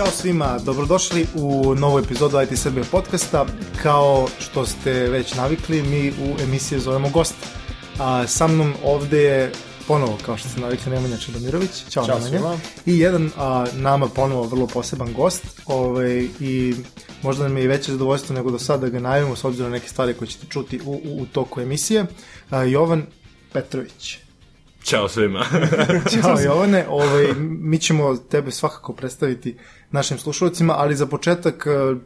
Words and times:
Ćao 0.00 0.10
svima, 0.10 0.58
dobrodošli 0.64 1.26
u 1.34 1.74
novu 1.74 1.98
epizodu 1.98 2.40
IT 2.40 2.58
Srbije 2.58 2.84
podcasta. 2.90 3.46
Kao 3.82 4.28
što 4.38 4.66
ste 4.66 4.92
već 4.92 5.34
navikli, 5.34 5.82
mi 5.82 6.08
u 6.10 6.40
emisiji 6.42 6.80
zovemo 6.80 7.08
gosta. 7.08 7.46
A, 7.98 8.26
sa 8.26 8.46
mnom 8.46 8.74
ovde 8.84 9.22
je 9.22 9.52
ponovo, 9.88 10.18
kao 10.26 10.36
što 10.36 10.48
ste 10.48 10.60
navikli, 10.60 10.92
Nemanja 10.92 11.16
Čedomirović. 11.16 11.70
Ćao, 11.88 12.06
Ćao 12.06 12.18
Nemanja. 12.18 12.30
svima. 12.30 12.58
I 12.86 12.98
jedan 12.98 13.30
a, 13.36 13.66
nama 13.74 14.08
ponovo 14.08 14.42
vrlo 14.42 14.66
poseban 14.66 15.12
gost. 15.12 15.60
Ovaj, 15.66 16.28
I 16.40 16.74
možda 17.22 17.42
nam 17.42 17.56
je 17.56 17.64
i 17.64 17.68
veće 17.68 17.92
zadovoljstvo 17.92 18.34
nego 18.34 18.50
do 18.50 18.58
sada 18.58 18.80
da 18.80 18.88
ga 18.88 19.00
najavimo 19.00 19.36
s 19.36 19.44
obzirom 19.44 19.70
na 19.70 19.76
neke 19.76 19.88
stvari 19.88 20.14
koje 20.14 20.28
ćete 20.28 20.46
čuti 20.46 20.80
u, 20.84 20.90
u, 20.90 21.22
u 21.22 21.26
toku 21.26 21.60
emisije. 21.60 22.06
A, 22.50 22.62
Jovan 22.62 23.06
Petrović. 23.52 24.18
Ćao 24.82 25.08
svima. 25.08 25.44
Ćao 26.12 26.40
Jovane, 26.44 26.86
ovaj, 26.88 27.26
mi 27.38 27.78
ćemo 27.78 28.16
tebe 28.16 28.50
svakako 28.50 28.92
predstaviti 28.92 29.56
našim 29.90 30.18
slušalcima, 30.18 30.74
ali 30.76 30.96
za 30.96 31.06
početak 31.06 31.66
eh, 31.66 31.96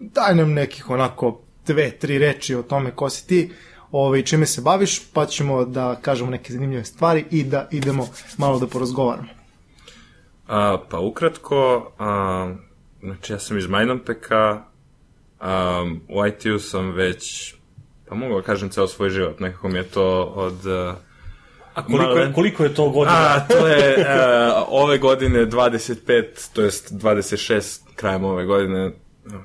daj 0.00 0.34
nam 0.34 0.52
nekih 0.52 0.90
onako 0.90 1.40
dve, 1.66 1.90
tri 1.90 2.18
reči 2.18 2.54
o 2.54 2.62
tome 2.62 2.90
ko 2.90 3.10
si 3.10 3.26
ti, 3.26 3.52
ovaj, 3.90 4.22
čime 4.22 4.46
se 4.46 4.60
baviš, 4.60 5.12
pa 5.12 5.26
ćemo 5.26 5.64
da 5.64 5.96
kažemo 6.02 6.30
neke 6.30 6.52
zanimljive 6.52 6.84
stvari 6.84 7.24
i 7.30 7.44
da 7.44 7.68
idemo 7.70 8.08
malo 8.38 8.58
da 8.58 8.66
porazgovaramo. 8.66 9.28
A, 10.48 10.78
pa 10.90 10.98
ukratko, 10.98 11.92
a, 11.98 12.54
znači 13.02 13.32
ja 13.32 13.38
sam 13.38 13.58
iz 13.58 13.66
Majdanpeka, 13.66 14.64
a, 15.40 15.84
u 16.08 16.26
IT-u 16.26 16.58
sam 16.58 16.90
već, 16.90 17.54
pa 18.08 18.14
mogu 18.14 18.34
da 18.34 18.42
kažem 18.42 18.68
ceo 18.68 18.86
svoj 18.86 19.10
život, 19.10 19.40
nekako 19.40 19.68
mi 19.68 19.78
je 19.78 19.84
to 19.84 20.22
od... 20.24 20.66
a, 20.66 20.96
A 21.74 21.86
koliko 21.86 22.18
je, 22.18 22.32
koliko 22.32 22.64
je 22.64 22.74
to 22.74 22.90
godina? 22.90 23.16
A, 23.16 23.40
to 23.48 23.66
je 23.66 24.06
a, 24.08 24.64
ove 24.68 24.98
godine 24.98 25.46
25, 25.46 26.24
to 26.52 26.62
jest 26.62 26.92
26 26.92 27.80
krajem 27.94 28.24
ove 28.24 28.44
godine, 28.44 28.92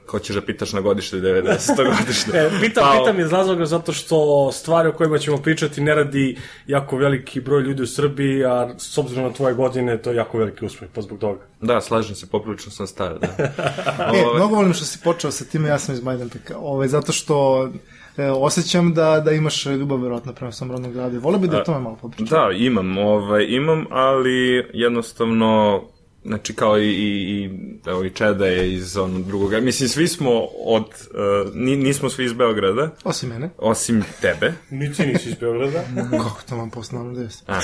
ko 0.06 0.20
ćeš 0.20 0.36
da 0.36 0.42
pitaš 0.42 0.74
na 0.74 0.82
godište 0.82 1.18
90. 1.18 2.00
godište. 2.00 2.32
E, 2.38 2.50
pitam, 2.62 2.84
Pa, 2.84 3.00
pitam 3.00 3.20
iz 3.20 3.32
razloga 3.32 3.66
zato 3.66 3.94
što 3.94 4.50
stvari 4.52 4.90
o 4.90 4.94
kojima 4.94 5.18
ćemo 5.18 5.38
pričati 5.38 5.82
ne 5.82 5.96
radi 5.96 6.38
jako 6.68 6.98
veliki 6.98 7.42
broj 7.42 7.62
ljudi 7.62 7.84
u 7.84 7.88
Srbiji, 7.88 8.46
a 8.46 8.70
s 8.78 8.98
obzirom 8.98 9.24
na 9.24 9.34
tvoje 9.34 9.54
godine 9.54 9.98
to 9.98 10.10
je 10.10 10.16
jako 10.16 10.38
veliki 10.38 10.66
uspeh, 10.66 10.90
pa 10.94 11.02
zbog 11.02 11.20
toga. 11.20 11.40
Da, 11.62 11.82
slažem 11.82 12.16
se, 12.16 12.28
poprilično 12.28 12.72
sam 12.72 12.88
star, 12.88 13.20
da. 13.20 13.28
E, 13.40 14.22
Ovaj, 14.26 14.36
mnogo 14.36 14.56
volim 14.56 14.74
što 14.74 14.86
si 14.86 15.00
počeo 15.04 15.32
sa 15.32 15.46
time, 15.46 15.70
ja 15.70 15.80
sam 15.80 15.96
iz 15.96 16.04
Majdanpeka, 16.04 16.58
ovaj, 16.58 16.88
zato 16.88 17.12
što 17.12 17.70
e, 18.18 18.32
osjećam 18.32 18.94
da, 18.94 19.20
da 19.20 19.32
imaš 19.32 19.66
ljubav 19.66 20.02
verovatno 20.02 20.34
prema 20.34 20.52
svom 20.52 20.72
rodnom 20.72 20.94
gradu. 20.94 21.16
i 21.16 21.20
Volio 21.20 21.40
bi 21.40 21.48
da 21.48 21.58
o 21.58 21.64
tome 21.64 21.80
malo 21.80 21.98
popričam. 22.02 22.26
Da, 22.26 22.52
imam, 22.56 22.98
ovaj, 22.98 23.46
imam, 23.50 23.86
ali 23.90 24.66
jednostavno, 24.74 25.82
znači 26.24 26.56
kao 26.56 26.80
i, 26.80 26.88
i, 26.88 27.44
i 27.44 27.50
evo 27.86 28.04
i 28.04 28.10
Čeda 28.10 28.46
je 28.46 28.74
iz 28.74 28.98
onog 28.98 29.26
drugoga, 29.26 29.60
mislim 29.60 29.90
svi 29.90 30.08
smo 30.08 30.32
od, 30.66 30.84
uh, 30.84 31.56
ni, 31.56 31.76
nismo 31.76 32.10
svi 32.10 32.26
iz 32.26 32.34
Beograda, 32.34 32.90
Osim 33.04 33.30
mene. 33.30 33.50
osim 33.58 34.04
tebe, 34.22 34.54
Ni 34.70 34.94
ti 34.94 35.06
nisi 35.06 35.30
iz 35.30 35.36
Beograda. 35.36 35.84
Kako 36.24 36.42
to 36.50 36.56
vam 36.56 36.70
poslao 36.70 37.04
na 37.04 37.12
90? 37.12 37.42
A, 37.48 37.60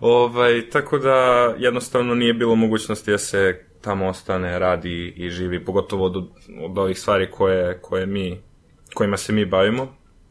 ovaj, 0.00 0.70
tako 0.70 0.98
da 0.98 1.14
jednostavno 1.58 2.14
nije 2.14 2.34
bilo 2.34 2.54
mogućnosti 2.54 3.10
da 3.10 3.18
se 3.18 3.60
tamo 3.80 4.06
ostane, 4.06 4.58
radi 4.58 5.14
i 5.16 5.30
živi, 5.30 5.64
pogotovo 5.64 6.04
od, 6.04 6.16
od 6.60 6.78
ovih 6.78 6.98
stvari 6.98 7.30
koje, 7.30 7.78
koje 7.80 8.06
mi, 8.06 8.40
kojima 8.94 9.16
se 9.16 9.32
mi 9.32 9.44
bavimo, 9.44 9.82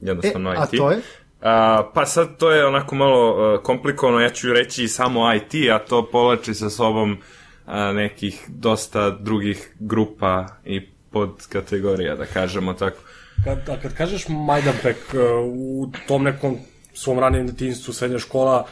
E, 0.01 0.07
jednostavno 0.07 0.49
a 0.49 0.53
IT. 0.63 0.77
to 0.77 0.91
je? 0.91 0.97
A, 1.41 1.91
pa 1.93 2.05
sad 2.05 2.37
to 2.37 2.51
je 2.51 2.65
onako 2.65 2.95
malo 2.95 3.53
uh, 3.53 3.61
komplikovano, 3.61 4.19
ja 4.19 4.29
ću 4.29 4.53
reći 4.53 4.87
samo 4.87 5.33
IT, 5.33 5.69
a 5.71 5.79
to 5.79 6.09
povlači 6.11 6.53
sa 6.53 6.69
sobom 6.69 7.17
a, 7.65 7.91
nekih 7.93 8.45
dosta 8.47 9.09
drugih 9.09 9.69
grupa 9.79 10.47
i 10.65 10.81
podkategorija, 11.11 12.15
da 12.15 12.25
kažemo 12.25 12.73
tako. 12.73 12.97
Kad, 13.43 13.69
a 13.69 13.81
kad 13.81 13.93
kažeš 13.93 14.27
Majdanpek 14.29 14.97
e, 15.13 15.17
u 15.43 15.91
tom 16.07 16.23
nekom 16.23 16.57
svom 16.93 17.19
ranijem 17.19 17.47
detinjstvu, 17.47 17.93
srednja 17.93 18.19
škola, 18.19 18.65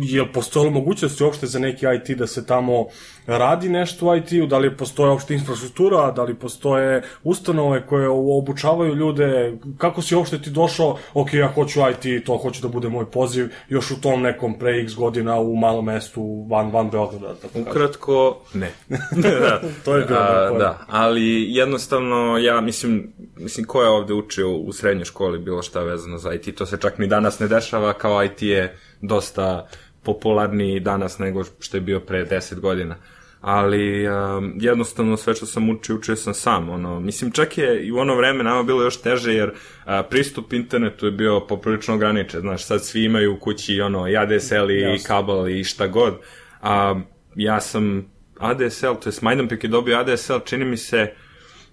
je 0.00 0.22
li 0.22 0.32
postojala 0.32 0.70
mogućnost 0.70 1.20
uopšte 1.20 1.46
za 1.46 1.58
neki 1.58 1.86
IT 1.96 2.18
da 2.18 2.26
se 2.26 2.46
tamo 2.46 2.86
radi 3.26 3.68
nešto 3.68 4.06
u 4.06 4.16
IT-u, 4.16 4.46
da 4.46 4.58
li 4.58 4.76
postoje 4.76 5.10
uopšte 5.10 5.34
infrastruktura, 5.34 6.10
da 6.10 6.22
li 6.22 6.34
postoje 6.34 7.02
ustanove 7.22 7.86
koje 7.86 8.08
obučavaju 8.08 8.94
ljude, 8.94 9.58
kako 9.78 10.02
si 10.02 10.14
uopšte 10.14 10.42
ti 10.42 10.50
došao, 10.50 10.98
ok, 11.14 11.34
ja 11.34 11.52
hoću 11.54 11.80
IT, 11.80 12.24
to 12.24 12.36
hoću 12.36 12.62
da 12.62 12.68
bude 12.68 12.88
moj 12.88 13.10
poziv, 13.10 13.48
još 13.68 13.90
u 13.90 14.00
tom 14.00 14.22
nekom 14.22 14.58
pre 14.58 14.80
x 14.80 14.94
godina 14.94 15.40
u 15.40 15.56
malom 15.56 15.84
mestu 15.84 16.46
van, 16.50 16.70
van 16.70 16.90
Beograda, 16.90 17.28
da 17.28 17.34
tako 17.34 17.52
kažem. 17.52 17.70
Ukratko, 17.70 18.40
ne. 18.54 18.70
da, 19.22 19.60
To 19.84 19.96
je 19.96 20.04
bilo 20.04 20.18
A, 20.20 20.46
pojam. 20.48 20.58
da, 20.58 20.78
ali 20.88 21.54
jednostavno, 21.54 22.38
ja 22.38 22.60
mislim, 22.60 23.12
mislim, 23.36 23.66
ko 23.66 23.82
je 23.82 23.88
ovde 23.88 24.14
učio 24.14 24.50
u 24.56 24.72
srednjoj 24.72 25.04
školi 25.04 25.38
bilo 25.38 25.62
šta 25.62 25.80
vezano 25.80 26.18
za 26.18 26.32
IT, 26.32 26.54
to 26.54 26.66
se 26.66 26.76
čak 26.80 26.98
ni 26.98 27.06
danas 27.06 27.38
ne 27.38 27.48
dešava, 27.48 27.92
kao 27.92 28.24
IT 28.24 28.42
je 28.42 28.78
dosta 29.00 29.66
popularniji 30.02 30.80
danas 30.80 31.18
nego 31.18 31.44
što 31.60 31.76
je 31.76 31.80
bio 31.80 32.00
pre 32.00 32.24
10 32.24 32.60
godina. 32.60 32.96
Ali 33.40 34.08
um, 34.08 34.54
jednostavno 34.60 35.16
sve 35.16 35.34
što 35.34 35.46
sam 35.46 35.70
učio, 35.70 35.96
učio 35.96 36.16
sam 36.16 36.34
sam. 36.34 36.70
Ono, 36.70 37.00
mislim, 37.00 37.30
čak 37.30 37.58
je 37.58 37.86
i 37.86 37.92
u 37.92 37.96
ono 37.96 38.14
vreme 38.14 38.44
nama 38.44 38.62
bilo 38.62 38.82
još 38.82 39.00
teže 39.00 39.34
jer 39.34 39.50
a, 39.84 40.02
pristup 40.02 40.52
internetu 40.52 41.06
je 41.06 41.12
bio 41.12 41.40
poprilično 41.40 41.94
ograničen. 41.94 42.40
Znaš, 42.40 42.64
sad 42.64 42.84
svi 42.84 43.04
imaju 43.04 43.34
u 43.34 43.38
kući 43.38 43.80
ono, 43.80 44.08
i 44.08 44.16
ADSL 44.16 44.70
i 44.70 44.80
Jasno. 44.80 45.06
kabel 45.06 45.48
i 45.48 45.64
šta 45.64 45.86
god. 45.86 46.14
A 46.62 47.00
ja 47.34 47.60
sam 47.60 48.12
ADSL, 48.38 48.92
to 49.02 49.08
je 49.08 49.14
Majdanpek 49.20 49.64
je 49.64 49.70
dobio 49.70 49.98
ADSL, 49.98 50.38
čini 50.44 50.64
mi 50.64 50.76
se 50.76 51.12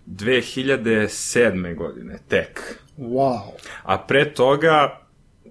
2007. 0.07 1.75
godine, 1.75 2.19
tek. 2.27 2.79
Wow. 2.97 3.39
A 3.83 3.97
pre 3.97 4.33
toga, 4.33 5.01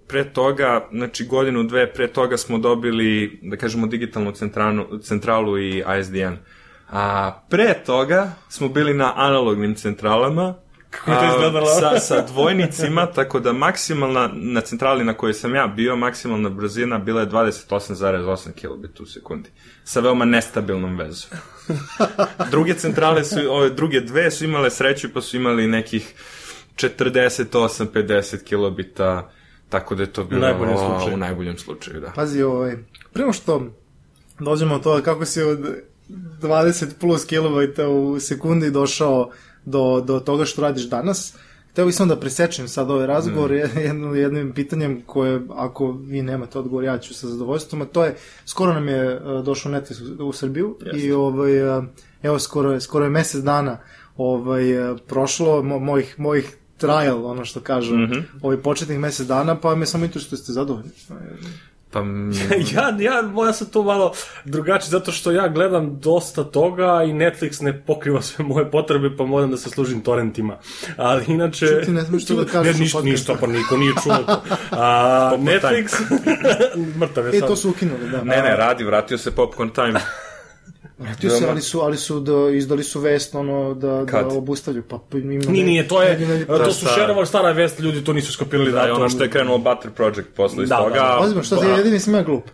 pre 0.09 0.33
toga, 0.33 0.89
znači 0.93 1.25
godinu, 1.25 1.63
dve, 1.63 1.93
pre 1.93 2.09
toga 2.09 2.37
smo 2.37 2.59
dobili, 2.59 3.41
da 3.43 3.57
kažemo, 3.57 3.87
digitalnu 3.87 4.33
centralu, 4.33 4.99
centralu 4.99 5.59
i 5.59 5.83
ASDN. 5.87 6.35
A 6.91 7.33
pre 7.51 7.75
toga 7.87 8.33
smo 8.49 8.69
bili 8.69 8.95
na 8.95 9.13
analognim 9.17 9.75
centralama, 9.75 10.55
Kako 10.91 11.11
je 11.11 11.17
to 11.17 11.25
a, 11.25 11.29
izgledalo? 11.35 11.67
sa, 11.67 12.01
sa 12.01 12.27
dvojnicima, 12.27 13.07
tako 13.17 13.41
da 13.41 13.53
maksimalna, 13.53 14.31
na 14.35 14.61
centrali 14.61 15.05
na 15.05 15.15
kojoj 15.15 15.35
sam 15.35 15.55
ja 15.55 15.67
bio, 15.67 15.97
maksimalna 15.97 16.49
brzina 16.49 16.99
bila 16.99 17.21
je 17.21 17.27
28,8 17.27 18.53
kilobita 18.53 19.03
u 19.03 19.07
sekundi. 19.07 19.51
Sa 19.85 20.01
veoma 20.01 20.25
nestabilnom 20.25 20.97
vezom. 20.97 21.31
Druge 22.51 22.75
centrale 22.75 23.25
su, 23.25 23.37
ove 23.51 23.71
druge 23.71 24.01
dve 24.01 24.31
su 24.31 24.45
imale 24.45 24.71
sreću 24.71 25.09
pa 25.15 25.21
su 25.21 25.37
imali 25.37 25.67
nekih 25.67 26.15
48-50 26.77 28.45
kilobita, 28.45 29.31
tako 29.69 29.95
da 29.95 30.03
je 30.03 30.13
to 30.13 30.25
bilo 30.25 30.41
najboljem 30.41 30.75
o, 30.75 30.79
slučaju. 30.79 31.15
u 31.15 31.19
najboljem 31.19 31.59
slučaju, 31.59 32.01
da. 32.01 32.13
Pazi, 32.15 32.43
ovaj, 32.43 32.77
prema 33.13 33.33
što 33.33 33.63
dođemo 34.41 34.75
od 34.75 34.83
toga 34.83 35.03
kako 35.03 35.25
si 35.25 35.43
od 35.43 35.59
20 36.09 36.87
plus 37.01 37.25
kilobajta 37.25 37.89
u 37.89 38.21
sekundi 38.21 38.71
došao 38.71 39.31
do, 39.65 40.01
do 40.01 40.21
toga 40.21 40.45
što 40.45 40.63
radiš 40.63 40.89
danas, 40.89 41.35
Hteo 41.73 41.87
bih 41.87 41.95
samo 41.95 42.15
da 42.15 42.21
presečem 42.21 42.69
sad 42.69 42.91
ovaj 42.91 43.07
razgovor 43.07 43.51
mm. 43.51 43.79
jedno, 43.79 44.15
jednim 44.15 44.53
pitanjem 44.53 45.03
koje, 45.07 45.41
ako 45.51 45.93
vi 45.93 46.23
nemate 46.23 46.59
odgovor, 46.59 46.85
ja 46.85 46.99
ću 46.99 47.15
sa 47.15 47.29
zadovoljstvom, 47.29 47.83
a 47.83 47.85
to 47.85 48.05
je, 48.05 48.17
skoro 48.47 48.75
nam 48.75 48.89
je 48.89 49.17
uh, 49.17 49.45
došao 49.45 49.73
Netflix 49.73 50.21
u, 50.21 50.29
u 50.29 50.33
Srbiju 50.33 50.77
Jeste. 50.81 51.07
i 51.07 51.13
ovaj, 51.13 51.79
uh, 51.79 51.85
evo, 52.23 52.39
skoro, 52.39 52.73
je- 52.73 52.81
skoro 52.81 53.05
je 53.05 53.11
mesec 53.11 53.43
dana 53.43 53.79
ovaj, 54.17 54.91
uh, 54.91 54.99
prošlo 55.07 55.63
mo, 55.63 55.79
mojih, 55.79 56.15
mojih 56.19 56.58
trial, 56.79 57.27
ono 57.27 57.45
što 57.45 57.61
kažu, 57.61 57.95
mm 57.97 58.07
-hmm. 58.07 58.23
ovih 58.43 58.59
početnih 58.65 58.99
mesec 58.99 59.27
dana, 59.27 59.55
pa 59.55 59.75
me 59.75 59.87
samo 59.87 60.05
interesuje 60.05 60.27
što 60.27 60.37
ste 60.37 60.53
zadovoljni. 60.53 60.91
Pa, 61.91 61.99
ja, 62.75 62.97
ja, 62.99 63.23
ja 63.47 63.53
sam 63.53 63.67
tu 63.67 63.83
malo 63.83 64.13
drugačiji, 64.45 64.91
zato 64.91 65.13
što 65.13 65.31
ja 65.31 65.49
gledam 65.49 65.99
dosta 66.01 66.45
toga 66.45 67.03
i 67.03 67.13
Netflix 67.13 67.63
ne 67.63 67.83
pokriva 67.83 68.23
sve 68.23 68.45
moje 68.45 68.71
potrebe, 68.71 69.17
pa 69.17 69.25
moram 69.25 69.51
da 69.51 69.57
se 69.57 69.71
služim 69.71 70.01
torrentima. 70.01 70.59
Ali 70.97 71.25
inače... 71.29 71.67
Što 71.67 71.81
ti 71.81 71.91
ne 71.91 72.05
smeš 72.05 72.27
to 72.27 72.35
da 72.35 72.45
kažeš 72.45 72.75
Ne, 72.75 72.81
ništa, 72.81 73.01
ništa, 73.01 73.35
pa 73.41 73.47
niko 73.47 73.77
nije 73.77 73.93
čuo 74.03 74.17
to. 74.17 74.43
A, 74.71 75.33
Netflix... 75.39 75.93
Mrtav 77.01 77.27
je 77.27 77.37
E, 77.37 77.39
sad. 77.39 77.49
to 77.49 77.57
su 77.57 77.71
ukinuli, 77.71 78.11
da. 78.11 78.25
ne, 78.25 78.43
ne, 78.43 78.57
radi, 78.57 78.85
vratio 78.85 79.19
se 79.19 79.31
Popcorn 79.31 79.71
Time. 79.71 80.01
Vratio 80.99 81.31
se, 81.31 81.47
ali 81.49 81.61
su, 81.63 81.81
ali 81.81 81.97
su 81.97 82.21
da, 82.21 82.33
izdali 82.51 82.83
su 82.83 83.01
vest 83.01 83.35
ono 83.35 83.75
da, 83.75 84.05
Kad? 84.07 84.21
da 84.23 84.35
obustavljaju. 84.35 84.83
Pa, 84.83 84.99
pa 85.01 85.19
ima 85.19 85.45
Nije, 85.49 85.65
nije, 85.65 85.89
to 85.89 86.03
je, 86.03 86.19
neki- 86.19 86.47
to 86.47 86.73
su 86.73 86.87
šta? 86.87 86.95
šerovali 86.95 87.27
stara 87.27 87.53
vest, 87.53 87.81
ljudi 87.81 88.05
to 88.05 88.13
nisu 88.13 88.33
skopirali 88.33 88.73
Da, 88.73 88.79
je 88.79 88.83
datum. 88.83 88.97
ono 88.97 89.09
što 89.09 89.23
je 89.23 89.31
krenulo 89.31 89.59
Butter 89.59 89.91
Project 89.91 90.29
posle 90.37 90.63
iz 90.63 90.69
Da, 90.69 90.77
da, 90.77 90.83
toga. 90.83 90.95
da. 90.95 91.19
Ozbiljno, 91.19 91.43
što 91.43 91.57
ti 91.57 91.67
jedini 91.69 91.99
sam 91.99 92.15
ja 92.15 92.23
glup. 92.23 92.45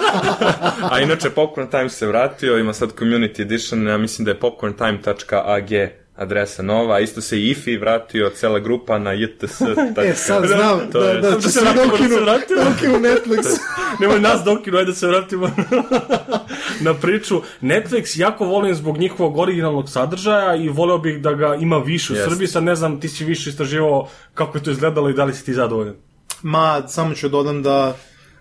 A 0.90 1.00
inače 1.00 1.30
Popcorn 1.30 1.68
Time 1.68 1.88
se 1.88 2.06
vratio, 2.06 2.58
ima 2.58 2.72
sad 2.72 2.94
Community 2.94 3.42
Edition, 3.42 3.86
ja 3.86 3.98
mislim 3.98 4.24
da 4.24 4.30
je 4.30 4.38
popcorntime.ag 4.38 5.70
adresa 6.20 6.62
nova, 6.62 6.94
a 6.94 7.00
isto 7.00 7.20
se 7.20 7.38
i 7.38 7.50
IFI 7.50 7.76
vratio, 7.76 8.30
cela 8.30 8.58
grupa 8.58 8.98
na 8.98 9.12
JTS. 9.12 9.60
E, 9.98 10.14
sad 10.14 10.46
znam 10.46 10.80
To 10.92 11.00
da, 11.00 11.10
je- 11.10 11.20
da, 11.20 11.30
Da 11.30 11.40
će 11.40 11.48
se 11.50 11.60
da 11.60 11.72
dokinu, 11.74 12.16
dokinu 12.64 12.98
Netflix. 12.98 13.44
Nemoj 14.00 14.20
nas 14.20 14.40
dokinu, 14.44 14.78
ajde 14.78 14.90
da 14.90 14.94
se 14.94 15.06
vratimo 15.06 15.50
na 16.80 16.94
priču. 16.94 17.40
Netflix 17.62 18.20
jako 18.20 18.44
volim 18.44 18.74
zbog 18.74 18.98
njihovog 18.98 19.38
originalnog 19.38 19.88
sadržaja 19.88 20.54
i 20.56 20.68
voleo 20.68 20.98
bih 20.98 21.20
da 21.20 21.32
ga 21.32 21.54
ima 21.54 21.78
više 21.78 22.12
u 22.12 22.16
Jeste. 22.16 22.30
Srbiji. 22.30 22.48
Sad 22.48 22.62
ne 22.62 22.74
znam, 22.74 23.00
ti 23.00 23.08
si 23.08 23.24
više 23.24 23.50
istraživao 23.50 24.08
kako 24.34 24.58
je 24.58 24.64
to 24.64 24.70
izgledalo 24.70 25.10
i 25.10 25.14
da 25.14 25.24
li 25.24 25.34
si 25.34 25.44
ti 25.44 25.54
zadovoljan. 25.54 25.94
Ma, 26.42 26.82
samo 26.88 27.14
ću 27.14 27.28
dodam 27.28 27.62
da 27.62 27.96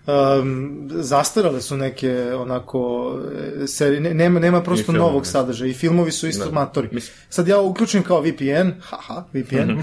um, 0.07 0.69
zastarale 0.91 1.61
su 1.61 1.77
neke 1.77 2.09
onako 2.33 3.11
e, 3.55 3.67
serije, 3.67 3.99
ne, 4.01 4.13
nema, 4.13 4.39
nema 4.39 4.61
prosto 4.61 4.91
novog 4.91 5.21
ne. 5.21 5.25
sadržaja 5.25 5.69
i 5.69 5.73
filmovi 5.73 6.11
su 6.11 6.27
isto 6.27 6.45
Da. 6.45 6.51
matori. 6.51 6.89
Mislim- 6.91 7.15
Sad 7.29 7.47
ja 7.47 7.59
uključim 7.59 8.03
kao 8.03 8.21
VPN, 8.21 8.71
haha, 8.81 9.23
VPN, 9.33 9.71
uh, 9.71 9.81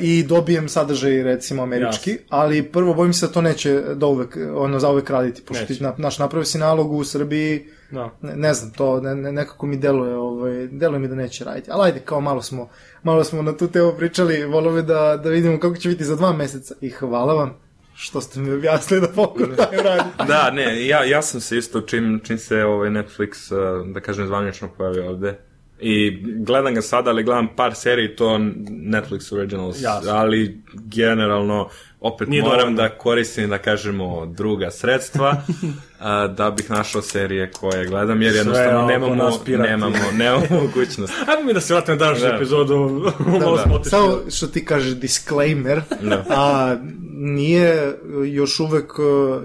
i 0.00 0.22
dobijem 0.22 0.68
sadržaj 0.68 1.22
recimo 1.22 1.62
američki, 1.62 2.10
Jasno. 2.10 2.26
ali 2.30 2.62
prvo 2.64 2.94
bojim 2.94 3.12
se 3.12 3.26
da 3.26 3.32
to 3.32 3.40
neće 3.42 3.82
da 3.94 4.06
uvek, 4.06 4.36
ono, 4.54 4.78
za 4.78 4.90
uvek 4.90 5.10
raditi, 5.10 5.42
pošto 5.42 5.66
ti 5.66 5.78
na, 5.80 5.94
naš 5.98 6.18
napravi 6.18 6.44
si 6.44 6.58
nalog 6.58 6.92
u 6.92 7.04
Srbiji, 7.04 7.64
Da. 7.90 8.10
ne, 8.22 8.36
ne 8.36 8.54
znam, 8.54 8.70
to 8.70 9.00
ne, 9.00 9.14
ne, 9.14 9.32
nekako 9.32 9.66
mi 9.66 9.76
deluje, 9.76 10.16
ovaj, 10.16 10.66
deluje 10.68 10.98
mi 10.98 11.08
da 11.08 11.14
neće 11.14 11.44
raditi. 11.44 11.70
Ali 11.70 11.84
ajde, 11.84 12.00
kao 12.00 12.20
malo 12.20 12.42
smo, 12.42 12.68
malo 13.02 13.24
smo 13.24 13.42
na 13.42 13.56
tu 13.56 13.68
temu 13.68 13.92
pričali, 13.92 14.44
volio 14.44 14.72
bi 14.72 14.82
da, 14.82 15.16
da 15.16 15.30
vidimo 15.30 15.58
kako 15.58 15.76
će 15.76 15.88
biti 15.88 16.04
za 16.04 16.16
dva 16.16 16.32
meseca. 16.32 16.74
I 16.80 16.90
hvala 16.90 17.34
vam 17.34 17.63
što 17.96 18.20
ste 18.20 18.40
mi 18.40 18.52
objasnili 18.52 19.00
da 19.00 19.08
Poker 19.08 19.46
Time 19.46 19.82
radi. 19.82 20.10
Da, 20.28 20.50
ne, 20.50 20.86
ja, 20.86 21.04
ja 21.04 21.22
sam 21.22 21.40
se 21.40 21.58
isto, 21.58 21.80
čim, 21.80 22.20
čim 22.24 22.38
se 22.38 22.64
ovaj 22.64 22.90
Netflix, 22.90 23.54
uh, 23.54 23.86
da 23.94 24.00
kažem, 24.00 24.26
zvanično 24.26 24.68
pojavio 24.76 25.10
ovde, 25.10 25.38
i 25.80 26.22
gledam 26.38 26.74
ga 26.74 26.82
sada, 26.82 27.10
ali 27.10 27.22
gledam 27.22 27.48
par 27.56 27.74
seriji, 27.74 28.16
to 28.16 28.38
Netflix 28.68 29.34
Originals, 29.34 29.82
Jasno. 29.82 30.12
ali 30.12 30.62
generalno 30.74 31.68
opet 32.04 32.28
Nije 32.28 32.42
moram 32.42 32.58
dovoljno. 32.58 32.76
da 32.78 32.88
koristim, 32.88 33.50
da 33.50 33.58
kažemo, 33.58 34.26
druga 34.26 34.70
sredstva, 34.70 35.36
a, 35.98 36.26
da 36.26 36.50
bih 36.50 36.70
našao 36.70 37.02
serije 37.02 37.50
koje 37.50 37.86
gledam, 37.86 38.22
jer 38.22 38.32
Sve 38.32 38.38
jednostavno 38.40 38.78
oko 38.78 38.88
nemamo, 38.88 39.14
nemamo, 39.48 39.96
nemamo 40.14 40.44
mogućnost. 40.52 41.12
Ajmo 41.28 41.46
mi 41.46 41.54
da 41.54 41.60
se 41.60 41.74
vratimo 41.74 41.94
na 41.94 41.98
današnju 41.98 42.26
Da. 42.26 42.34
epizodu. 42.34 43.02
Da. 43.18 43.74
otišli. 43.74 43.90
Samo 43.90 44.18
što 44.30 44.46
ti 44.46 44.64
kažeš 44.64 44.92
disclaimer, 44.92 45.80
Da. 46.02 46.24
a 46.28 46.76
nije 47.12 47.92
još 48.26 48.60
uvek 48.60 48.98
uh, 48.98 49.04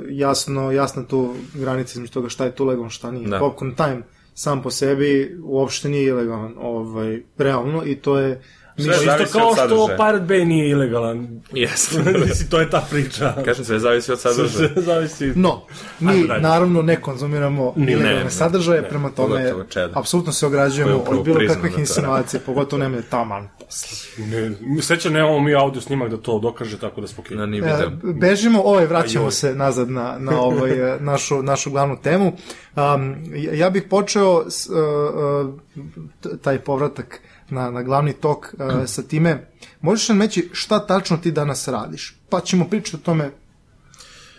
jasno, 0.09 0.71
jasna 0.71 1.03
tu 1.03 1.33
granica 1.53 1.91
između 1.93 2.13
toga 2.13 2.29
šta 2.29 2.45
je 2.45 2.55
tu 2.55 2.65
legalno, 2.65 2.89
šta 2.89 3.11
nije. 3.11 3.27
Da. 3.27 3.39
Popcorn 3.39 3.75
Time 3.75 4.01
sam 4.33 4.61
po 4.61 4.71
sebi 4.71 5.37
uopšte 5.43 5.89
nije 5.89 6.03
ilegalan, 6.05 6.53
ovaj, 6.57 7.21
realno, 7.37 7.83
i 7.85 7.95
to 7.95 8.17
je 8.17 8.41
Sve 8.79 8.93
Isto 8.93 9.05
zavisi 9.05 9.31
kao 9.33 9.53
što. 9.55 9.87
Pirate 9.87 10.25
Bay 10.25 10.45
nije 10.45 10.69
ilegalan. 10.69 11.41
Jeste. 11.53 11.97
Mislim, 12.27 12.49
to 12.49 12.59
je 12.59 12.69
ta 12.69 12.87
priča. 12.89 13.33
Kažem 13.45 13.65
sve, 13.65 13.79
zavisi 13.79 14.11
od 14.11 14.19
sadržaja. 14.19 14.69
Zavisi. 14.75 15.31
No, 15.35 15.61
mi 15.99 16.13
naravno 16.39 16.81
ne 16.81 17.01
konzumiramo 17.01 17.73
Ne, 17.75 17.91
ilegalne 17.93 18.23
ne, 18.23 18.29
sadržaje, 18.29 18.81
ne, 18.81 18.89
prema 18.89 19.09
tome 19.09 19.53
apsolutno 19.93 20.31
se 20.33 20.45
ograđujemo 20.45 20.97
od 20.97 21.23
bilo 21.23 21.39
kakvih 21.47 21.73
da 21.73 21.79
insinuacija, 21.79 22.39
pogotovo 22.45 22.79
nemaju 22.79 23.03
taman 23.03 23.49
posle. 23.59 24.25
Ne, 24.25 24.51
sreće 24.81 25.09
nemamo 25.09 25.39
mi 25.39 25.55
audio 25.55 25.81
snimak 25.81 26.09
da 26.09 26.17
to 26.17 26.39
dokaže, 26.39 26.79
tako 26.79 27.01
da 27.01 27.07
smo 27.07 27.23
Na 27.29 27.43
okej. 27.43 27.47
ni 27.49 27.57
E, 27.57 27.61
video. 27.61 28.13
bežimo, 28.13 28.61
ovaj, 28.61 28.85
vraćamo 28.85 29.25
Ajoj. 29.25 29.31
se 29.31 29.55
nazad 29.55 29.89
na, 29.89 30.15
na 30.19 30.41
ovaj, 30.41 30.71
e, 30.71 30.97
našu, 30.99 31.43
našu 31.43 31.71
glavnu 31.71 31.97
temu. 32.03 32.33
Um, 32.75 33.15
ja- 33.33 33.69
bih 33.69 33.83
počeo 33.89 34.49
s, 34.49 34.69
uh, 34.69 34.75
uh, 35.75 36.39
taj 36.41 36.59
povratak 36.59 37.21
na, 37.49 37.71
na 37.71 37.83
glavni 37.83 38.13
tok 38.13 38.53
uh, 38.53 38.85
sa 38.93 39.03
time. 39.03 39.47
Možeš 39.81 40.09
nam 40.09 40.21
reći 40.21 40.49
šta 40.53 40.87
tačno 40.87 41.17
ti 41.17 41.31
danas 41.31 41.67
radiš? 41.67 42.15
Pa 42.29 42.39
ćemo 42.39 42.69
pričati 42.69 42.95
o 42.95 43.05
tome 43.05 43.31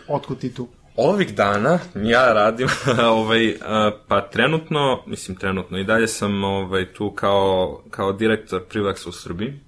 otkud 0.08 0.38
ti 0.38 0.54
tu. 0.54 0.68
Ovih 0.96 1.34
dana 1.34 1.78
ja 1.94 2.32
radim, 2.32 2.68
ovaj, 3.12 3.54
a, 3.64 3.90
pa 4.08 4.20
trenutno, 4.20 5.02
mislim 5.06 5.36
trenutno, 5.36 5.78
i 5.78 5.84
dalje 5.84 6.08
sam 6.08 6.44
ovaj, 6.44 6.92
tu 6.92 7.10
kao, 7.10 7.82
kao 7.90 8.12
direktor 8.12 8.62
Privaxa 8.70 9.08
u 9.08 9.12
Srbiji, 9.12 9.60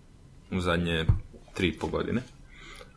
u 0.50 0.60
zadnje 0.60 1.06
tri 1.54 1.68
i 1.68 1.78
po 1.78 1.86
godine. 1.86 2.22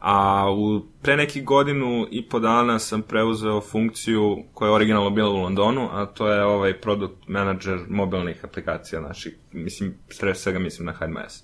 A 0.07 0.52
u, 0.52 0.81
pre 1.02 1.16
nekih 1.18 1.46
godinu 1.46 2.07
i 2.12 2.30
po 2.30 2.40
dana 2.40 2.80
sam 2.80 3.02
preuzeo 3.02 3.62
funkciju 3.62 4.38
koja 4.54 4.69
je 4.69 4.74
originalno 4.74 5.10
bila 5.10 5.30
u 5.30 5.42
Londonu, 5.42 5.90
a 5.92 6.06
to 6.06 6.28
je 6.28 6.44
ovaj 6.44 6.81
product 6.81 7.28
manager 7.28 7.80
mobilnih 7.90 8.44
aplikacija 8.44 9.02
naših, 9.02 9.36
mislim, 9.52 9.94
pre 10.19 10.36
svega 10.36 10.60
mislim 10.60 10.86
na 10.86 10.94
HideMyS. 10.94 11.44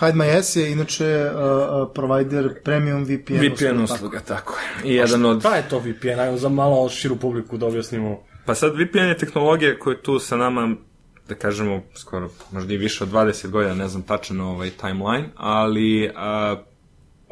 HideMyS 0.00 0.56
je 0.56 0.72
inače 0.72 1.30
uh, 1.34 1.40
uh, 1.40 1.92
provider 1.94 2.62
premium 2.64 3.04
VPN, 3.04 3.34
VPN 3.34 3.82
usluga, 3.82 3.86
tako. 3.86 3.94
usluga, 3.94 4.20
tako 4.20 4.54
je. 4.58 4.92
I 4.92 4.94
jedan 4.94 5.24
od... 5.24 5.40
Šta 5.40 5.56
je 5.56 5.68
to 5.68 5.78
VPN? 5.78 6.20
Ajmo 6.20 6.36
za 6.36 6.48
malo 6.48 6.88
širu 6.88 7.16
publiku 7.16 7.56
da 7.56 7.66
objasnimo. 7.66 8.22
Pa 8.46 8.54
sad 8.54 8.72
VPN 8.72 8.98
je 8.98 9.18
tehnologija 9.18 9.78
koja 9.78 9.94
je 9.94 10.02
tu 10.02 10.18
sa 10.18 10.36
nama, 10.36 10.74
da 11.28 11.34
kažemo, 11.34 11.82
skoro 11.94 12.30
možda 12.52 12.74
i 12.74 12.76
više 12.76 13.04
od 13.04 13.10
20 13.10 13.50
godina, 13.50 13.74
ne 13.74 13.88
znam 13.88 14.02
tačan 14.02 14.40
ovaj 14.40 14.70
timeline, 14.70 15.28
ali 15.36 16.10
a, 16.16 16.56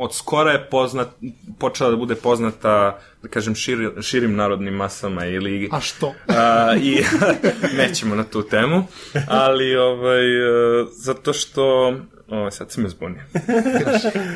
od 0.01 0.15
skora 0.15 0.53
je 0.53 0.67
poznat, 0.71 1.09
počela 1.59 1.91
da 1.91 1.97
bude 1.97 2.15
poznata, 2.15 2.99
da 3.23 3.29
kažem, 3.29 3.55
širi, 3.55 4.03
širim 4.03 4.37
narodnim 4.37 4.75
masama 4.75 5.27
ili... 5.27 5.69
A 5.73 5.81
što? 5.81 6.15
A, 6.29 6.75
I 6.83 7.03
nećemo 7.81 8.15
na 8.15 8.25
tu 8.25 8.43
temu, 8.43 8.85
ali 9.29 9.77
ovaj, 9.77 10.37
e, 10.37 10.85
zato 10.93 11.33
što... 11.33 11.95
Ovaj, 12.29 12.51
sad 12.51 12.71
si 12.73 12.81
me 12.81 12.89
zbunio. 12.89 13.23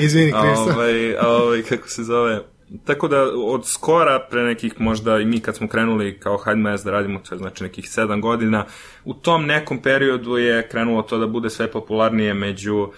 Izvini, 0.01 0.33
Krista. 0.33 0.63
ovaj, 0.63 1.17
ovaj, 1.17 1.63
kako 1.63 1.89
se 1.89 2.03
zove, 2.03 2.41
tako 2.85 3.09
da 3.09 3.23
od 3.47 3.67
skora, 3.69 4.27
pre 4.31 4.43
nekih 4.43 4.81
možda 4.81 5.21
i 5.21 5.25
mi 5.25 5.41
kad 5.41 5.57
smo 5.57 5.69
krenuli 5.69 6.19
kao 6.19 6.37
HideMyS 6.37 6.85
da 6.85 6.91
radimo, 6.91 7.19
to 7.19 7.35
je 7.35 7.39
znači 7.39 7.63
nekih 7.63 7.85
7 7.85 8.21
godina, 8.21 8.65
u 9.05 9.15
tom 9.15 9.47
nekom 9.47 9.83
periodu 9.83 10.37
je 10.37 10.69
krenulo 10.69 11.03
to 11.03 11.19
da 11.19 11.27
bude 11.27 11.51
sve 11.51 11.71
popularnije 11.71 12.35
među 12.35 12.77
uh, 12.77 12.91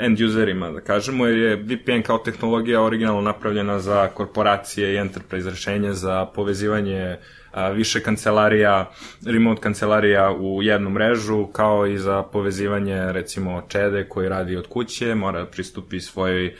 end 0.00 0.20
userima, 0.20 0.70
da 0.70 0.80
kažemo, 0.80 1.26
jer 1.26 1.38
je 1.38 1.56
VPN 1.56 2.02
kao 2.02 2.18
tehnologija 2.18 2.82
originalno 2.82 3.20
napravljena 3.20 3.80
za 3.80 4.08
korporacije 4.08 4.94
i 4.94 4.96
enterprise 4.96 5.50
rešenje 5.50 5.92
za 5.92 6.26
povezivanje 6.26 7.16
a, 7.52 7.70
više 7.70 8.02
kancelarija, 8.02 8.90
remote 9.26 9.60
kancelarija 9.60 10.32
u 10.32 10.62
jednu 10.62 10.90
mrežu, 10.90 11.46
kao 11.46 11.86
i 11.86 11.98
za 11.98 12.22
povezivanje, 12.22 13.12
recimo, 13.12 13.62
čede 13.68 14.08
koji 14.08 14.28
radi 14.28 14.56
od 14.56 14.66
kuće, 14.66 15.14
mora 15.14 15.46
pristupi 15.46 16.00
svojoj 16.00 16.54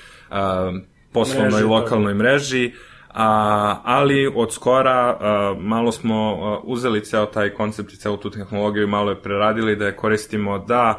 poslovnoj 1.13 1.51
Mreži, 1.51 1.65
lokalnoj 1.65 2.15
mreži, 2.15 2.73
a, 3.15 3.81
ali 3.85 4.33
od 4.35 4.53
skora 4.53 5.19
a, 5.21 5.55
malo 5.59 5.93
smo 5.93 6.15
a, 6.15 6.61
uzeli 6.65 7.05
ceo 7.05 7.27
taj 7.27 7.51
koncept 7.51 7.93
i 7.93 7.97
celu 7.97 8.17
tu 8.17 8.31
tehnologiju 8.31 8.85
i 8.85 8.87
malo 8.87 9.11
je 9.11 9.23
preradili 9.23 9.77
da 9.77 9.87
je 9.87 9.97
koristimo 9.97 10.59
da 10.59 10.99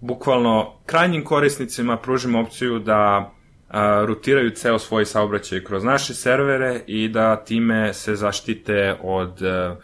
bukvalno 0.00 0.72
krajnjim 0.86 1.24
korisnicima 1.24 1.96
pružimo 1.96 2.40
opciju 2.40 2.78
da 2.78 3.32
a, 3.68 4.04
rutiraju 4.06 4.50
ceo 4.50 4.78
svoj 4.78 5.04
saobraćaj 5.04 5.64
kroz 5.64 5.84
naše 5.84 6.14
servere 6.14 6.80
i 6.86 7.08
da 7.08 7.44
time 7.44 7.94
se 7.94 8.14
zaštite 8.14 8.96
od 9.02 9.42
a, 9.42 9.76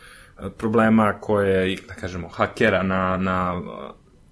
problema 0.59 1.12
koje, 1.21 1.76
da 1.88 1.94
kažemo, 1.94 2.28
hakera 2.28 2.83
na, 2.83 3.16
na 3.16 3.62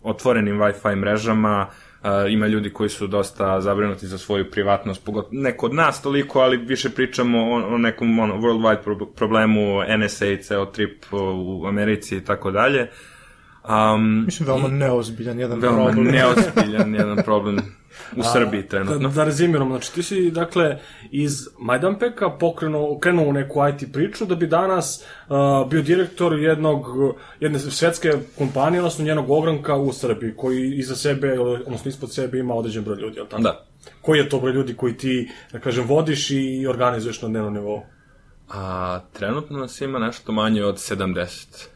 otvorenim 0.03 0.59
Wi-Fi 0.59 0.97
mrežama, 0.97 1.67
Uh, 1.67 1.92
ima 2.31 2.47
ljudi 2.47 2.71
koji 2.71 2.89
su 2.89 3.07
dosta 3.07 3.61
zabrinuti 3.61 4.07
za 4.07 4.19
svoju 4.19 4.51
privatnost, 4.51 5.05
pogot, 5.05 5.29
ne 5.31 5.57
kod 5.57 5.75
nas 5.75 6.03
toliko, 6.03 6.41
ali 6.41 6.57
više 6.57 6.91
pričamo 6.91 7.39
o, 7.39 7.75
o 7.75 7.79
nekom 7.79 8.19
ono, 8.19 8.35
worldwide 8.35 8.83
pro 8.83 9.07
problemu 9.07 9.81
NSA, 9.99 10.27
ceo 10.43 10.67
trip 10.67 11.05
u 11.13 11.67
Americi 11.67 12.17
i 12.17 12.25
tako 12.25 12.51
dalje. 12.51 12.91
Um, 13.69 14.25
Mislim, 14.25 14.47
veoma 14.47 14.69
neozbiljan 14.69 15.41
jedan 15.41 15.61
veoma 15.61 15.85
problem. 15.85 16.07
neozbiljan 16.07 16.95
jedan 17.01 17.17
problem 17.25 17.82
u 18.17 18.23
Srbiji 18.33 18.63
Da, 18.63 18.69
trenutno. 18.69 19.09
da 19.09 19.25
rezimiram, 19.25 19.69
znači 19.69 19.93
ti 19.95 20.03
si, 20.03 20.31
dakle, 20.31 20.79
iz 21.11 21.33
Majdanpeka 21.59 22.31
pokrenuo, 22.31 22.99
krenuo 22.99 23.29
u 23.29 23.33
neku 23.33 23.61
IT 23.69 23.93
priču 23.93 24.27
da 24.27 24.35
bi 24.35 24.47
danas 24.47 25.05
uh, 25.29 25.71
bio 25.71 25.83
direktor 25.83 26.39
jednog, 26.39 26.87
jedne 27.41 27.59
svetske 27.59 28.13
kompanije, 28.39 28.81
odnosno 28.81 29.05
njenog 29.05 29.31
ogranka 29.31 29.77
u 29.77 29.93
Srbiji, 29.93 30.35
koji 30.37 30.73
iza 30.77 30.97
sebe, 30.97 31.41
odnosno 31.41 31.89
ispod 31.89 32.13
sebe 32.15 32.39
ima 32.39 32.55
određen 32.55 32.85
broj 32.85 32.97
ljudi, 33.01 33.17
jel 33.17 33.27
tako? 33.27 33.43
Da. 33.43 33.65
Koji 34.01 34.19
je 34.19 34.29
to 34.29 34.41
broj 34.41 34.53
ljudi 34.53 34.75
koji 34.75 34.97
ti, 34.97 35.31
da 35.53 35.59
kažem, 35.59 35.87
vodiš 35.87 36.31
i 36.31 36.67
organizuješ 36.69 37.23
na 37.23 37.29
dnevnom 37.29 37.55
nivou? 37.55 37.83
A 38.49 39.01
trenutno 39.13 39.59
nas 39.59 39.81
ima 39.81 39.99
nešto 39.99 40.33
manje 40.33 40.65
od 40.65 40.77
70. 40.77 41.67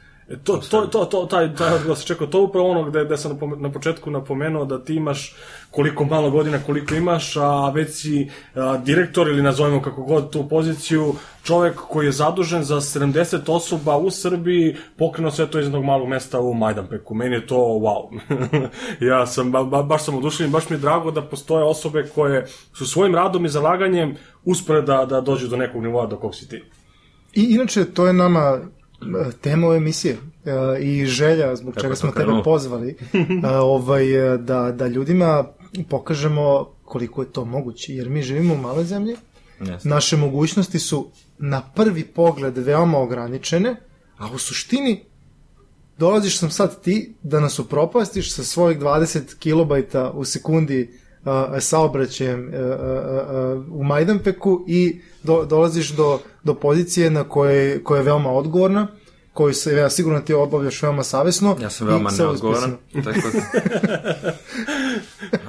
To, 0.44 0.56
to, 0.70 0.86
to, 0.86 1.04
to, 1.04 1.26
taj, 1.26 1.54
taj 1.54 1.74
odgovor 1.74 1.98
se 1.98 2.06
čekao, 2.06 2.26
to 2.26 2.38
je 2.38 2.42
upravo 2.42 2.70
ono 2.70 2.84
gde, 2.84 3.04
gde 3.04 3.16
sam 3.16 3.38
na, 3.58 3.70
početku 3.72 4.10
napomenuo 4.10 4.64
da 4.64 4.84
ti 4.84 4.94
imaš 4.94 5.34
koliko 5.70 6.04
malo 6.04 6.30
godina 6.30 6.58
koliko 6.66 6.94
imaš, 6.94 7.36
a 7.36 7.70
već 7.70 7.90
si 7.90 8.30
a, 8.54 8.76
direktor 8.76 9.28
ili 9.28 9.42
nazovemo 9.42 9.82
kako 9.82 10.02
god 10.02 10.30
tu 10.30 10.48
poziciju, 10.48 11.14
čovek 11.42 11.76
koji 11.76 12.06
je 12.06 12.12
zadužen 12.12 12.64
za 12.64 12.76
70 12.76 13.52
osoba 13.52 13.96
u 13.96 14.10
Srbiji, 14.10 14.76
pokrenuo 14.96 15.30
sve 15.30 15.46
to 15.50 15.58
iz 15.58 15.66
jednog 15.66 15.84
malog 15.84 16.08
mesta 16.08 16.40
u 16.40 16.54
Majdanpeku. 16.54 17.14
Meni 17.14 17.34
je 17.34 17.46
to 17.46 17.56
wow. 17.56 18.18
ja 19.10 19.26
sam, 19.26 19.52
ba, 19.52 19.64
ba, 19.64 19.82
baš 19.82 20.04
sam 20.04 20.14
oduševljen, 20.14 20.52
baš 20.52 20.70
mi 20.70 20.76
je 20.76 20.80
drago 20.80 21.10
da 21.10 21.22
postoje 21.22 21.64
osobe 21.64 22.08
koje 22.14 22.46
su 22.74 22.86
svojim 22.86 23.14
radom 23.14 23.44
i 23.44 23.48
zalaganjem 23.48 24.16
uspore 24.44 24.82
da, 24.82 25.04
da 25.04 25.20
dođu 25.20 25.48
do 25.48 25.56
nekog 25.56 25.82
nivoa 25.82 26.06
do 26.06 26.16
kog 26.16 26.34
si 26.34 26.48
ti. 26.48 26.62
I 27.34 27.42
inače, 27.42 27.84
to 27.84 28.06
je 28.06 28.12
nama 28.12 28.60
tema 29.40 29.66
ove 29.66 29.76
emisije 29.76 30.16
e, 30.44 30.82
i 30.82 31.06
želja 31.06 31.56
zbog 31.56 31.74
čega 31.74 31.88
to 31.88 31.96
smo 31.96 32.10
tebe 32.10 32.32
pozvali 32.44 32.96
e, 33.44 33.48
ovaj, 33.48 34.34
e, 34.34 34.38
da, 34.38 34.72
da 34.72 34.86
ljudima 34.86 35.44
pokažemo 35.88 36.64
koliko 36.84 37.22
je 37.22 37.32
to 37.32 37.44
moguće, 37.44 37.94
jer 37.94 38.08
mi 38.08 38.22
živimo 38.22 38.54
u 38.54 38.58
maloj 38.58 38.84
zemlji, 38.84 39.16
Jeste. 39.60 39.88
naše 39.88 40.16
mogućnosti 40.16 40.78
su 40.78 41.10
na 41.38 41.62
prvi 41.74 42.04
pogled 42.04 42.58
veoma 42.58 42.98
ograničene, 42.98 43.76
a 44.18 44.30
u 44.34 44.38
suštini 44.38 45.04
dolaziš 45.98 46.38
sam 46.38 46.50
sad 46.50 46.82
ti 46.82 47.14
da 47.22 47.40
nas 47.40 47.58
upropastiš 47.58 48.34
sa 48.34 48.44
svojih 48.44 48.78
20 48.78 49.38
kilobajta 49.38 50.10
u 50.10 50.24
sekundi 50.24 50.98
saobraćajem 51.60 52.52
u 53.70 53.84
Majdanpeku 53.84 54.64
i 54.68 55.00
do, 55.22 55.44
dolaziš 55.44 55.90
do, 55.90 56.18
do 56.44 56.54
pozicije 56.54 57.10
na 57.10 57.24
koje, 57.24 57.84
koja 57.84 57.98
je 57.98 58.04
veoma 58.04 58.30
odgovorna, 58.30 58.86
koju 59.36 59.54
se, 59.54 59.72
ja 59.72 59.90
sigurno 59.90 60.20
ti 60.20 60.34
obavljaš 60.34 60.82
veoma 60.82 61.02
savesno. 61.02 61.56
Ja 61.60 61.70
sam 61.70 61.86
veoma 61.86 62.10
neodgovoran, 62.18 62.76
tako 63.04 63.28
da... 63.32 63.40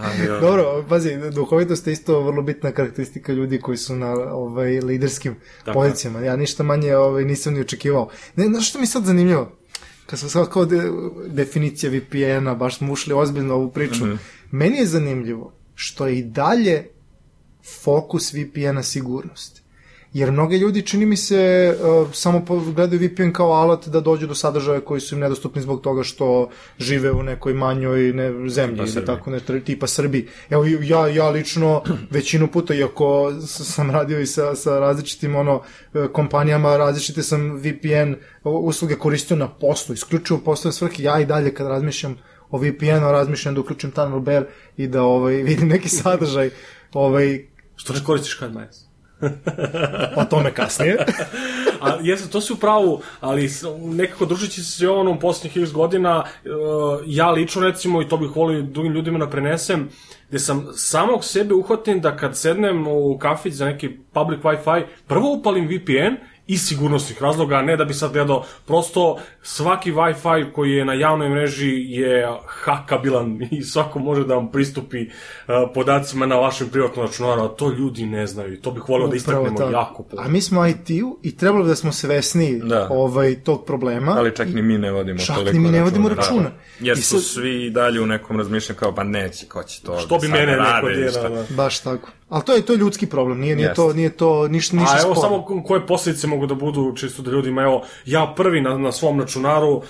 Ali, 0.06 0.30
ovaj, 0.30 0.42
Dobro, 0.42 0.86
pazi, 0.90 1.18
duhovitost 1.32 1.88
je 1.88 1.94
isto 1.94 2.22
vrlo 2.22 2.42
bitna 2.42 2.72
karakteristika 2.72 3.34
ljudi 3.34 3.60
koji 3.60 3.78
su 3.78 3.96
na 3.96 4.12
ovaj, 4.14 4.82
liderskim 4.82 5.36
Tako 5.66 5.80
pozicijama. 5.80 6.20
Ja 6.20 6.36
ništa 6.36 6.64
manje 6.64 6.96
ovaj, 6.96 7.26
nisam 7.26 7.54
ni 7.54 7.62
očekivao. 7.62 8.10
Ne, 8.36 8.46
znaš 8.46 8.70
što 8.70 8.80
mi 8.80 8.88
sad 8.88 9.06
zanimljivo? 9.06 9.52
Kad 10.06 10.20
sam 10.20 10.30
sad 10.30 10.50
kao 10.50 10.66
de, 10.66 10.92
definicija 11.28 11.92
VPN-a, 11.92 12.56
baš 12.56 12.78
smo 12.78 12.94
ušli 12.94 13.14
ozbiljno 13.14 13.56
u 13.56 13.58
ovu 13.58 13.72
priču. 13.72 14.06
Mhm. 14.06 14.16
Meni 14.52 14.78
je 14.78 14.86
zanimljivo 14.86 15.57
što 15.80 16.08
je 16.08 16.18
i 16.18 16.24
dalje 16.24 16.90
fokus 17.84 18.34
VPN-a 18.34 18.84
sigurnost. 18.84 19.62
Jer 20.14 20.32
mnogi 20.32 20.58
ljudi, 20.58 20.82
čini 20.82 21.06
mi 21.06 21.18
se, 21.18 21.76
uh, 21.82 22.14
samo 22.14 22.46
gledaju 22.76 23.02
VPN 23.02 23.32
kao 23.34 23.52
alat 23.52 23.88
da 23.88 24.00
dođu 24.00 24.28
do 24.28 24.36
sadržaja 24.36 24.82
koji 24.82 25.02
su 25.02 25.16
im 25.16 25.22
nedostupni 25.22 25.62
zbog 25.62 25.82
toga 25.82 26.04
što 26.04 26.50
žive 26.80 27.12
u 27.12 27.24
nekoj 27.24 27.54
manjoj 27.54 28.14
ne, 28.14 28.50
zemlji 28.50 28.78
ili 28.78 28.88
Srbiji. 28.88 29.06
tako 29.06 29.30
ne, 29.30 29.40
tipa 29.66 29.88
Srbiji. 29.88 30.28
Evo, 30.50 30.66
ja, 30.82 31.08
ja 31.08 31.30
lično 31.30 31.84
većinu 32.18 32.48
puta, 32.48 32.74
iako 32.74 33.34
sam 33.48 33.92
radio 33.92 34.20
i 34.20 34.26
sa, 34.26 34.56
sa 34.56 34.80
različitim 34.80 35.36
ono, 35.36 35.62
e, 35.94 36.08
kompanijama, 36.14 36.78
različite 36.78 37.24
sam 37.24 37.56
VPN 37.56 38.14
usluge 38.44 38.96
koristio 38.96 39.38
na 39.38 39.48
poslu, 39.48 39.94
isključivo 39.94 40.40
poslovne 40.40 40.74
svrhe, 40.74 41.04
ja 41.04 41.20
i 41.20 41.26
dalje 41.26 41.54
kad 41.54 41.68
razmišljam 41.68 42.18
o 42.52 42.58
VPN-u, 42.58 43.12
razmišljam 43.12 43.56
da 43.56 43.62
uključim 43.62 43.92
Tunnel 43.92 44.20
Bear 44.20 44.46
i 44.78 44.88
da 44.88 45.04
ovaj, 45.04 45.36
vidim 45.50 45.68
neki 45.68 45.90
sadržaj 45.90 46.50
ovaj, 46.94 47.46
Što 47.76 47.94
ne 47.94 48.04
koristiš 48.04 48.40
HDMS? 48.40 48.88
o 50.16 50.26
tome 50.26 50.54
kasnije. 50.54 50.98
A 51.82 51.98
jesu, 52.02 52.30
to 52.30 52.42
si 52.42 52.54
u 52.54 52.56
pravu, 52.56 53.02
ali 53.20 53.50
nekako 53.82 54.26
družeći 54.26 54.64
se 54.64 54.72
s 54.72 54.82
Jovanom 54.82 55.20
poslednjih 55.20 55.64
x 55.64 55.72
godina, 55.72 56.24
e, 56.26 56.50
ja 57.06 57.32
lično 57.32 57.62
recimo, 57.62 58.02
i 58.02 58.08
to 58.08 58.18
bih 58.18 58.36
volio 58.36 58.62
drugim 58.62 58.94
ljudima 58.94 59.20
da 59.20 59.30
prenesem, 59.30 59.90
gde 60.30 60.40
sam 60.40 60.68
samog 60.76 61.24
sebe 61.24 61.54
uhvatim 61.54 62.02
da 62.02 62.18
kad 62.18 62.38
sednem 62.38 62.88
u 62.88 63.18
kafić 63.18 63.54
za 63.54 63.66
neki 63.66 63.90
public 64.14 64.40
Wi-Fi, 64.42 64.84
prvo 65.08 65.34
upalim 65.34 65.66
VPN 65.66 66.16
iz 66.48 66.62
sigurnosnih 66.62 67.22
razloga, 67.22 67.62
ne 67.62 67.78
da 67.78 67.86
bi 67.86 67.94
sad 67.94 68.14
gledao, 68.14 68.44
prosto 68.66 69.18
svaki 69.44 69.92
Wi-Fi 69.92 70.18
koji 70.52 70.72
je 70.72 70.86
na 70.86 70.94
javnoj 70.94 71.30
mreži 71.30 71.86
je 71.90 72.28
hakabilan 72.48 73.40
i 73.52 73.64
svako 73.64 74.00
može 74.00 74.24
da 74.24 74.36
vam 74.36 74.52
pristupi 74.52 75.02
uh, 75.02 75.10
podacima 75.74 76.26
na 76.26 76.36
vašem 76.38 76.70
privatnom 76.70 77.06
računaru, 77.06 77.42
a 77.42 77.48
to 77.48 77.70
ljudi 77.70 78.06
ne 78.06 78.28
znaju 78.28 78.54
i 78.54 78.62
to 78.62 78.72
bih 78.72 78.84
volio 78.88 79.08
da 79.08 79.16
istaknemo 79.16 79.58
tako. 79.58 79.72
jako 79.72 80.04
puno. 80.04 80.22
A 80.22 80.28
mi 80.28 80.42
smo 80.42 80.68
IT-u 80.68 81.20
i 81.24 81.38
trebalo 81.38 81.64
bi 81.64 81.70
da 81.70 81.76
smo 81.76 81.92
svesniji 81.92 82.60
Da. 82.60 82.88
ovaj, 82.92 83.36
tog 83.36 83.66
problema. 83.66 84.12
ali 84.12 84.36
čak 84.36 84.48
ni 84.48 84.62
mi 84.62 84.78
ne 84.78 84.92
vodimo 84.92 85.20
Čak 85.20 85.36
toliko 85.36 85.54
ni 85.54 85.60
mi 85.60 85.70
ne 85.70 85.82
vodimo 85.82 86.10
računa. 86.10 86.24
računa. 86.42 86.52
Jer 86.82 86.98
I 86.98 87.02
su 87.02 87.10
sad- 87.12 87.24
svi 87.24 87.70
dalje 87.70 88.02
u 88.02 88.06
nekom 88.06 88.38
razmišljanju 88.38 88.80
kao, 88.80 88.96
pa 88.96 89.04
neće, 89.04 89.46
ko 89.46 89.64
će 89.64 89.82
to 89.82 90.00
Što 90.00 90.16
bi 90.16 90.22
sad 90.22 90.32
mene 90.32 90.52
neko 90.52 91.10
šta. 91.12 91.30
da. 91.30 91.44
Baš 91.52 91.80
tako. 91.80 92.10
Ali 92.30 92.44
to 92.44 92.54
je 92.54 92.62
to 92.62 92.74
je 92.74 92.78
ljudski 92.78 93.06
problem, 93.08 93.40
nije, 93.40 93.56
nije, 93.56 93.74
to, 93.74 93.94
nije 93.94 94.10
to 94.10 94.48
ništa, 94.48 94.76
ništa 94.76 94.94
A 94.94 95.02
evo 95.02 95.16
sporno. 95.16 95.22
samo 95.22 95.46
ko- 95.46 95.64
koje 95.64 95.88
posljedice 95.88 96.28
mogu 96.28 96.48
da 96.48 96.56
budu 96.56 96.94
čisto 96.96 97.22
da 97.22 97.32
ljudima, 97.32 97.62
evo, 97.62 97.84
ja 98.06 98.34
prvi 98.36 98.62
na, 98.62 98.78
na 98.78 98.92
svom 98.92 99.20
računaru 99.20 99.70
uh, 99.70 99.84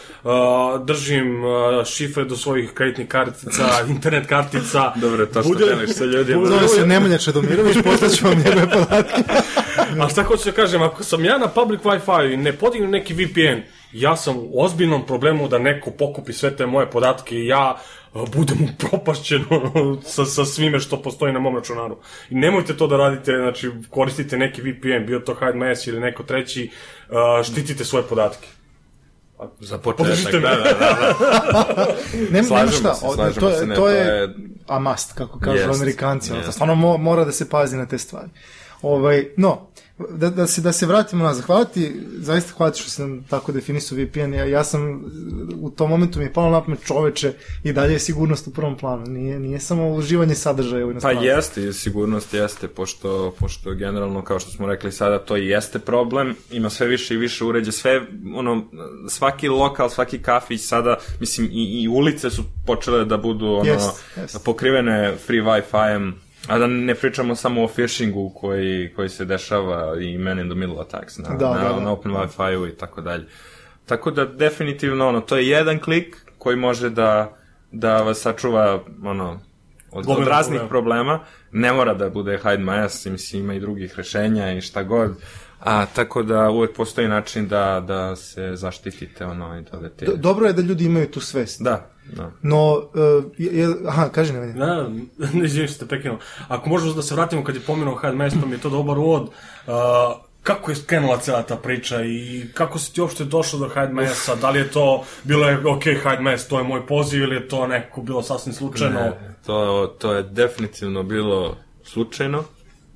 držim 0.84 1.44
uh, 1.44 1.52
šifre 1.86 2.26
do 2.26 2.36
svojih 2.36 2.72
kreditnih 2.72 3.08
kartica, 3.08 3.64
internet 3.90 4.28
kartica. 4.28 4.92
Dobro, 4.96 5.26
to 5.26 5.44
što 5.44 5.56
deliš 5.56 5.90
sa 5.90 6.06
ljudima. 6.06 6.40
Bude- 6.40 6.50
Zove 6.52 6.68
se 6.68 6.86
Nemanja 6.86 7.18
Čedomirović, 7.18 7.78
poslaću 7.84 8.26
vam 8.26 8.38
njegove 8.38 8.70
podatke. 8.70 9.24
A 10.02 10.10
šta 10.10 10.24
hoću 10.24 10.46
da 10.46 10.52
kažem, 10.52 10.82
ako 10.82 11.04
sam 11.04 11.26
ja 11.26 11.38
na 11.38 11.48
public 11.48 11.82
Wi-Fi 11.82 12.34
i 12.34 12.38
ne 12.38 12.54
podignem 12.54 12.92
neki 12.92 13.14
VPN, 13.16 13.62
ja 13.94 14.16
sam 14.16 14.38
u 14.38 14.50
ozbiljnom 14.62 15.06
problemu 15.06 15.48
da 15.48 15.58
neko 15.58 15.92
pokupi 15.92 16.34
sve 16.34 16.56
te 16.56 16.66
moje 16.66 16.90
podatke 16.92 17.36
i 17.36 17.48
ja 17.48 17.78
uh, 18.14 18.30
budem 18.30 18.58
upropašćen 18.74 19.46
sa, 20.14 20.26
sa 20.26 20.46
svime 20.46 20.80
što 20.80 21.02
postoji 21.02 21.34
na 21.34 21.40
mom 21.40 21.56
računaru. 21.56 21.98
I 22.30 22.36
nemojte 22.36 22.78
to 22.78 22.88
da 22.88 22.98
radite, 22.98 23.32
znači 23.32 23.72
koristite 23.90 24.38
neki 24.38 24.62
VPN, 24.62 25.06
bio 25.06 25.20
to 25.20 25.36
HideMS 25.36 25.88
ili 25.88 26.00
neko 26.00 26.24
treći, 26.24 26.72
uh, 27.10 27.46
štitite 27.46 27.86
svoje 27.86 28.04
podatke. 28.04 28.48
Za 29.60 29.78
početak, 29.78 30.34
me. 30.34 30.40
da, 30.40 30.50
da, 30.50 30.74
da. 30.80 31.16
Nem, 32.14 32.28
nema 32.32 32.48
Slažemo 32.48 32.72
šta, 32.72 32.94
se, 32.96 33.06
slažemo 33.16 33.48
to, 33.48 33.52
se, 33.52 33.60
je, 33.62 33.66
ne, 33.68 33.76
to, 33.76 33.82
to 33.82 33.90
je, 33.90 34.06
je- 34.06 34.36
a 34.68 34.80
must, 34.80 35.14
kako 35.14 35.40
kažu 35.40 35.58
Jest, 35.58 35.82
amerikanci. 35.82 36.32
Ono, 36.32 36.42
jest. 36.42 36.54
stvarno 36.54 36.76
mo, 36.76 36.98
mora 36.98 37.26
da 37.26 37.32
se 37.32 37.50
pazi 37.50 37.78
na 37.78 37.86
te 37.86 37.98
stvari. 37.98 38.30
Ovaj, 38.82 39.28
no, 39.38 39.68
da, 40.10 40.30
da, 40.30 40.48
se, 40.48 40.62
da 40.62 40.72
se 40.72 40.86
vratimo 40.86 41.24
nazad. 41.24 41.46
Hvala 41.46 41.66
ti, 41.66 42.02
zaista 42.18 42.54
hvala 42.58 42.72
ti 42.72 42.82
što 42.82 42.90
sam 42.90 43.24
tako 43.24 43.52
definisao 43.52 43.98
VPN. 43.98 44.34
Ja, 44.34 44.46
ja 44.46 44.64
sam, 44.64 45.06
u 45.60 45.70
tom 45.70 45.90
momentu 45.90 46.20
mi 46.20 46.26
je 46.26 46.34
palo 46.34 46.52
na 46.52 46.64
pamet 46.64 46.80
čoveče 46.86 47.34
i 47.64 47.74
dalje 47.74 47.94
je 47.94 48.00
sigurnost 48.00 48.48
u 48.48 48.52
prvom 48.52 48.78
planu. 48.78 49.06
Nije, 49.06 49.40
nije 49.40 49.60
samo 49.60 49.90
uživanje 49.90 50.36
sadržaja 50.36 50.86
u 50.86 50.94
Pa 51.02 51.12
jeste, 51.12 51.74
sigurnost 51.74 52.34
jeste, 52.34 52.68
pošto, 52.68 53.36
pošto 53.40 53.74
generalno, 53.74 54.22
kao 54.22 54.40
što 54.40 54.52
smo 54.52 54.68
rekli 54.68 54.92
sada, 54.92 55.20
to 55.20 55.38
i 55.38 55.48
jeste 55.48 55.80
problem, 55.80 56.36
ima 56.52 56.70
sve 56.70 56.88
više 56.88 57.14
i 57.14 57.18
više 57.18 57.46
uređe, 57.46 57.72
sve, 57.72 58.02
ono, 58.36 58.64
svaki 59.10 59.48
lokal, 59.48 59.90
svaki 59.90 60.22
kafić 60.22 60.62
sada, 60.62 60.98
mislim, 61.20 61.50
i, 61.52 61.82
i 61.84 61.88
ulice 61.88 62.30
su 62.30 62.44
počele 62.66 63.06
da 63.06 63.18
budu, 63.18 63.46
ono, 63.46 63.72
Jest, 63.72 64.04
jest. 64.18 64.46
pokrivene 64.46 65.16
free 65.26 65.42
Wi-Fi-em, 65.42 66.14
a 66.48 66.58
da 66.58 66.68
ne 66.68 66.96
pričamo 66.96 67.36
samo 67.36 67.64
o 67.64 67.68
phishingu 67.68 68.30
koji, 68.30 68.94
koji 68.96 69.10
se 69.10 69.26
dešava 69.26 70.02
i 70.02 70.18
man 70.18 70.40
in 70.40 70.50
the 70.50 70.56
middle 70.56 70.82
attacks 70.82 71.18
na, 71.18 71.30
Da, 71.30 71.54
na, 71.54 71.64
da, 71.64 71.74
da. 71.74 71.80
na 71.80 71.92
open 71.92 72.12
Wi-Fi-u 72.12 72.68
i 72.68 72.72
tako 72.72 73.02
dalje. 73.02 73.26
Tako 73.86 74.12
da 74.12 74.26
definitivno 74.26 75.08
ono, 75.08 75.22
to 75.22 75.38
je 75.38 75.48
jedan 75.48 75.80
klik 75.80 76.16
koji 76.38 76.56
može 76.56 76.90
da, 76.90 77.38
da 77.72 78.02
vas 78.02 78.18
sačuva 78.20 78.84
ono, 79.04 79.40
od, 79.92 80.06
od 80.08 80.28
raznih 80.28 80.62
problema. 80.70 80.70
problema. 80.70 81.20
Ne 81.52 81.74
mora 81.74 81.94
da 81.94 82.10
bude 82.10 82.38
hide 82.38 82.64
my 82.64 82.86
ass, 82.86 83.06
mislim, 83.06 83.44
ima 83.44 83.54
i 83.54 83.60
drugih 83.60 83.94
rešenja 83.98 84.52
i 84.52 84.62
šta 84.62 84.84
god. 84.84 85.16
A, 85.60 85.86
tako 85.86 86.24
da 86.24 86.50
uvek 86.50 86.76
postoji 86.76 87.08
način 87.08 87.48
da, 87.48 87.84
da 87.88 88.16
se 88.16 88.52
zaštitite 88.54 89.26
ono 89.26 89.60
i 89.60 89.62
da 89.62 89.78
odete. 89.78 90.06
Do- 90.06 90.16
Dobro 90.16 90.48
je 90.48 90.54
da 90.54 90.62
ljudi 90.62 90.86
imaju 90.86 91.12
tu 91.12 91.20
svest. 91.20 91.62
Da, 91.62 91.90
da. 92.06 92.32
No, 92.42 92.74
uh, 92.74 93.24
je, 93.38 93.60
je, 93.60 93.68
aha, 93.88 94.10
kaži 94.10 94.34
Nemanja. 94.34 94.54
Da, 94.54 94.90
ne 95.40 95.46
izvinim 95.46 95.68
što 95.68 95.80
te 95.80 95.90
prekinuo. 95.90 96.20
Ako 96.48 96.70
možemo 96.70 96.94
da 96.94 97.02
se 97.02 97.16
vratimo 97.16 97.44
kad 97.44 97.56
je 97.56 97.62
pomenuo 97.62 98.00
pa 98.02 98.12
mi 98.46 98.52
je 98.52 98.62
to 98.62 98.70
dobar 98.70 98.98
uvod. 98.98 99.24
Uh, 99.24 99.74
kako 100.44 100.72
je 100.72 100.78
krenula 100.86 101.18
cela 101.18 101.44
ta 101.44 101.56
priča 101.56 102.02
i 102.04 102.46
kako 102.54 102.80
si 102.80 102.94
ti 102.94 103.02
uopšte 103.02 103.26
došao 103.26 103.60
do 103.60 103.68
HDMS-a? 103.70 104.36
Da 104.36 104.50
li 104.50 104.60
je 104.60 104.72
to 104.72 105.04
bilo 105.24 105.50
je, 105.50 105.58
ok, 105.68 105.84
HDMS, 105.84 106.48
to 106.48 106.58
je 106.58 106.64
moj 106.64 106.88
poziv 106.88 107.24
ili 107.24 107.36
je 107.36 107.48
to 107.48 107.68
neko 107.68 108.02
bilo 108.02 108.24
sasvim 108.24 108.54
slučajno? 108.54 109.00
Ne, 109.00 109.36
to, 109.46 109.96
to 110.00 110.14
je 110.14 110.24
definitivno 110.24 111.04
bilo 111.04 111.58
slučajno. 111.84 112.44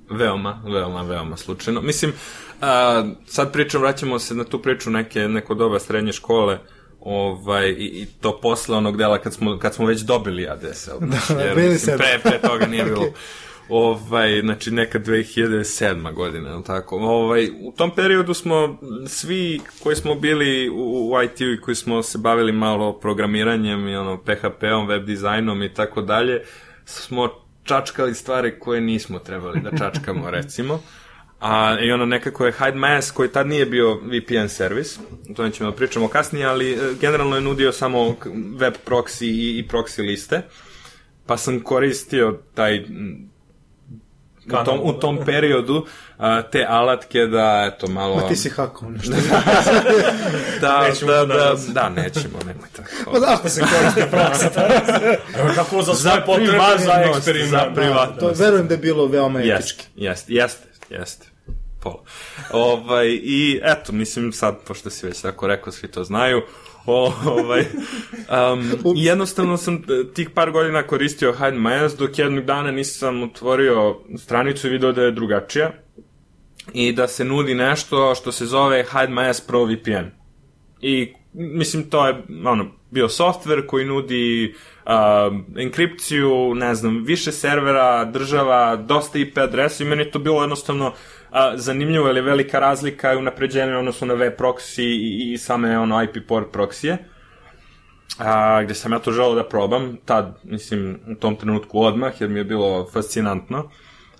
Veoma, 0.09 0.61
veoma, 0.65 1.01
veoma 1.01 1.37
slučajno. 1.37 1.81
Mislim, 1.81 2.13
a, 2.61 3.03
sad 3.25 3.53
pričam, 3.53 3.81
vraćamo 3.81 4.19
se 4.19 4.35
na 4.35 4.43
tu 4.43 4.61
priču 4.61 4.89
neke, 4.89 5.27
neko 5.27 5.53
doba 5.53 5.79
srednje 5.79 6.11
škole, 6.11 6.59
ovaj, 6.99 7.69
i, 7.69 7.85
i 7.85 8.05
to 8.21 8.39
posle 8.41 8.77
onog 8.77 8.97
dela 8.97 9.17
kad 9.17 9.33
smo, 9.33 9.59
kad 9.59 9.73
smo 9.73 9.85
već 9.85 10.01
dobili 10.01 10.47
ADSL. 10.47 10.97
Da, 10.99 11.35
da, 11.35 11.55
bili 11.55 11.77
ste. 11.77 11.97
pre, 11.97 12.19
pre 12.23 12.39
toga 12.49 12.65
nije 12.65 12.85
bilo. 12.93 13.05
Ovaj, 13.69 14.41
znači 14.41 14.71
neka 14.71 14.99
2007. 14.99 16.13
godina, 16.13 16.49
je 16.49 16.55
li 16.55 16.63
tako? 16.63 16.97
Ovaj, 16.97 17.49
u 17.61 17.71
tom 17.71 17.91
periodu 17.95 18.33
smo 18.33 18.77
svi 19.07 19.61
koji 19.83 19.95
smo 19.95 20.15
bili 20.15 20.69
u, 20.69 21.11
u 21.11 21.21
IT-u 21.23 21.53
i 21.53 21.61
koji 21.61 21.75
smo 21.75 22.03
se 22.03 22.17
bavili 22.17 22.51
malo 22.51 22.99
programiranjem 22.99 23.87
i 23.87 23.95
ono, 23.95 24.17
PHP-om, 24.17 24.87
web 24.87 25.05
dizajnom 25.05 25.63
i 25.63 25.73
tako 25.73 26.01
dalje, 26.01 26.41
smo 26.85 27.29
čačkali 27.63 28.13
stvari 28.13 28.59
koje 28.59 28.81
nismo 28.81 29.19
trebali 29.19 29.59
da 29.59 29.77
čačkamo, 29.77 30.31
recimo. 30.37 30.79
A, 31.41 31.77
I 31.81 31.91
ono 31.91 32.05
nekako 32.05 32.45
je 32.45 32.51
Hide 32.51 32.77
Mask 32.77 33.15
koji 33.15 33.29
tad 33.29 33.47
nije 33.47 33.65
bio 33.65 33.95
VPN 33.95 34.47
servis, 34.47 34.99
o 35.29 35.33
tome 35.35 35.51
ćemo 35.51 35.69
da 35.69 35.75
pričamo 35.75 36.07
kasnije, 36.07 36.45
ali 36.45 36.71
e, 36.73 36.77
generalno 36.99 37.35
je 37.35 37.41
nudio 37.41 37.71
samo 37.71 38.15
web 38.59 38.73
proxy 38.87 39.25
i, 39.25 39.57
i 39.59 39.67
proxy 39.67 40.05
liste, 40.05 40.41
pa 41.25 41.37
sam 41.37 41.59
koristio 41.59 42.39
taj 42.53 42.85
u 44.45 44.65
tom, 44.65 44.79
u 44.83 44.93
tom 44.93 45.19
periodu 45.25 45.85
a, 46.17 46.41
te 46.41 46.65
alatke 46.69 47.19
da, 47.19 47.71
eto, 47.73 47.87
malo... 47.87 48.15
Ma 48.15 48.27
ti 48.27 48.35
si 48.35 48.49
hakao 48.49 48.89
nešto. 48.89 49.11
da, 50.61 50.87
Nećemo 50.87 51.11
da, 51.11 51.21
to 51.21 51.25
da, 51.27 51.33
danas. 51.33 51.67
da, 51.67 51.89
nećemo, 51.89 52.39
nemoj 52.45 52.69
tako. 52.75 53.11
Pa 53.13 53.19
da, 53.19 53.33
ako 53.33 53.49
se 53.49 53.61
koristi 53.61 54.11
praksa. 54.11 54.49
Evo 55.39 55.49
kako 55.55 55.81
za 55.81 55.93
sve 55.93 56.25
potrebe 56.25 56.51
za 56.51 56.77
privatnost, 56.77 57.17
eksperiment. 57.17 57.51
za 57.51 57.71
privatnost. 57.75 58.37
To 58.37 58.43
verujem 58.43 58.67
da 58.67 58.73
je 58.73 58.77
bilo 58.77 59.07
veoma 59.07 59.41
etički. 59.41 59.85
Jeste, 59.95 60.33
jeste, 60.33 60.67
jeste. 60.89 61.30
Pola. 61.81 62.03
ovaj, 62.51 63.07
I 63.23 63.59
eto, 63.63 63.91
mislim 63.91 64.31
sad, 64.31 64.57
pošto 64.67 64.89
si 64.89 65.05
već 65.05 65.21
tako 65.21 65.47
rekao, 65.47 65.71
svi 65.71 65.87
to 65.87 66.03
znaju, 66.03 66.41
o, 66.85 67.13
ovaj, 67.25 67.61
um, 67.61 68.71
jednostavno 68.95 69.57
sam 69.57 69.75
eh, 69.75 70.13
tih 70.13 70.29
par 70.29 70.51
godina 70.51 70.83
koristio 70.83 71.33
Hide 71.33 71.57
My 71.57 71.85
Ass, 71.85 71.95
dok 71.95 72.19
jednog 72.19 72.45
dana 72.45 72.71
nisam 72.71 73.23
otvorio 73.23 73.97
stranicu 74.17 74.67
i 74.67 74.69
video 74.69 74.91
da 74.91 75.03
je 75.03 75.11
drugačija 75.11 75.71
i 76.73 76.93
da 76.93 77.07
se 77.07 77.25
nudi 77.25 77.55
nešto 77.55 78.15
što 78.15 78.31
se 78.31 78.45
zove 78.45 78.83
Hide 78.83 79.13
My 79.13 79.29
Ass 79.29 79.41
Pro 79.41 79.65
VPN. 79.65 80.07
I 80.81 81.13
mislim 81.33 81.89
to 81.89 82.07
je 82.07 82.23
ono 82.45 82.65
bio 82.91 83.09
softver 83.09 83.67
koji 83.67 83.85
nudi 83.85 84.55
uh, 84.85 84.91
enkripciju, 85.57 86.55
ne 86.55 86.75
znam, 86.75 87.03
više 87.03 87.31
servera, 87.31 88.05
država, 88.05 88.75
dosta 88.75 89.19
IP 89.19 89.37
adresa 89.37 89.83
i 89.83 89.87
meni 89.87 90.11
to 90.11 90.19
bilo 90.19 90.41
jednostavno 90.41 90.93
uh, 91.31 91.37
zanimljivo, 91.55 92.07
jer 92.07 92.15
je 92.15 92.21
velika 92.21 92.59
razlika 92.59 93.17
u 93.17 93.21
napređenju 93.21 93.79
odnosno 93.79 94.07
na 94.07 94.13
web 94.13 94.33
proxy 94.37 94.83
i, 94.83 95.33
i 95.33 95.37
same 95.37 95.79
ono 95.79 96.03
IP 96.03 96.27
port 96.27 96.51
proksije. 96.51 96.97
A, 98.19 98.63
gde 98.63 98.73
sam 98.73 98.91
ja 98.91 98.99
to 98.99 99.11
želeo 99.11 99.35
da 99.35 99.47
probam, 99.47 99.97
tad, 100.05 100.39
mislim, 100.43 100.99
u 101.11 101.15
tom 101.15 101.35
trenutku 101.35 101.81
odmah, 101.81 102.21
jer 102.21 102.29
mi 102.29 102.39
je 102.39 102.43
bilo 102.43 102.89
fascinantno. 102.93 103.69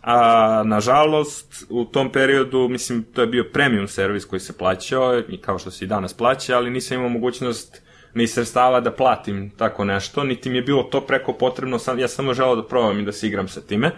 A, 0.01 0.63
nažalost, 0.65 1.65
u 1.69 1.85
tom 1.85 2.11
periodu, 2.11 2.67
mislim, 2.69 3.03
to 3.03 3.21
je 3.21 3.27
bio 3.27 3.49
premium 3.53 3.87
servis 3.87 4.25
koji 4.25 4.39
se 4.39 4.57
plaćao, 4.57 5.19
i 5.19 5.37
kao 5.37 5.59
što 5.59 5.71
se 5.71 5.85
i 5.85 5.87
danas 5.87 6.13
plaća, 6.13 6.57
ali 6.57 6.69
nisam 6.69 6.97
imao 6.97 7.09
mogućnost 7.09 7.81
ni 8.13 8.27
sredstava 8.27 8.79
da 8.79 8.91
platim 8.91 9.49
tako 9.57 9.85
nešto, 9.85 10.23
niti 10.23 10.49
mi 10.49 10.57
je 10.57 10.61
bilo 10.61 10.83
to 10.83 11.01
preko 11.01 11.33
potrebno, 11.33 11.79
sam, 11.79 11.99
ja 11.99 12.07
samo 12.07 12.33
želeo 12.33 12.55
da 12.55 12.67
probam 12.67 12.99
i 12.99 13.05
da 13.05 13.11
se 13.11 13.27
igram 13.27 13.47
sa 13.47 13.61
time. 13.61 13.91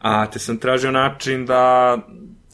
A 0.00 0.26
te 0.30 0.38
sam 0.38 0.58
tražio 0.58 0.90
način 0.90 1.46
da, 1.46 1.96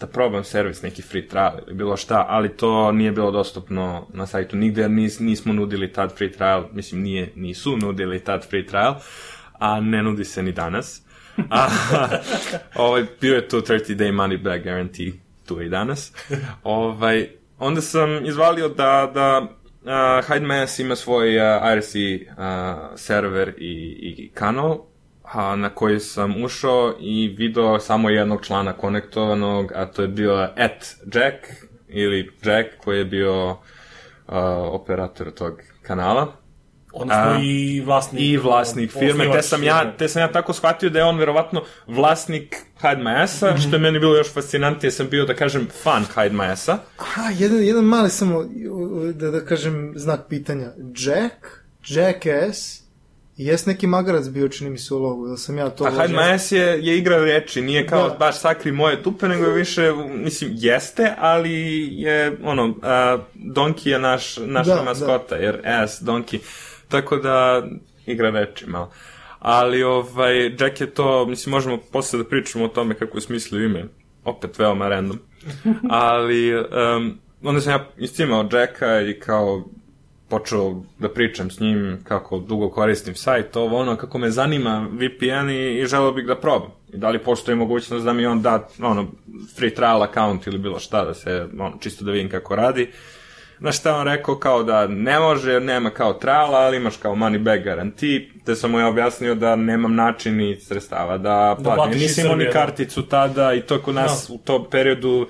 da 0.01 0.07
probam 0.07 0.45
servis, 0.45 0.83
neki 0.83 1.03
free 1.03 1.29
trial 1.29 1.53
ili 1.67 1.75
bilo 1.75 1.97
šta, 1.97 2.27
ali 2.29 2.57
to 2.57 2.93
nije 2.93 3.13
bilo 3.13 3.31
dostupno 3.31 4.07
na 4.13 4.27
sajtu 4.27 4.57
nigde, 4.57 4.81
jer 4.81 4.91
nis, 4.91 5.19
nismo 5.21 5.53
nudili 5.53 5.93
tad 5.93 6.17
free 6.17 6.33
trial, 6.33 6.65
mislim 6.73 7.03
nije, 7.03 7.33
nisu 7.35 7.77
nudili 7.77 8.21
tad 8.21 8.49
free 8.51 8.67
trial, 8.67 8.95
a 9.59 9.81
ne 9.81 10.03
nudi 10.03 10.25
se 10.25 10.43
ni 10.43 10.53
danas. 10.53 11.03
A, 11.51 11.69
ovaj, 12.85 13.05
bio 13.21 13.35
je 13.35 13.49
to 13.49 13.61
30 13.61 13.95
day 13.95 14.13
money 14.13 14.43
back 14.43 14.65
guarantee, 14.65 15.13
tu 15.47 15.61
je 15.61 15.67
i 15.67 15.71
danas. 15.71 16.13
Ovaj, 16.63 17.29
onda 17.59 17.81
sam 17.81 18.27
izvalio 18.27 18.69
da, 18.69 19.11
da 19.15 19.41
uh, 19.85 20.27
Hide 20.27 20.47
Mass 20.47 20.79
ima 20.79 20.97
svoj 20.97 21.39
uh, 21.39 21.45
IRC 21.73 21.95
uh, 21.95 22.39
server 22.97 23.49
i, 23.59 23.97
i 24.01 24.31
kanal, 24.35 24.79
a, 25.25 25.57
na 25.57 25.71
koji 25.71 26.00
sam 26.00 26.45
ušao 26.45 26.95
i 27.00 27.35
video 27.38 27.81
samo 27.81 28.11
jednog 28.11 28.45
člana 28.47 28.73
konektovanog, 28.73 29.73
a 29.75 29.87
to 29.87 30.02
je 30.02 30.09
bio 30.09 30.35
at 30.57 30.85
Jack, 31.14 31.37
ili 31.88 32.31
Jack, 32.45 32.69
koji 32.85 32.99
je 32.99 33.04
bio 33.04 33.50
uh, 33.50 33.57
operator 34.71 35.31
tog 35.31 35.61
kanala. 35.83 36.33
Odnosno 36.93 37.23
A, 37.23 37.38
i 37.43 37.83
vlasnik. 37.87 38.23
I 38.23 38.37
vlasnik 38.37 38.90
firme, 38.93 39.31
te 39.33 39.43
sam, 39.43 39.62
ja, 39.62 39.93
te 39.99 40.09
sam 40.09 40.23
ja 40.23 40.33
tako 40.33 40.52
shvatio 40.52 40.90
da 40.90 40.99
je 40.99 41.04
on 41.04 41.19
verovatno 41.19 41.62
vlasnik 41.87 42.57
Hide 42.81 43.02
My 43.02 43.23
Ass-a, 43.23 43.50
Mhm. 43.50 43.59
što 43.61 43.76
je 43.76 43.81
meni 43.81 43.99
bilo 43.99 44.16
još 44.16 44.33
fascinantnije, 44.33 44.90
sam 44.90 45.09
bio, 45.09 45.25
da 45.25 45.35
kažem, 45.35 45.69
fan 45.83 46.04
Hide 46.04 46.37
My 46.37 46.52
Ass-a. 46.52 46.78
Aha, 46.99 47.31
jedan, 47.38 47.62
jedan 47.62 47.85
mali 47.85 48.11
samo, 48.11 48.45
da, 49.14 49.31
da 49.31 49.45
kažem, 49.45 49.93
znak 49.97 50.21
pitanja. 50.28 50.67
Jack, 51.06 51.34
Jackass, 51.89 52.83
jes 53.36 53.66
neki 53.66 53.86
magarac 53.86 54.28
bio, 54.28 54.49
čini 54.49 54.70
mi 54.70 54.78
se 54.78 54.94
u 54.94 54.99
logu, 54.99 55.26
ili 55.26 55.38
sam 55.38 55.58
ja 55.58 55.70
to... 55.70 55.84
A? 55.84 55.90
My 55.90 56.34
Ass 56.34 56.52
je, 56.52 56.86
je 56.86 56.99
igra 56.99 57.18
reči, 57.18 57.60
nije 57.62 57.86
kao 57.86 58.08
Da. 58.08 58.14
baš 58.14 58.38
sakri 58.38 58.73
moje 58.73 59.02
tupe, 59.02 59.28
nego 59.28 59.44
je 59.44 59.52
više, 59.52 59.92
mislim, 60.14 60.50
jeste, 60.54 61.14
ali 61.18 61.52
je, 61.92 62.38
ono, 62.44 62.66
uh, 62.66 62.75
Donkey 63.34 63.88
je 63.88 63.99
naš, 63.99 64.36
naša 64.36 64.70
Da, 64.70 64.76
da. 64.76 64.82
maskota, 64.82 65.36
jer 65.36 65.60
ass, 65.64 66.02
Donkey, 66.02 66.38
tako 66.88 67.16
da 67.16 67.62
igra 68.06 68.30
reči 68.30 68.66
malo. 68.66 68.90
Ali, 69.38 69.82
ovaj, 69.82 70.47
Jack 70.47 70.80
je 70.80 70.86
to, 70.90 71.26
mislim, 71.26 71.50
možemo 71.50 71.78
posle 71.92 72.18
da 72.18 72.25
pričamo 72.28 72.64
o 72.64 72.68
tome 72.68 72.94
kako 72.94 73.16
je 73.16 73.23
smislio 73.23 73.64
ime, 73.64 73.84
opet 74.25 74.58
veoma 74.58 74.88
random, 74.88 75.18
ali, 75.90 76.54
um, 76.56 77.18
onda 77.42 77.60
sam 77.60 77.73
ja 77.73 77.88
iscimao 77.99 78.49
Jacka 78.52 79.00
i 79.00 79.20
kao, 79.20 79.64
počeo 80.28 80.82
da 80.99 81.08
pričam 81.08 81.50
s 81.50 81.60
njim 81.60 82.00
kako 82.04 82.39
dugo 82.39 82.71
koristim 82.71 83.15
sajt, 83.15 83.56
ovo 83.56 83.78
ono, 83.78 83.97
kako 83.97 84.19
me 84.19 84.30
zanima 84.30 84.89
VPN 84.93 85.50
i, 85.50 85.78
i 85.80 85.87
želeo 85.87 86.13
bih 86.13 86.26
da 86.26 86.37
probam. 86.41 86.71
I 86.93 86.97
da 86.97 87.10
li 87.10 87.19
postoji 87.19 87.56
mogućnost 87.56 88.04
da 88.04 88.13
mi 88.13 88.26
on 88.26 88.43
da 88.43 88.69
ono, 88.82 89.06
free 89.56 89.75
trial 89.75 90.02
account 90.02 90.47
ili 90.47 90.58
bilo 90.58 90.78
šta, 90.78 91.04
da 91.04 91.15
se, 91.15 91.47
ono, 91.58 91.78
čisto 91.80 92.04
da 92.04 92.10
vidim 92.13 92.30
kako 92.30 92.56
radi. 92.56 92.91
Na 93.58 93.73
šta 93.73 93.97
on 93.97 94.06
rekao 94.06 94.37
kao 94.37 94.63
da 94.63 94.87
ne 94.87 95.21
može, 95.21 95.52
jer 95.52 95.63
nema 95.63 95.91
kao 95.91 96.13
triala, 96.13 96.58
ali 96.58 96.76
imaš 96.76 96.97
kao 96.97 97.15
money 97.15 97.39
back 97.39 97.65
guarantee, 97.65 98.28
te 98.45 98.54
sam 98.54 98.71
mu 98.71 98.78
ja 98.78 98.89
objasnio 98.89 99.34
da 99.34 99.56
nemam 99.56 99.95
način 99.95 100.37
ni 100.37 100.56
sredstava 100.60 101.19
da 101.19 101.56
platim. 101.63 101.75
platiš 101.75 101.97
iz 101.97 102.02
Nisam 102.02 102.25
imao 102.25 102.37
ni 102.37 102.45
da. 102.45 102.50
karticu 102.50 103.02
tada 103.02 103.54
i 103.54 103.60
to 103.60 103.82
kod 103.82 103.95
nas 103.95 104.30
u 104.30 104.39
tom 104.39 104.67
periodu 104.71 105.26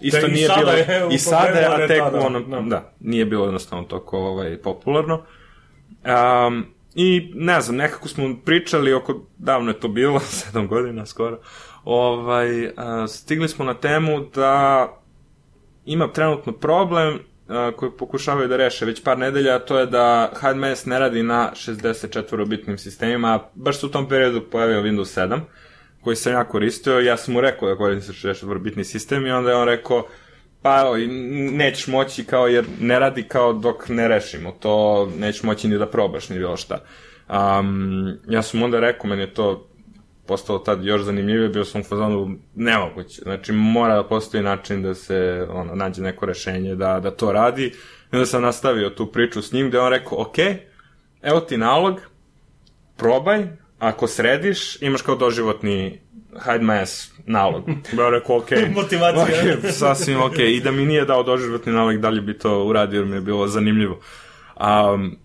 isto 0.00 0.20
Da, 0.20 0.26
nije 0.26 0.48
bilo, 0.58 0.72
je 0.72 1.06
i 1.10 1.18
sada 1.18 1.58
je, 1.58 1.66
a 1.66 1.86
tek 1.86 1.98
tada, 1.98 2.20
ono, 2.20 2.40
da. 2.40 2.60
da, 2.60 2.92
nije 3.00 3.24
bilo 3.24 3.44
jednostavno 3.44 3.84
toliko 3.84 4.18
ovaj, 4.18 4.56
popularno. 4.56 5.22
Um, 6.46 6.66
I 6.94 7.32
ne 7.34 7.60
znam, 7.60 7.76
nekako 7.76 8.08
smo 8.08 8.36
pričali 8.44 8.92
oko, 8.92 9.20
davno 9.38 9.70
je 9.70 9.80
to 9.80 9.88
bilo, 9.88 10.20
sedam 10.40 10.68
godina 10.68 11.06
skoro, 11.06 11.38
ovaj, 11.84 12.66
uh, 12.66 12.72
stigli 13.08 13.48
smo 13.48 13.64
na 13.64 13.74
temu 13.74 14.20
da 14.34 14.88
ima 15.84 16.12
trenutno 16.12 16.52
problem 16.52 17.14
uh, 17.14 17.74
koji 17.76 17.92
pokušavaju 17.98 18.48
da 18.48 18.56
reše 18.56 18.84
već 18.84 19.02
par 19.02 19.18
nedelja, 19.18 19.58
to 19.58 19.78
je 19.78 19.86
da 19.86 20.30
HDMS 20.34 20.86
ne 20.86 20.98
radi 20.98 21.22
na 21.22 21.52
64-bitnim 21.54 22.78
sistemima, 22.78 23.40
baš 23.54 23.80
se 23.80 23.86
u 23.86 23.88
tom 23.88 24.08
periodu 24.08 24.40
pojavio 24.50 24.82
Windows 24.82 25.20
7, 25.20 25.40
koji 26.00 26.16
sam 26.16 26.32
ja 26.32 26.44
koristio, 26.44 27.00
ja 27.00 27.16
sam 27.16 27.34
mu 27.34 27.40
rekao 27.40 27.68
da 27.68 27.76
koristim 27.76 28.14
64-bitni 28.14 28.84
sistem 28.84 29.26
i 29.26 29.30
onda 29.30 29.50
je 29.50 29.56
on 29.56 29.68
rekao, 29.68 30.06
pa 30.62 30.80
evo, 30.80 30.96
nećeš 31.52 31.86
moći 31.86 32.24
kao, 32.24 32.46
jer 32.46 32.64
ne 32.80 32.98
radi 32.98 33.22
kao 33.22 33.52
dok 33.52 33.88
ne 33.88 34.08
rešimo, 34.08 34.52
to 34.60 35.06
nećeš 35.18 35.42
moći 35.42 35.68
ni 35.68 35.78
da 35.78 35.86
probaš, 35.86 36.28
ni 36.28 36.38
bilo 36.38 36.56
šta. 36.56 36.78
Um, 37.28 38.18
ja 38.28 38.42
sam 38.42 38.62
onda 38.62 38.80
rekao, 38.80 39.10
meni 39.10 39.22
je 39.22 39.34
to 39.34 39.68
postalo 40.26 40.58
tad 40.58 40.84
još 40.84 41.02
zanimljivije, 41.02 41.48
bio 41.48 41.64
sam 41.64 41.80
u 41.80 41.84
fazonu 41.84 42.36
nemoguće. 42.54 43.22
Znači, 43.22 43.52
mora 43.52 43.94
da 43.94 44.08
postoji 44.08 44.42
način 44.42 44.82
da 44.82 44.94
se 44.94 45.46
ono, 45.50 45.74
nađe 45.74 46.02
neko 46.02 46.26
rešenje 46.26 46.74
da, 46.74 47.00
da 47.00 47.10
to 47.10 47.32
radi. 47.32 47.66
I 48.12 48.16
onda 48.16 48.26
sam 48.26 48.42
nastavio 48.42 48.90
tu 48.90 49.06
priču 49.06 49.42
s 49.42 49.52
njim, 49.52 49.68
gde 49.68 49.80
on 49.80 49.90
rekao, 49.90 50.22
ok, 50.22 50.36
evo 51.22 51.40
ti 51.40 51.56
nalog, 51.56 52.00
probaj, 52.96 53.46
ako 53.78 54.06
središ, 54.06 54.82
imaš 54.82 55.02
kao 55.02 55.16
doživotni 55.16 56.00
hide 56.44 56.64
my 56.64 56.82
ass 56.82 57.10
nalog. 57.26 57.64
Ja 57.98 58.10
rekao, 58.10 58.36
ok. 58.36 58.50
Motivacija. 58.74 59.54
Ok, 59.54 59.72
sasvim 59.72 60.22
ok. 60.22 60.38
I 60.38 60.60
da 60.60 60.70
mi 60.70 60.86
nije 60.86 61.04
dao 61.04 61.22
doživotni 61.22 61.72
nalog, 61.72 61.96
da 61.96 62.08
li 62.08 62.20
bi 62.20 62.38
to 62.38 62.64
uradio, 62.64 62.98
jer 62.98 63.06
mi 63.06 63.16
je 63.16 63.20
bilo 63.20 63.46
zanimljivo. 63.46 64.00
Um, 64.60 65.18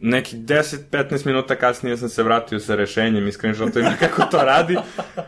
neki 0.00 0.36
10-15 0.36 1.26
minuta 1.26 1.56
kasnije 1.56 1.96
sam 1.96 2.08
se 2.08 2.22
vratio 2.22 2.58
sa 2.58 2.74
rešenjem 2.74 3.28
i 3.28 3.32
screenshotovima 3.32 3.92
kako 4.00 4.22
to 4.22 4.38
radi. 4.38 4.76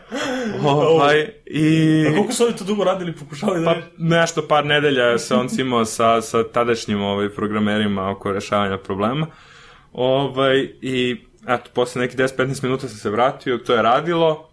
ovaj, 0.63 1.29
i... 1.45 2.05
A 2.07 2.15
koliko 2.15 2.33
su 2.33 2.45
oni 2.45 2.55
to 2.55 2.63
dugo 2.63 2.83
radili, 2.83 3.15
pokušavali 3.15 3.59
da... 3.59 3.65
Pa 3.65 3.75
nešto 3.97 4.47
par 4.47 4.65
nedelja 4.65 5.17
se 5.17 5.35
on 5.35 5.47
cimao 5.47 5.85
sa, 5.85 6.21
sa 6.21 6.43
tadašnjim 6.43 7.01
ovaj, 7.01 7.29
programerima 7.29 8.09
oko 8.09 8.31
rešavanja 8.31 8.77
problema. 8.77 9.27
Ovaj, 9.93 10.69
I 10.81 11.25
eto, 11.47 11.69
posle 11.73 12.01
neki 12.01 12.17
10-15 12.17 12.63
minuta 12.63 12.87
sam 12.87 12.97
se 12.97 13.09
vratio, 13.09 13.57
to 13.57 13.73
je 13.73 13.81
radilo. 13.81 14.49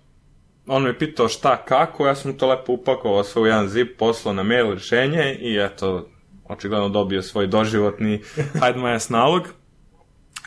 on 0.66 0.82
me 0.82 0.98
pitao 0.98 1.28
šta, 1.28 1.64
kako, 1.64 2.06
ja 2.06 2.14
sam 2.14 2.30
mu 2.30 2.36
to 2.36 2.46
lepo 2.48 2.72
upakovao 2.72 3.24
sve 3.24 3.42
u 3.42 3.46
jedan 3.46 3.68
zip, 3.68 3.98
poslao 3.98 4.34
na 4.34 4.42
mail 4.42 4.70
rešenje 4.74 5.34
i 5.40 5.58
eto, 5.58 6.08
očigledno 6.44 6.88
dobio 6.88 7.22
svoj 7.22 7.46
doživotni 7.46 8.22
hajde 8.60 8.78
majas 8.78 9.08
nalog. 9.08 9.42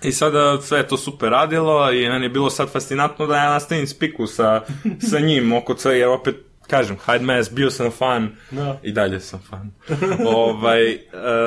I 0.04 0.12
sada 0.12 0.62
sve 0.62 0.88
to 0.88 0.98
super 0.98 1.30
radilo 1.30 1.92
i 1.92 2.10
meni 2.10 2.26
je 2.26 2.30
bilo 2.30 2.50
sad 2.50 2.72
fascinantno 2.72 3.28
da 3.28 3.36
ja 3.36 3.50
nastavim 3.50 3.88
spiku 3.88 4.28
sa, 4.28 4.62
sa 5.10 5.20
njim 5.20 5.54
oko 5.54 5.78
sve, 5.78 6.00
jer 6.00 6.08
opet 6.10 6.36
kažem, 6.68 6.98
hajde 7.06 7.26
majas, 7.26 7.52
bio 7.54 7.72
sam 7.72 7.92
fan 7.92 8.36
Da. 8.52 8.80
i 8.84 8.92
dalje 8.92 9.20
sam 9.20 9.40
fan. 9.50 9.72
ovaj, 10.28 10.98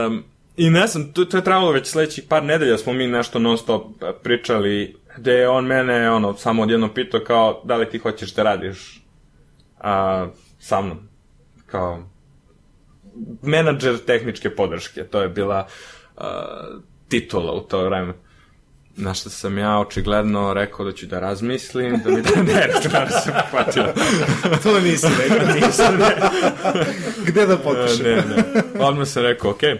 um, 0.07 0.25
I 0.59 0.71
ne 0.71 0.87
znam, 0.87 1.13
to, 1.13 1.25
to 1.25 1.37
je 1.37 1.45
trebalo 1.45 1.73
već 1.73 1.87
sledećih 1.87 2.25
par 2.29 2.45
nedelja 2.45 2.79
smo 2.79 2.93
mi 2.93 3.07
nešto 3.07 3.39
non 3.39 3.59
stop 3.59 3.83
pričali, 4.23 4.97
gde 5.17 5.33
je 5.33 5.49
on 5.49 5.67
mene 5.67 6.11
ono, 6.11 6.35
samo 6.35 6.63
odjedno 6.63 6.95
pitao 6.95 7.21
kao, 7.27 7.63
da 7.65 7.77
li 7.77 7.91
ti 7.91 7.99
hoćeš 7.99 8.35
da 8.35 8.43
radiš 8.43 9.03
a, 9.81 10.27
sa 10.59 10.81
mnom? 10.81 10.99
Kao, 11.67 12.03
menadžer 13.43 13.99
tehničke 13.99 14.51
podrške, 14.51 15.05
to 15.05 15.23
je 15.23 15.29
bila 15.29 15.67
a, 16.17 16.69
titula 17.09 17.53
u 17.53 17.61
to 17.61 17.85
vreme. 17.85 18.15
Na 18.97 19.15
što 19.15 19.31
sam 19.31 19.59
ja 19.59 19.79
očigledno 19.79 20.55
rekao 20.55 20.85
da 20.85 20.93
ću 20.93 21.07
da 21.07 21.21
razmislim, 21.21 22.01
da 22.05 22.11
mi 22.11 22.23
da 22.23 22.43
ne 22.53 22.67
računar 22.67 23.09
se 23.11 23.33
pohvatio. 23.51 23.85
to 24.63 24.81
nisi 24.81 25.07
rekao. 25.19 25.55
Nisam, 25.67 25.97
ne. 25.99 26.17
Gde 27.27 27.47
da 27.47 27.57
potpišem? 27.57 28.07
Ne, 28.07 28.17
ne. 28.17 28.63
Odmah 28.79 29.09
sam 29.09 29.23
rekao, 29.23 29.51
okej. 29.51 29.79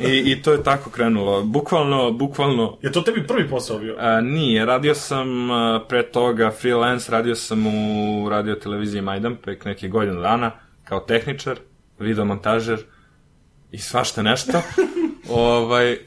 I, 0.00 0.32
I 0.32 0.42
to 0.42 0.52
je 0.52 0.62
tako 0.62 0.90
krenulo. 0.90 1.42
Bukvalno, 1.42 2.10
bukvalno, 2.10 2.78
Je 2.82 2.92
to 2.92 3.00
tebi 3.00 3.26
prvi 3.26 3.48
posao 3.48 3.78
bio? 3.78 3.96
a, 3.98 4.20
nije. 4.20 4.64
Radio 4.64 4.94
sam 4.94 5.50
a, 5.50 5.84
pre 5.88 6.02
toga 6.02 6.50
freelance, 6.50 7.12
radio 7.12 7.34
sam 7.34 7.66
u 7.66 8.28
radio 8.28 8.54
televiziji 8.54 9.02
Majdanpek 9.02 9.64
neke 9.64 9.88
godinu 9.88 10.20
dana, 10.20 10.50
kao 10.84 11.00
tehničar, 11.00 11.58
videomontažer 11.98 12.78
i 13.72 13.78
svašta 13.78 14.22
nešto. 14.22 14.62
ovaj, 15.30 15.98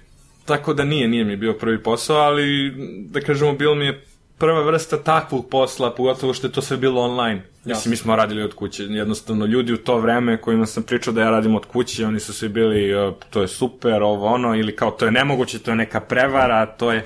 tako 0.45 0.73
da 0.73 0.83
nije, 0.83 1.07
nije 1.07 1.23
mi 1.23 1.35
bio 1.35 1.53
prvi 1.53 1.83
posao, 1.83 2.17
ali 2.17 2.73
da 3.09 3.21
kažemo, 3.21 3.53
bilo 3.53 3.75
mi 3.75 3.85
je 3.85 4.05
prva 4.41 4.61
vrsta 4.61 4.97
takvog 4.97 5.49
posla, 5.49 5.93
pogotovo 5.95 6.33
što 6.33 6.47
je 6.47 6.51
to 6.51 6.61
sve 6.61 6.77
bilo 6.77 7.01
online. 7.01 7.41
Mislim, 7.65 7.89
mi 7.89 7.97
smo 7.97 8.15
radili 8.15 8.43
od 8.43 8.53
kuće. 8.53 8.83
Jednostavno, 8.83 9.45
ljudi 9.45 9.73
u 9.73 9.77
to 9.77 9.97
vreme 9.99 10.41
kojima 10.41 10.65
sam 10.65 10.83
pričao 10.83 11.13
da 11.13 11.21
ja 11.21 11.29
radim 11.29 11.55
od 11.55 11.65
kuće, 11.65 12.05
oni 12.05 12.19
su 12.19 12.33
svi 12.33 12.49
bili, 12.49 12.91
e, 12.91 13.11
to 13.29 13.41
je 13.41 13.47
super, 13.47 14.03
ovo 14.03 14.27
ono, 14.27 14.55
ili 14.55 14.75
kao 14.75 14.91
to 14.91 15.05
je 15.05 15.11
nemoguće, 15.11 15.59
to 15.59 15.71
je 15.71 15.75
neka 15.75 15.99
prevara, 15.99 16.65
to 16.65 16.91
je... 16.91 17.05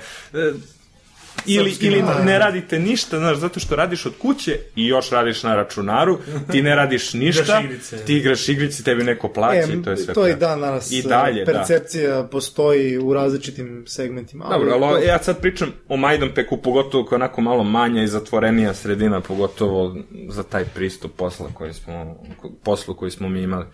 ili, 1.48 1.76
ili 1.80 2.02
ne 2.24 2.38
radite 2.38 2.78
ništa, 2.78 3.18
znaš, 3.18 3.36
zato 3.36 3.60
što 3.60 3.76
radiš 3.76 4.06
od 4.06 4.12
kuće 4.16 4.58
i 4.76 4.86
još 4.86 5.10
radiš 5.10 5.42
na 5.42 5.54
računaru, 5.56 6.18
ti 6.52 6.62
ne 6.62 6.74
radiš 6.76 7.12
ništa, 7.24 7.62
ti 8.06 8.16
igraš 8.16 8.48
igrice, 8.48 8.82
tebi 8.82 9.04
neko 9.04 9.28
plaća 9.28 9.58
E, 9.62 9.72
i 9.72 9.82
to 9.82 9.90
je 9.90 9.96
sve. 9.96 10.14
to 10.14 10.26
i 10.26 10.30
pre. 10.30 10.38
dan 10.38 10.60
danas. 10.60 10.90
I 10.92 11.02
dalje, 11.02 11.44
da. 11.44 11.52
Percepcija 11.52 12.24
postoji 12.24 12.66
u 12.98 13.14
različitim 13.14 13.84
segmentima. 13.86 14.44
Dobro, 14.46 14.70
ali 14.72 15.00
to- 15.00 15.06
ja 15.06 15.18
sad 15.18 15.40
pričam 15.40 15.72
o 15.88 15.96
Majdanpeku, 15.96 16.56
pogotovo 16.58 17.04
koja 17.04 17.16
je 17.16 17.22
onako 17.22 17.40
malo 17.40 17.64
manja 17.64 18.02
i 18.02 18.08
zatvorenija 18.08 18.74
sredina, 18.74 19.20
pogotovo 19.20 19.96
za 20.28 20.42
taj 20.42 20.64
pristup 20.64 21.12
posla 21.12 21.48
koji 21.48 21.74
smo, 21.74 22.24
poslu 22.62 22.94
koji 22.94 23.10
smo 23.10 23.28
mi 23.28 23.42
imali. 23.42 23.64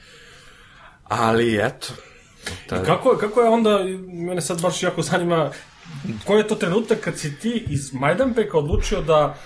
Ali, 1.04 1.56
eto. 1.58 1.86
tada- 2.68 2.84
Kako, 2.84 3.12
je- 3.12 3.18
kako 3.18 3.40
je 3.40 3.48
onda, 3.48 3.78
mene 4.08 4.40
sad 4.40 4.62
baš 4.62 4.82
jako 4.82 5.02
zanima, 5.02 5.50
koji 6.26 6.38
je 6.38 6.48
to 6.48 6.54
trenutak 6.54 7.00
kad 7.00 7.18
si 7.18 7.38
ti 7.38 7.64
iz 7.68 7.94
Majdanpeka 7.94 8.58
odlučio 8.58 9.02
da 9.02 9.38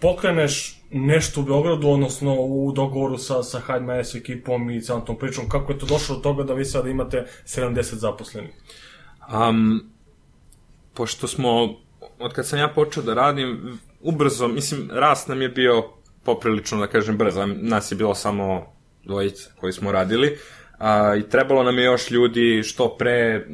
pokreneš 0.00 0.78
nešto 0.90 1.40
u 1.40 1.44
Beogradu, 1.44 1.88
odnosno 1.88 2.34
u 2.34 2.72
dogovoru 2.72 3.18
sa, 3.18 3.42
sa 3.42 3.62
My 3.68 4.18
ekipom 4.18 4.70
i 4.70 4.82
celom 4.82 5.04
tom 5.04 5.18
pričom, 5.18 5.48
kako 5.48 5.72
je 5.72 5.78
to 5.78 5.86
došlo 5.86 6.16
do 6.16 6.22
toga 6.22 6.44
da 6.44 6.54
vi 6.54 6.64
sada 6.64 6.88
imate 6.88 7.26
70 7.44 7.94
zaposlenih? 7.94 8.50
Um, 9.48 9.90
pošto 10.94 11.28
smo, 11.28 11.74
od 12.18 12.32
kad 12.32 12.46
sam 12.46 12.58
ja 12.58 12.68
počeo 12.68 13.02
da 13.02 13.14
radim, 13.14 13.78
ubrzo, 14.00 14.48
mislim, 14.48 14.90
rast 14.92 15.28
nam 15.28 15.42
je 15.42 15.48
bio 15.48 15.84
poprilično, 16.24 16.78
da 16.78 16.86
kažem, 16.86 17.16
brzo. 17.16 17.46
Nas 17.46 17.92
je 17.92 17.96
bilo 17.96 18.14
samo 18.14 18.66
dvojica 19.04 19.50
koji 19.60 19.72
smo 19.72 19.92
radili. 19.92 20.38
A, 20.78 21.16
I 21.16 21.22
trebalo 21.28 21.62
nam 21.62 21.78
je 21.78 21.84
još 21.84 22.10
ljudi 22.10 22.62
što 22.64 22.88
pre 22.88 23.46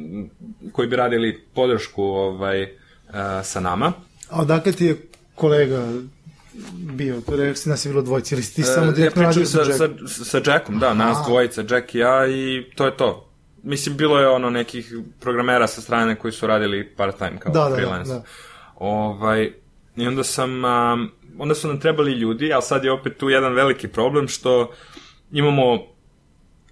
koji 0.71 0.87
bi 0.87 0.95
radili 0.95 1.43
podršku 1.53 2.03
ovaj, 2.03 2.69
a, 3.13 3.43
sa 3.43 3.59
nama. 3.59 3.93
A 4.29 4.41
odakle 4.41 4.71
ti 4.71 4.85
je 4.85 4.97
kolega 5.35 5.87
bio? 6.73 7.21
To 7.21 7.35
rekao 7.35 7.55
si 7.55 7.69
nas 7.69 7.85
je 7.85 7.89
bilo 7.89 8.01
dvojci, 8.01 8.35
ili 8.35 8.43
ti 8.43 8.63
samo 8.63 8.91
E, 8.91 8.91
direktno 8.91 9.21
ja 9.21 9.27
radio 9.27 9.45
sa 9.45 9.65
sa, 9.65 9.71
Jackom? 9.71 10.07
sa, 10.07 10.25
sa 10.25 10.41
Jackom, 10.45 10.79
da, 10.79 10.93
nas 10.93 11.17
dvojica, 11.27 11.63
Jack 11.69 11.95
i 11.95 11.97
ja 11.97 12.27
i 12.27 12.65
to 12.75 12.85
je 12.85 12.97
to. 12.97 13.29
Mislim, 13.63 13.97
bilo 13.97 14.19
je 14.19 14.27
ono 14.29 14.49
nekih 14.49 14.93
programera 15.19 15.67
sa 15.67 15.81
strane 15.81 16.15
koji 16.15 16.31
su 16.31 16.47
radili 16.47 16.93
part-time 16.97 17.39
kao 17.39 17.53
Da, 17.53 17.59
da, 17.63 17.69
da, 17.69 17.75
freelance. 17.75 18.11
da. 18.11 18.23
Ovaj, 18.75 19.51
I 19.95 20.07
onda 20.07 20.23
sam, 20.23 20.51
um, 20.65 21.11
onda 21.37 21.55
su 21.55 21.67
nam 21.67 21.79
trebali 21.79 22.11
ljudi, 22.11 22.53
ali 22.53 22.61
sad 22.63 22.83
je 22.83 22.91
opet 22.91 23.17
tu 23.17 23.29
jedan 23.29 23.53
veliki 23.53 23.87
problem 23.87 24.27
što 24.27 24.71
imamo 25.31 25.94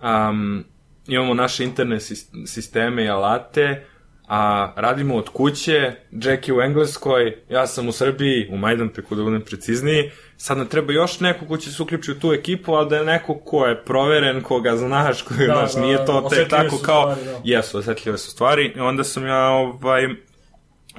um, 0.04 0.63
imamo 1.08 1.34
naše 1.34 1.63
interne 1.63 1.96
sis- 1.96 2.48
sisteme 2.48 3.06
i 3.06 3.10
alate, 3.10 3.86
a 4.28 4.74
radimo 4.76 5.16
od 5.16 5.30
kuće, 5.30 5.92
Jack 6.12 6.48
je 6.48 6.54
u 6.54 6.62
Engleskoj, 6.62 7.38
ja 7.50 7.68
sam 7.68 7.88
u 7.88 7.92
Srbiji, 7.92 8.48
u 8.52 8.58
Majdanpeku 8.58 9.16
da 9.16 9.24
budem 9.24 9.42
precizniji, 9.42 10.12
sad 10.38 10.58
nam 10.58 10.68
treba 10.68 10.94
još 10.94 11.20
neko 11.20 11.46
ko 11.46 11.58
će 11.58 11.72
se 11.72 11.84
uključi 11.84 12.12
u 12.12 12.20
tu 12.20 12.34
ekipu, 12.34 12.74
ali 12.74 12.89
da 12.89 12.98
je 12.98 13.06
neko 13.06 13.36
ko 13.36 13.66
je 13.66 13.84
proveren, 13.84 14.42
koga 14.42 14.76
znaš, 14.78 15.22
ko, 15.22 15.34
Da, 15.34 15.46
znaš, 15.46 15.74
da, 15.74 15.82
nije 15.82 15.98
to 15.98 16.06
te 16.06 16.26
osetljive 16.26 16.50
tako 16.50 16.78
kao, 16.78 17.16
stvari, 17.16 17.26
da. 17.26 17.42
jesu, 17.44 17.78
osetljive 17.78 18.18
su 18.18 18.32
stvari, 18.32 18.74
i 18.76 18.80
onda 18.80 19.04
sam 19.04 19.28
ja, 19.28 19.48
ovaj, 19.48 20.08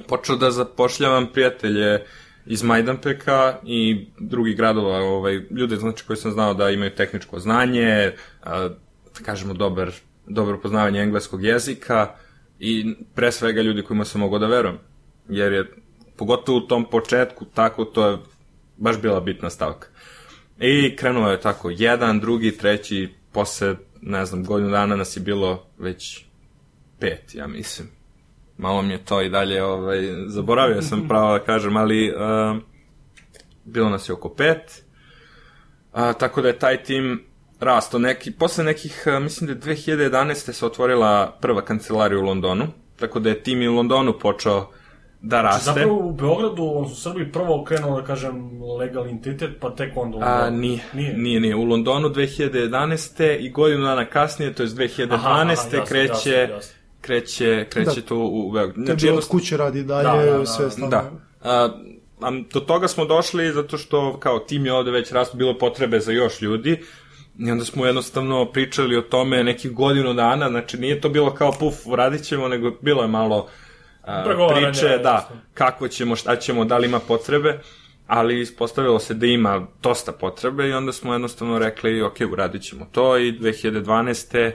počeo 0.07 0.35
da 0.35 0.51
zapošljavam 0.51 1.27
prijatelje 1.33 2.03
iz 2.45 2.63
Majdanpeka 2.63 3.57
i 3.63 4.07
drugih 4.19 4.57
gradova, 4.57 4.97
ovaj, 4.97 5.41
ljude 5.51 5.75
znači 5.75 6.05
koji 6.05 6.17
sam 6.17 6.31
znao 6.31 6.53
da 6.53 6.69
imaju 6.69 6.91
tehničko 6.91 7.39
znanje, 7.39 8.11
a, 8.43 8.69
da 8.69 8.84
kažemo 9.23 9.53
dobar, 9.53 9.91
dobro 10.27 10.59
poznavanje 10.59 10.99
engleskog 10.99 11.43
jezika 11.43 12.15
i 12.59 12.95
pre 13.15 13.31
svega 13.31 13.61
ljudi 13.61 13.81
kojima 13.81 14.05
sam 14.05 14.21
mogao 14.21 14.39
da 14.39 14.47
verujem. 14.47 14.77
Jer 15.29 15.53
je, 15.53 15.71
pogotovo 16.17 16.57
u 16.57 16.67
tom 16.67 16.85
početku, 16.89 17.45
tako 17.45 17.85
to 17.85 18.07
je 18.07 18.17
baš 18.77 19.01
bila 19.01 19.19
bitna 19.19 19.49
stavka. 19.49 19.87
I 20.59 20.95
krenuo 20.95 21.31
je 21.31 21.41
tako, 21.41 21.69
jedan, 21.69 22.19
drugi, 22.19 22.57
treći, 22.57 23.09
posle, 23.31 23.75
ne 24.01 24.25
znam, 24.25 24.43
godinu 24.43 24.71
dana 24.71 24.95
nas 24.95 25.17
je 25.17 25.21
bilo 25.21 25.65
već 25.77 26.25
pet, 26.99 27.35
ja 27.35 27.47
mislim 27.47 27.95
malo 28.57 28.81
mi 28.81 28.93
je 28.93 29.05
to 29.05 29.21
i 29.21 29.29
dalje, 29.29 29.63
ovaj, 29.63 29.99
zaboravio 30.27 30.81
sam 30.81 31.05
pravo 31.09 31.37
da 31.37 31.43
kažem, 31.43 31.77
ali 31.77 32.09
uh, 32.09 32.57
bilo 33.63 33.89
nas 33.89 34.09
je 34.09 34.13
oko 34.13 34.29
pet, 34.29 34.83
a, 35.91 36.13
tako 36.13 36.41
da 36.41 36.47
je 36.47 36.59
taj 36.59 36.83
tim 36.83 37.23
rasto 37.59 37.99
neki, 37.99 38.31
posle 38.31 38.63
nekih, 38.63 39.03
uh, 39.07 39.23
mislim 39.23 39.47
da 39.47 39.69
je 39.69 39.75
2011. 39.75 40.51
se 40.51 40.65
otvorila 40.65 41.37
prva 41.41 41.61
kancelarija 41.61 42.19
u 42.19 42.23
Londonu, 42.23 42.67
tako 42.95 43.19
da 43.19 43.29
je 43.29 43.43
tim 43.43 43.61
i 43.61 43.67
u 43.67 43.75
Londonu 43.75 44.19
počeo 44.19 44.67
da 45.21 45.41
raste. 45.41 45.63
Zapravo 45.65 45.97
u 45.99 46.11
Beogradu, 46.11 46.63
odnosno 46.65 46.93
u 46.93 47.13
Srbiji, 47.13 47.31
prvo 47.31 47.63
krenuo, 47.63 48.01
da 48.01 48.07
kažem, 48.07 48.35
legalni 48.73 49.11
entitet, 49.11 49.49
pa 49.59 49.69
tek 49.71 49.97
onda... 49.97 50.17
u 50.17 50.21
A, 50.21 50.25
Londonu. 50.35 50.57
nije, 50.57 50.79
Nije. 50.93 51.13
nije, 51.13 51.39
nije. 51.39 51.55
U 51.55 51.63
Londonu 51.63 52.09
2011. 52.09 53.37
i 53.37 53.49
godinu 53.49 53.83
dana 53.83 54.05
kasnije, 54.05 54.53
to 54.53 54.63
je 54.63 54.69
2012. 54.69 55.13
Aha, 55.13 55.29
aha, 55.31 55.49
jasno, 55.51 55.83
kreće, 55.85 56.29
jasno, 56.31 56.55
jasno. 56.55 56.73
kreće, 57.01 57.65
kreće 57.69 58.01
Da. 58.01 58.07
to 58.07 58.17
u, 58.17 58.51
Beogradu. 58.51 58.73
Tebi 58.75 58.85
Znači, 58.85 58.93
od 58.97 59.03
jednostavno- 59.03 59.39
kuće 59.39 59.57
radi 59.57 59.83
dalje, 59.83 60.25
Da, 60.25 60.31
da, 60.31 60.37
da, 60.37 60.45
sve 60.45 60.71
stalno. 60.71 60.89
Da. 60.89 61.11
A, 61.43 61.69
a, 62.21 62.31
do 62.53 62.59
toga 62.59 62.87
smo 62.87 63.05
došli 63.05 63.51
zato 63.51 63.77
što 63.77 64.17
kao 64.19 64.39
tim 64.39 64.65
je 64.65 64.73
ovde 64.73 64.91
već 64.91 65.11
rastu 65.11 65.37
bilo 65.37 65.57
potrebe 65.57 65.99
za 65.99 66.11
još 66.11 66.41
ljudi 66.41 66.79
i 67.39 67.51
onda 67.51 67.65
smo 67.65 67.85
jednostavno 67.85 68.45
pričali 68.45 68.97
o 68.97 69.01
tome 69.01 69.43
nekih 69.43 69.71
godinu 69.71 70.13
dana, 70.13 70.49
znači 70.49 70.77
nije 70.77 71.01
to 71.01 71.09
bilo 71.09 71.33
kao 71.33 71.51
puf, 71.51 71.75
radit 71.95 72.23
ćemo, 72.23 72.47
nego 72.47 72.71
bilo 72.81 73.01
je 73.01 73.07
malo 73.07 73.49
Pregovaranja, 74.25 74.71
priče, 74.71 74.97
da, 75.03 75.29
kako 75.53 75.87
ćemo, 75.87 76.15
šta 76.15 76.35
ćemo, 76.35 76.65
da 76.65 76.77
li 76.77 76.87
ima 76.87 76.99
potrebe, 76.99 77.59
ali 78.07 78.41
ispostavilo 78.41 78.99
se 78.99 79.13
da 79.13 79.25
ima 79.25 79.67
dosta 79.81 80.11
potrebe 80.11 80.67
i 80.67 80.73
onda 80.73 80.91
smo 80.91 81.13
jednostavno 81.13 81.59
rekli, 81.59 82.01
ok, 82.01 82.15
uradit 82.31 82.61
ćemo 82.61 82.87
to 82.91 83.17
i 83.17 83.31
2012. 83.31 84.51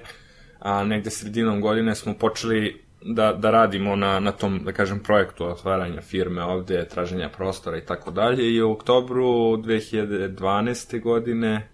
A, 0.58 0.84
negde 0.84 1.10
sredinom 1.10 1.60
godine 1.60 1.94
smo 1.94 2.14
počeli 2.14 2.82
da, 3.02 3.32
da 3.32 3.50
radimo 3.50 3.96
na, 3.96 4.20
na 4.20 4.32
tom, 4.32 4.60
da 4.64 4.72
kažem, 4.72 5.02
projektu 5.02 5.44
otvaranja 5.44 6.00
firme 6.00 6.42
ovde, 6.42 6.88
traženja 6.88 7.28
prostora 7.28 7.78
i 7.78 7.84
tako 7.86 8.10
dalje 8.10 8.54
i 8.54 8.62
u 8.62 8.70
oktobru 8.70 9.24
2012. 9.56 11.02
godine 11.02 11.68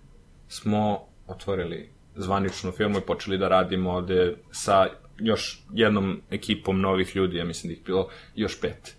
smo 0.49 1.01
otvorili 1.27 1.91
zvaničnu 2.15 2.73
firmu 2.73 2.99
i 2.99 3.07
počeli 3.07 3.39
da 3.39 3.49
radimo 3.49 3.93
ovde 3.93 4.37
sa 4.53 4.87
još 5.19 5.63
jednom 5.73 6.21
ekipom 6.31 6.81
novih 6.81 7.17
ljudi, 7.17 7.37
ja 7.37 7.45
mislim 7.45 7.73
da 7.73 7.79
ih 7.79 7.85
bilo 7.85 8.09
još 8.35 8.61
pet. 8.61 8.97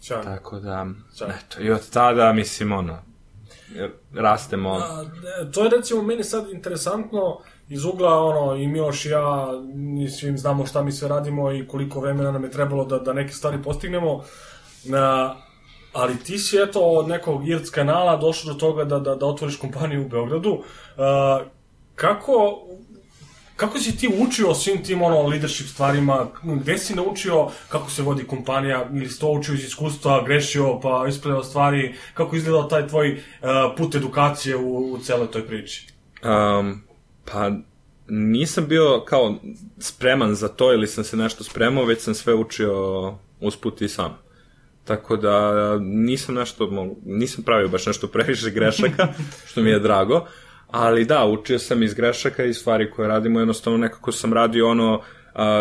Sjajno. 0.00 0.24
Tako 0.24 0.60
da, 0.60 0.86
Sjajno. 1.12 1.34
eto, 1.34 1.62
i 1.62 1.70
od 1.70 1.90
tada, 1.90 2.32
mislim, 2.32 2.72
ono, 2.72 2.98
rastemo. 4.14 4.70
A, 4.70 5.04
e, 5.40 5.52
to 5.52 5.64
je 5.64 5.70
recimo 5.70 6.02
meni 6.02 6.24
sad 6.24 6.50
interesantno 6.50 7.40
iz 7.68 7.84
ugla 7.84 8.18
ono 8.18 8.56
i 8.56 8.68
Miloš 8.68 9.04
i 9.04 9.08
ja 9.08 9.46
mi 9.74 10.10
svim 10.10 10.38
znamo 10.38 10.66
šta 10.66 10.82
mi 10.82 10.92
sve 10.92 11.08
radimo 11.08 11.52
i 11.52 11.68
koliko 11.68 12.00
vremena 12.00 12.32
nam 12.32 12.44
je 12.44 12.50
trebalo 12.50 12.84
da, 12.84 12.98
da 12.98 13.12
neke 13.12 13.32
stvari 13.32 13.62
postignemo. 13.62 14.24
Na, 14.84 15.36
ali 15.94 16.16
ti 16.16 16.38
si 16.38 16.56
eto 16.58 16.80
od 16.80 17.08
nekog 17.08 17.48
IRC 17.48 17.70
kanala 17.70 18.16
došao 18.16 18.52
do 18.52 18.58
toga 18.58 18.84
da, 18.84 18.98
da, 18.98 19.14
da 19.14 19.26
otvoriš 19.26 19.56
kompaniju 19.56 20.02
u 20.02 20.08
Beogradu. 20.08 20.50
Uh, 20.52 21.46
kako 21.94 22.60
Kako 23.56 23.78
si 23.78 23.96
ti 23.96 24.08
učio 24.18 24.48
o 24.50 24.54
svim 24.54 24.84
tim 24.84 25.02
ono 25.02 25.22
leadership 25.22 25.66
stvarima? 25.68 26.26
Gde 26.42 26.78
si 26.78 26.94
naučio 26.94 27.48
kako 27.68 27.90
se 27.90 28.02
vodi 28.02 28.24
kompanija? 28.24 28.88
Ili 28.92 29.08
si 29.08 29.20
to 29.20 29.28
učio 29.30 29.54
iz 29.54 29.64
iskustva, 29.64 30.24
grešio 30.26 30.80
pa 30.80 31.04
ispredao 31.08 31.44
stvari? 31.44 31.94
Kako 32.14 32.36
izgledao 32.36 32.62
taj 32.62 32.88
tvoj 32.88 33.12
uh, 33.12 33.48
put 33.76 33.94
edukacije 33.94 34.56
u, 34.56 34.92
u 34.92 34.98
celoj 34.98 35.30
toj 35.30 35.46
priči? 35.46 35.86
Um, 36.24 36.82
pa 37.32 37.50
nisam 38.08 38.66
bio 38.66 39.04
kao 39.06 39.34
spreman 39.78 40.34
za 40.34 40.48
to 40.48 40.72
ili 40.72 40.86
sam 40.86 41.04
se 41.04 41.16
nešto 41.16 41.44
spremao, 41.44 41.84
već 41.84 42.02
sam 42.02 42.14
sve 42.14 42.34
učio 42.34 42.74
usput 43.40 43.82
i 43.82 43.88
sam. 43.88 44.23
Tako 44.84 45.16
da 45.16 45.78
nisam 45.78 46.34
nešto, 46.34 46.88
nisam 47.04 47.44
pravio 47.44 47.68
baš 47.68 47.86
nešto 47.86 48.06
previše 48.06 48.50
grešaka, 48.50 49.08
što 49.48 49.60
mi 49.60 49.70
je 49.70 49.78
drago. 49.78 50.26
Ali 50.70 51.04
da, 51.04 51.24
učio 51.24 51.58
sam 51.58 51.82
iz 51.82 51.94
grešaka 51.94 52.44
i 52.44 52.54
stvari 52.54 52.90
koje 52.90 53.08
radimo, 53.08 53.40
jednostavno 53.40 53.78
nekako 53.78 54.12
sam 54.12 54.32
radio 54.32 54.68
ono 54.68 55.00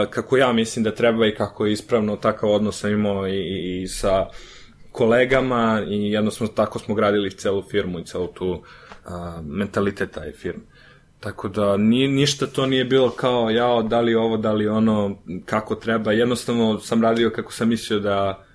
kako 0.10 0.38
ja 0.38 0.54
mislim 0.54 0.84
da 0.84 0.96
treba 0.96 1.28
i 1.28 1.36
kako 1.36 1.66
je 1.66 1.74
ispravno, 1.74 2.16
takav 2.16 2.50
odnos 2.50 2.80
sam 2.80 2.92
imao 2.92 3.28
i, 3.28 3.38
i, 3.38 3.82
i 3.82 3.88
sa 3.88 4.26
kolegama 4.92 5.84
i 5.90 6.12
jednostavno 6.12 6.54
tako 6.54 6.80
smo 6.80 6.96
gradili 6.96 7.32
celu 7.32 7.64
firmu 7.72 8.00
i 8.00 8.06
celu 8.06 8.28
tu 8.28 8.50
uh, 8.50 8.62
mentalitet 9.44 10.12
taj 10.12 10.32
firme. 10.32 10.64
Tako 11.20 11.48
da 11.48 11.78
ni, 11.78 12.08
ništa 12.08 12.48
to 12.48 12.66
nije 12.66 12.86
bilo 12.86 13.10
kao 13.10 13.50
jao, 13.50 13.84
da 13.84 14.02
li 14.02 14.16
ovo, 14.16 14.38
da 14.38 14.52
li 14.52 14.68
ono, 14.68 15.18
kako 15.46 15.76
treba. 15.76 16.12
Jednostavno 16.12 16.80
sam 16.80 17.02
radio 17.04 17.30
kako 17.30 17.54
sam 17.54 17.70
mislio 17.70 18.00
da, 18.00 18.46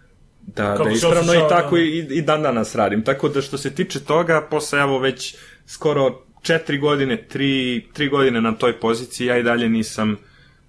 da, 0.56 0.72
kako 0.72 0.84
da 0.84 0.90
ispravno 0.90 1.34
i 1.34 1.48
tako 1.48 1.76
da... 1.76 1.82
i, 1.82 2.06
i 2.10 2.22
dan 2.22 2.42
danas 2.42 2.74
radim. 2.74 3.02
Tako 3.04 3.28
da 3.28 3.42
što 3.42 3.58
se 3.58 3.74
tiče 3.74 4.00
toga, 4.00 4.46
posle 4.50 4.80
evo 4.80 4.98
već 4.98 5.36
skoro 5.66 6.22
četiri 6.42 6.78
godine, 6.78 7.16
tri, 7.16 7.86
tri 7.92 8.08
godine 8.08 8.40
na 8.40 8.52
toj 8.52 8.80
poziciji, 8.80 9.26
ja 9.26 9.38
i 9.38 9.42
dalje 9.42 9.68
nisam 9.68 10.16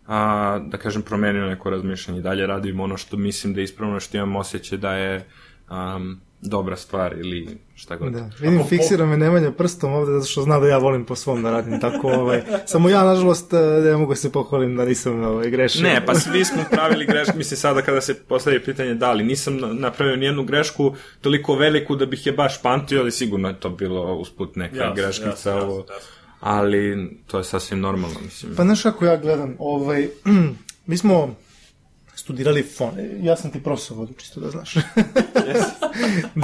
a, 0.07 0.59
da 0.67 0.77
kažem, 0.77 1.01
promenio 1.01 1.47
neko 1.47 1.69
razmišljanje. 1.69 2.21
Dalje 2.21 2.47
radim 2.47 2.79
ono 2.79 2.97
što 2.97 3.17
mislim 3.17 3.53
da 3.53 3.59
je 3.59 3.63
ispravno, 3.63 3.99
što 3.99 4.17
imam 4.17 4.35
osjećaj 4.35 4.77
da 4.77 4.93
je 4.93 5.25
um, 5.69 6.21
dobra 6.41 6.75
stvar 6.75 7.13
ili 7.17 7.57
šta 7.75 7.95
god. 7.95 8.13
Da, 8.13 8.29
vidim, 8.39 8.63
fiksira 8.69 9.05
me 9.05 9.17
Nemanja 9.17 9.51
prstom 9.51 9.93
ovde 9.93 10.11
zato 10.11 10.25
što 10.25 10.41
zna 10.41 10.59
da 10.59 10.67
ja 10.67 10.77
volim 10.77 11.05
po 11.05 11.15
svom 11.15 11.43
da 11.43 11.51
radim 11.51 11.79
tako, 11.79 12.07
ovaj, 12.07 12.41
samo 12.65 12.89
ja, 12.89 13.03
nažalost, 13.03 13.51
ne 13.83 13.97
mogu 13.97 14.15
se 14.15 14.31
pohvalim 14.31 14.75
da 14.75 14.85
nisam 14.85 15.23
ovaj, 15.23 15.49
grešio. 15.49 15.83
Ne, 15.83 16.05
pa 16.05 16.15
svi 16.15 16.45
smo 16.45 16.63
pravili 16.71 17.05
grešku, 17.05 17.37
mislim 17.37 17.57
sada 17.57 17.81
kada 17.81 18.01
se 18.01 18.13
postavi 18.13 18.63
pitanje 18.63 18.93
da 18.93 19.13
li, 19.13 19.23
nisam 19.23 19.59
napravio 19.73 20.15
nijednu 20.15 20.43
grešku 20.43 20.95
toliko 21.21 21.55
veliku 21.55 21.95
da 21.95 22.05
bih 22.05 22.25
je 22.25 22.33
baš 22.33 22.61
pamtio, 22.61 22.99
ali 22.99 23.11
sigurno 23.11 23.47
je 23.47 23.59
to 23.59 23.69
bilo 23.69 24.15
usput 24.15 24.55
neka 24.55 24.75
yes, 24.75 24.95
greškica, 24.95 25.53
yes, 25.53 25.63
ovo, 25.63 25.77
yes, 25.77 25.85
yes. 25.85 26.03
ali 26.39 27.09
to 27.27 27.37
je 27.37 27.43
sasvim 27.43 27.79
normalno, 27.79 28.19
mislim. 28.25 28.55
Pa 28.55 28.63
znaš 28.63 28.83
kako 28.83 29.05
ja 29.05 29.17
gledam, 29.17 29.55
ovaj, 29.59 30.09
mi 30.87 30.97
smo 30.97 31.35
studirali 32.29 32.63
fon. 32.63 32.91
Ja 33.21 33.35
sam 33.35 33.51
ti 33.51 33.63
profesor 33.63 33.97
vodu, 33.97 34.13
čisto 34.13 34.39
da 34.39 34.49
znaš. 34.49 34.75
yes. 34.75 35.63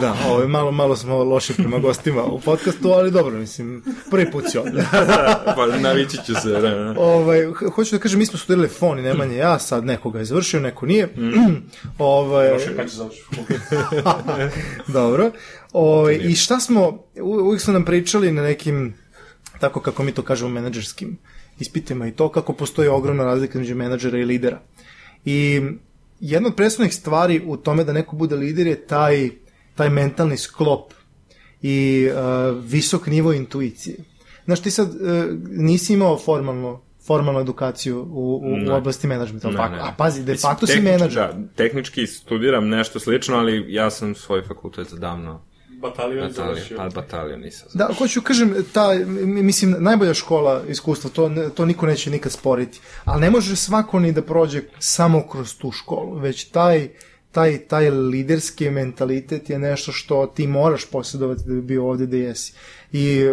da, 0.02 0.16
ovaj, 0.28 0.48
malo, 0.48 0.72
malo 0.72 0.96
smo 0.96 1.24
loši 1.24 1.54
prema 1.54 1.80
gostima 1.80 2.24
u 2.24 2.40
podcastu, 2.40 2.92
ali 2.92 3.12
dobro, 3.12 3.40
mislim, 3.40 3.84
prvi 4.12 4.32
put 4.32 4.44
si 4.52 4.58
ovde. 4.58 4.86
pa 5.56 5.66
navići 5.80 6.18
ću 6.26 6.34
se. 6.36 6.50
Da, 6.50 6.60
da. 6.60 6.96
Ovaj, 6.98 7.46
hoću 7.76 7.96
da 7.96 8.02
kažem, 8.02 8.20
mi 8.20 8.26
smo 8.26 8.40
studirali 8.40 8.68
fon 8.68 9.00
i 9.00 9.02
Nemanje 9.02 9.36
ja, 9.36 9.60
sad 9.60 9.86
nekoga 9.86 10.20
je 10.20 10.26
završio, 10.26 10.60
neko 10.60 10.86
nije. 10.86 11.06
Mm. 11.06 11.56
ovaj, 11.98 12.52
Loše, 12.52 12.76
kad 12.76 12.90
će 12.90 12.96
završiti? 12.96 13.36
dobro. 14.98 15.32
Ovaj, 15.74 16.20
I 16.22 16.36
šta 16.36 16.60
smo, 16.60 17.04
uvijek 17.22 17.62
smo 17.62 17.74
nam 17.74 17.86
pričali 17.86 18.32
na 18.32 18.42
nekim, 18.42 18.94
tako 19.60 19.80
kako 19.80 20.04
mi 20.04 20.12
to 20.12 20.22
kažemo, 20.22 20.50
menadžerskim 20.50 21.18
ispitima 21.60 22.08
i 22.08 22.12
to 22.12 22.30
kako 22.30 22.54
postoji 22.54 22.88
ogromna 22.88 23.24
razlika 23.24 23.60
među 23.60 23.76
menadžera 23.76 24.18
i 24.18 24.26
lidera. 24.26 24.60
I 25.26 25.62
jedna 26.20 26.50
od 26.50 26.56
presudnih 26.56 26.94
stvari 26.94 27.42
u 27.46 27.58
tome 27.58 27.84
da 27.84 27.94
neko 27.94 28.16
bude 28.16 28.36
lider 28.36 28.68
je 28.68 28.88
taj, 28.88 29.30
taj 29.76 29.90
mentalni 29.90 30.38
sklop 30.38 30.94
i 31.62 32.08
uh, 32.10 32.64
visok 32.64 33.08
nivo 33.08 33.34
intuicije. 33.34 33.98
Znaš, 34.46 34.62
ti 34.62 34.72
sad 34.72 34.88
uh, 34.88 34.96
nisi 35.50 35.94
imao 35.94 36.18
formalno 36.18 36.82
formalnu 37.06 37.40
edukaciju 37.40 38.02
u, 38.02 38.42
u, 38.44 38.72
u 38.72 38.76
oblasti 38.76 39.08
menadžmenta, 39.08 39.50
ne, 39.50 39.70
ne. 39.70 39.80
a 39.82 39.94
pazi, 39.98 40.24
de 40.24 40.36
facto 40.36 40.68
si 40.68 40.82
menadžer. 40.82 41.34
Da, 41.34 41.48
tehnički 41.56 42.08
studiram 42.08 42.70
nešto 42.70 43.00
slično, 43.00 43.38
ali 43.38 43.66
ja 43.74 43.90
sam 43.90 44.16
svoj 44.16 44.42
fakultet 44.42 44.88
zadavno 44.88 45.42
Batalion 45.90 46.32
završio. 46.32 46.78
Pa 46.78 46.90
batalion 46.90 47.40
nisam 47.40 47.68
Da, 47.74 47.90
hoću 47.98 48.22
kažem, 48.22 48.56
ta, 48.74 48.90
mislim, 49.26 49.76
najbolja 49.80 50.14
škola 50.14 50.64
iskustva, 50.70 51.10
to, 51.10 51.32
to 51.56 51.66
niko 51.66 51.86
neće 51.86 52.12
nikad 52.12 52.32
sporiti. 52.32 52.80
Ali 53.06 53.22
ne 53.22 53.30
može 53.30 53.56
svako 53.56 54.00
ni 54.00 54.12
da 54.12 54.22
prođe 54.22 54.62
samo 54.80 55.28
kroz 55.28 55.58
tu 55.58 55.72
školu, 55.72 56.20
već 56.20 56.44
taj, 56.44 56.90
taj, 57.32 57.58
taj 57.58 57.90
liderski 57.90 58.70
mentalitet 58.70 59.50
je 59.50 59.60
nešto 59.60 59.92
što 59.92 60.28
ti 60.28 60.48
moraš 60.48 60.86
posjedovati 60.86 61.44
da 61.46 61.54
bi 61.54 61.62
bio 61.62 61.90
ovde 61.90 62.06
da 62.06 62.18
jesi. 62.18 62.54
I 62.92 63.24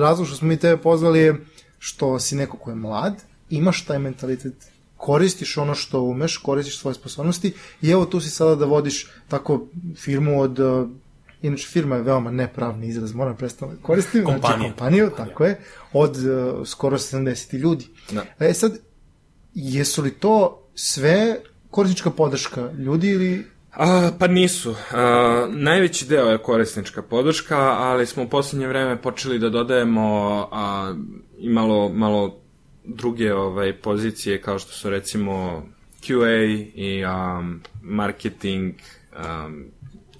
razlog 0.00 0.26
što 0.26 0.36
smo 0.36 0.48
mi 0.48 0.56
tebe 0.56 0.82
pozvali 0.82 1.18
je 1.18 1.36
što 1.78 2.18
si 2.18 2.36
neko 2.36 2.56
ko 2.56 2.70
je 2.70 2.76
mlad, 2.76 3.14
imaš 3.50 3.84
taj 3.84 3.98
mentalitet 3.98 4.54
koristiš 5.00 5.56
ono 5.56 5.74
što 5.74 6.00
umeš, 6.00 6.36
koristiš 6.36 6.78
svoje 6.78 6.94
sposobnosti 6.94 7.52
i 7.82 7.90
evo 7.90 8.04
tu 8.04 8.20
si 8.20 8.30
sada 8.30 8.54
da 8.54 8.64
vodiš 8.64 9.06
tako 9.28 9.66
firmu 9.96 10.40
od 10.40 10.58
Inače, 11.42 11.66
firma 11.68 11.96
je 11.96 12.02
veoma 12.02 12.30
nepravni 12.30 12.88
izraz, 12.88 13.14
moram 13.14 13.36
prestati 13.36 13.74
da 13.74 13.82
koristim. 13.82 14.24
Kompaniju. 14.24 14.58
Znači, 14.58 14.70
kompaniju, 14.70 15.10
tako 15.16 15.44
je, 15.44 15.60
od 15.92 16.16
uh, 16.16 16.66
skoro 16.66 16.98
70 16.98 17.56
ljudi. 17.58 17.86
Da. 18.10 18.24
E 18.38 18.54
sad, 18.54 18.78
jesu 19.54 20.02
li 20.02 20.10
to 20.10 20.62
sve 20.74 21.36
korisnička 21.70 22.10
podrška 22.10 22.70
ljudi 22.72 23.08
ili 23.08 23.44
A, 23.72 24.10
pa 24.18 24.26
nisu. 24.26 24.74
A, 24.92 25.46
najveći 25.50 26.06
deo 26.06 26.26
je 26.26 26.38
korisnička 26.38 27.02
podrška, 27.02 27.58
ali 27.58 28.06
smo 28.06 28.22
u 28.22 28.28
poslednje 28.28 28.68
vreme 28.68 29.02
počeli 29.02 29.38
da 29.38 29.48
dodajemo 29.48 30.48
a, 30.52 30.94
i 31.38 31.48
malo, 31.48 31.88
malo 31.88 32.40
druge 32.84 33.34
ovaj, 33.34 33.72
pozicije 33.72 34.42
kao 34.42 34.58
što 34.58 34.72
su 34.72 34.90
recimo 34.90 35.62
QA 36.02 36.68
i 36.74 37.04
um, 37.04 37.60
marketing, 37.82 38.74
um, 39.12 39.64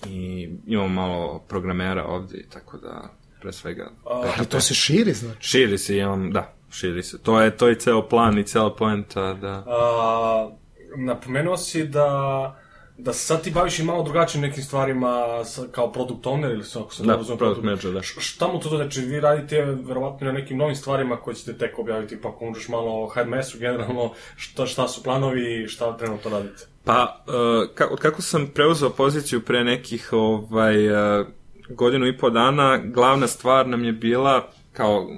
i 0.07 0.49
imamo 0.67 0.89
malo 0.89 1.45
programera 1.49 2.05
ovde, 2.05 2.45
tako 2.53 2.79
da 2.79 3.11
pre 3.41 3.53
svega... 3.53 3.91
A, 4.11 4.33
ali 4.37 4.47
to 4.47 4.61
se 4.61 4.75
širi, 4.75 5.13
znači? 5.13 5.49
Širi 5.49 5.79
se, 5.79 5.97
imam, 5.97 6.33
da, 6.33 6.55
širi 6.71 7.03
se. 7.03 7.19
To 7.19 7.41
je, 7.41 7.57
to 7.57 7.69
je 7.69 7.79
ceo 7.79 8.09
plan 8.09 8.39
i 8.39 8.45
cela 8.45 8.77
poenta, 8.77 9.35
da... 9.35 9.65
A, 9.67 10.51
napomenuo 10.97 11.57
si 11.57 11.85
da 11.85 12.60
da 13.03 13.13
se 13.13 13.27
sad 13.27 13.43
ti 13.43 13.51
baviš 13.51 13.79
i 13.79 13.83
malo 13.83 14.03
drugačijim 14.03 14.43
nekim 14.43 14.63
stvarima 14.63 15.45
sa, 15.45 15.63
kao 15.73 15.93
product 15.93 16.25
owner 16.25 16.51
ili 16.53 16.65
ako 16.77 16.95
se 16.95 17.03
da, 17.03 17.15
product, 17.15 17.39
product 17.39 17.63
manager, 17.63 17.93
da. 17.93 18.03
Šta 18.03 18.49
mu 18.49 18.61
to 18.61 18.69
znači? 18.69 19.01
Vi 19.01 19.21
radite 19.21 19.65
verovatno 19.65 20.27
na 20.27 20.33
nekim 20.33 20.59
novim 20.59 20.77
stvarima 20.77 21.17
koje 21.17 21.35
ćete 21.35 21.59
tek 21.59 21.79
objaviti, 21.79 22.21
pa 22.21 22.29
ako 22.29 22.45
možeš 22.45 22.69
malo 22.69 23.05
o 23.05 23.09
HMS-u 23.09 23.59
generalno, 23.59 24.13
šta, 24.37 24.67
šta 24.67 24.89
su 24.89 25.03
planovi 25.03 25.63
i 25.63 25.69
šta 25.69 25.97
trenutno 25.97 26.31
radite? 26.31 26.67
Pa, 26.85 27.25
uh, 27.27 27.75
ka, 27.75 27.89
od 27.91 27.99
kako 27.99 28.23
sam 28.23 28.47
preuzeo 28.55 28.91
poziciju 28.91 29.41
pre 29.41 29.65
nekih 29.65 30.09
ovaj, 30.13 30.89
uh, 30.89 31.27
godinu 31.69 32.07
i 32.07 32.19
po 32.19 32.31
dana, 32.31 32.79
glavna 32.85 33.27
stvar 33.27 33.69
nam 33.69 33.85
je 33.85 33.93
bila 33.93 34.49
kao 34.73 35.01
uh, 35.01 35.09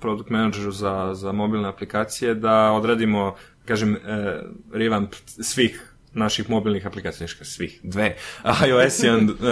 product 0.00 0.30
manageru 0.30 0.72
za, 0.72 1.10
za 1.14 1.32
mobilne 1.32 1.68
aplikacije 1.68 2.34
da 2.34 2.72
odradimo, 2.72 3.34
kažem, 3.64 3.92
uh, 3.92 3.98
revamp 4.72 5.14
svih 5.24 5.95
naših 6.16 6.50
mobilnih 6.50 6.86
aplikacija, 6.86 7.28
svih, 7.28 7.80
dve, 7.82 8.16
iOS 8.68 9.02
i 9.02 9.08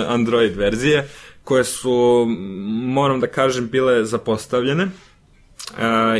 Android 0.08 0.56
verzije, 0.56 1.08
koje 1.44 1.64
su, 1.64 2.26
moram 2.68 3.20
da 3.20 3.26
kažem, 3.26 3.68
bile 3.68 4.04
zapostavljene. 4.04 4.84
Uh, 4.84 4.90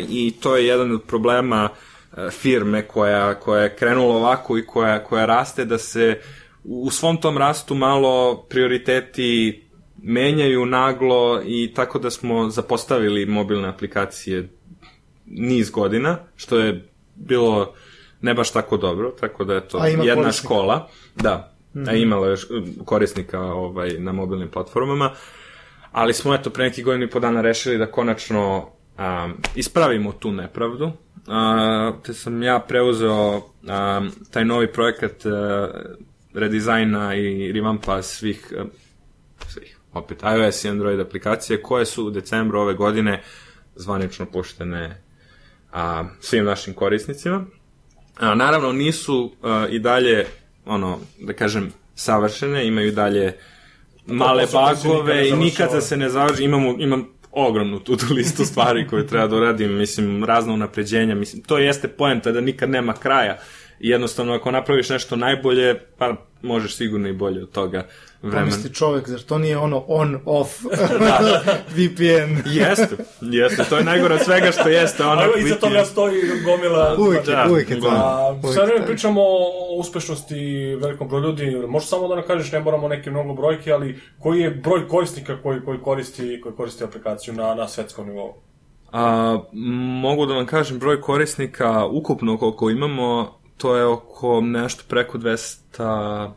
I 0.09 0.35
to 0.41 0.57
je 0.57 0.67
jedan 0.67 0.93
od 0.93 1.03
problema 1.03 1.69
uh, 1.73 2.19
firme 2.31 2.83
koja, 2.83 3.35
koja 3.35 3.63
je 3.63 3.77
krenula 3.77 4.17
ovako 4.17 4.59
i 4.59 4.67
koja, 4.67 5.05
koja 5.05 5.27
raste, 5.27 5.65
da 5.65 5.79
se 5.79 6.21
u 6.65 6.91
svom 6.91 7.21
tom 7.21 7.39
rastu 7.39 7.75
malo 7.75 8.47
prioriteti 8.49 9.61
menjaju 10.03 10.67
naglo 10.67 11.43
i 11.47 11.73
tako 11.75 11.99
da 11.99 12.11
smo 12.11 12.51
zapostavili 12.51 13.27
mobilne 13.27 13.69
aplikacije 13.69 14.49
niz 15.27 15.71
godina, 15.71 16.19
što 16.37 16.59
je 16.59 16.89
bilo 17.15 17.75
ne 18.25 18.35
baš 18.35 18.53
tako 18.53 18.77
dobro, 18.77 19.11
tako 19.21 19.45
da 19.45 19.55
je 19.55 19.69
to 19.69 19.87
jedna 19.87 20.15
korisnika. 20.15 20.33
škola, 20.33 20.89
da, 21.17 21.55
mm 21.75 21.79
-hmm. 21.79 21.91
a 21.91 21.93
imala 21.93 22.29
je 22.29 22.37
korisnika 22.85 23.41
ovaj, 23.41 23.91
na 23.99 24.13
mobilnim 24.13 24.49
platformama, 24.49 25.11
ali 25.93 26.13
smo 26.13 26.35
eto 26.35 26.51
pre 26.51 26.65
nekih 26.65 26.85
godina 26.85 27.05
i 27.05 27.11
po 27.11 27.21
dana 27.21 27.41
rešili 27.41 27.79
da 27.79 27.87
konačno 27.91 28.69
a, 28.99 29.29
ispravimo 29.55 30.13
tu 30.13 30.33
nepravdu, 30.33 30.93
a, 31.29 31.93
te 32.03 32.15
sam 32.15 32.43
ja 32.43 32.59
preuzeo 32.69 33.43
a, 33.69 34.01
taj 34.31 34.45
novi 34.45 34.73
projekat 34.73 35.27
a, 35.27 35.69
redizajna 36.35 37.15
i 37.15 37.53
revampa 37.53 38.03
svih, 38.03 38.53
a, 38.59 38.65
svih, 39.49 39.79
opet 39.93 40.23
iOS 40.23 40.65
i 40.65 40.69
Android 40.69 41.01
aplikacije 41.01 41.63
koje 41.63 41.87
su 41.87 42.07
u 42.07 42.11
decembru 42.11 42.61
ove 42.61 42.75
godine 42.75 43.23
zvanično 43.77 44.27
puštene 44.27 45.03
a, 45.73 46.05
svim 46.21 46.45
našim 46.45 46.75
korisnicima. 46.75 47.45
A, 48.17 48.35
naravno, 48.35 48.73
nisu 48.73 49.33
a, 49.43 49.67
i 49.71 49.79
dalje, 49.79 50.27
ono, 50.67 50.99
da 51.21 51.33
kažem, 51.33 51.73
savršene, 51.95 52.67
imaju 52.67 52.93
dalje 52.93 53.37
male 54.07 54.47
bagove 54.53 55.29
i 55.29 55.33
nikad 55.33 55.57
završava. 55.57 55.75
da 55.75 55.81
se 55.81 55.97
ne 55.97 56.09
završi. 56.09 56.45
Imamo, 56.45 56.77
imam 56.79 57.09
ogromnu 57.33 57.81
tu 57.81 57.97
listu 58.11 58.45
stvari 58.45 58.87
koje 58.89 59.07
treba 59.07 59.27
da 59.27 59.37
uradim, 59.37 59.79
mislim, 59.79 60.25
razna 60.25 60.53
unapređenja, 60.53 61.15
mislim, 61.15 61.43
to 61.43 61.59
jeste 61.59 61.89
poenta 61.89 62.33
da 62.33 62.41
nikad 62.41 62.71
nema 62.71 62.93
kraja. 62.93 63.39
I 63.81 63.89
jednostavno, 63.89 64.33
ako 64.35 64.51
napraviš 64.51 64.89
nešto 64.91 65.17
najbolje, 65.17 65.81
pa 65.99 66.17
možeš 66.43 66.77
sigurno 66.77 67.09
i 67.09 67.13
bolje 67.13 67.43
od 67.43 67.51
toga 67.51 67.87
vremena. 68.23 68.41
Pomisli 68.51 68.75
čovek, 68.75 69.09
zar 69.09 69.21
to 69.21 69.39
nije 69.39 69.59
ono 69.59 69.85
on, 69.89 70.21
off, 70.25 70.51
VPN? 71.77 72.51
Jeste, 72.51 72.97
jeste, 73.21 73.65
to 73.69 73.79
je 73.79 73.85
najgore 73.85 74.15
od 74.15 74.21
svega 74.21 74.53
što 74.53 74.69
jeste. 74.69 75.05
Ono, 75.05 75.21
A 75.21 75.25
evo, 75.25 75.33
iza 75.37 75.55
toga 75.55 75.85
stoji 75.85 76.23
gomila... 76.45 76.97
Uvijek 76.99 77.29
je, 77.29 77.35
Da, 77.35 77.47
uvijek 77.51 77.71
je 77.71 77.77
uglavnom. 77.77 78.01
tako. 78.01 78.19
A, 78.19 78.31
Uvijek 78.31 78.55
sad 78.55 78.69
ne 78.81 78.87
pričamo 78.87 79.21
o 79.23 79.77
uspešnosti 79.79 80.35
velikom 80.81 81.09
broju 81.09 81.23
ljudi, 81.25 81.57
možeš 81.69 81.89
samo 81.89 82.09
da 82.09 82.15
nam 82.15 82.25
kažeš, 82.27 82.53
ne 82.53 82.61
moramo 82.61 82.89
neke 82.89 83.11
mnogo 83.11 83.35
brojke, 83.35 83.73
ali 83.73 84.01
koji 84.19 84.41
je 84.41 84.51
broj 84.51 84.89
korisnika 84.89 85.43
koji, 85.43 85.61
koji, 85.65 85.79
koristi, 85.79 86.41
koji 86.43 86.55
koristi 86.55 86.85
aplikaciju 86.85 87.35
na, 87.35 87.55
na 87.55 87.69
svetskom 87.69 88.07
nivou? 88.07 88.35
A, 88.93 89.39
mogu 90.03 90.27
da 90.27 90.35
vam 90.35 90.47
kažem 90.47 90.79
broj 90.79 91.01
korisnika 91.01 91.87
ukupno 91.87 92.39
koliko 92.39 92.71
imamo, 92.71 93.39
to 93.57 93.77
je 93.77 93.87
oko 93.87 94.41
nešto 94.41 94.83
preko 94.89 95.19
200 95.19 96.31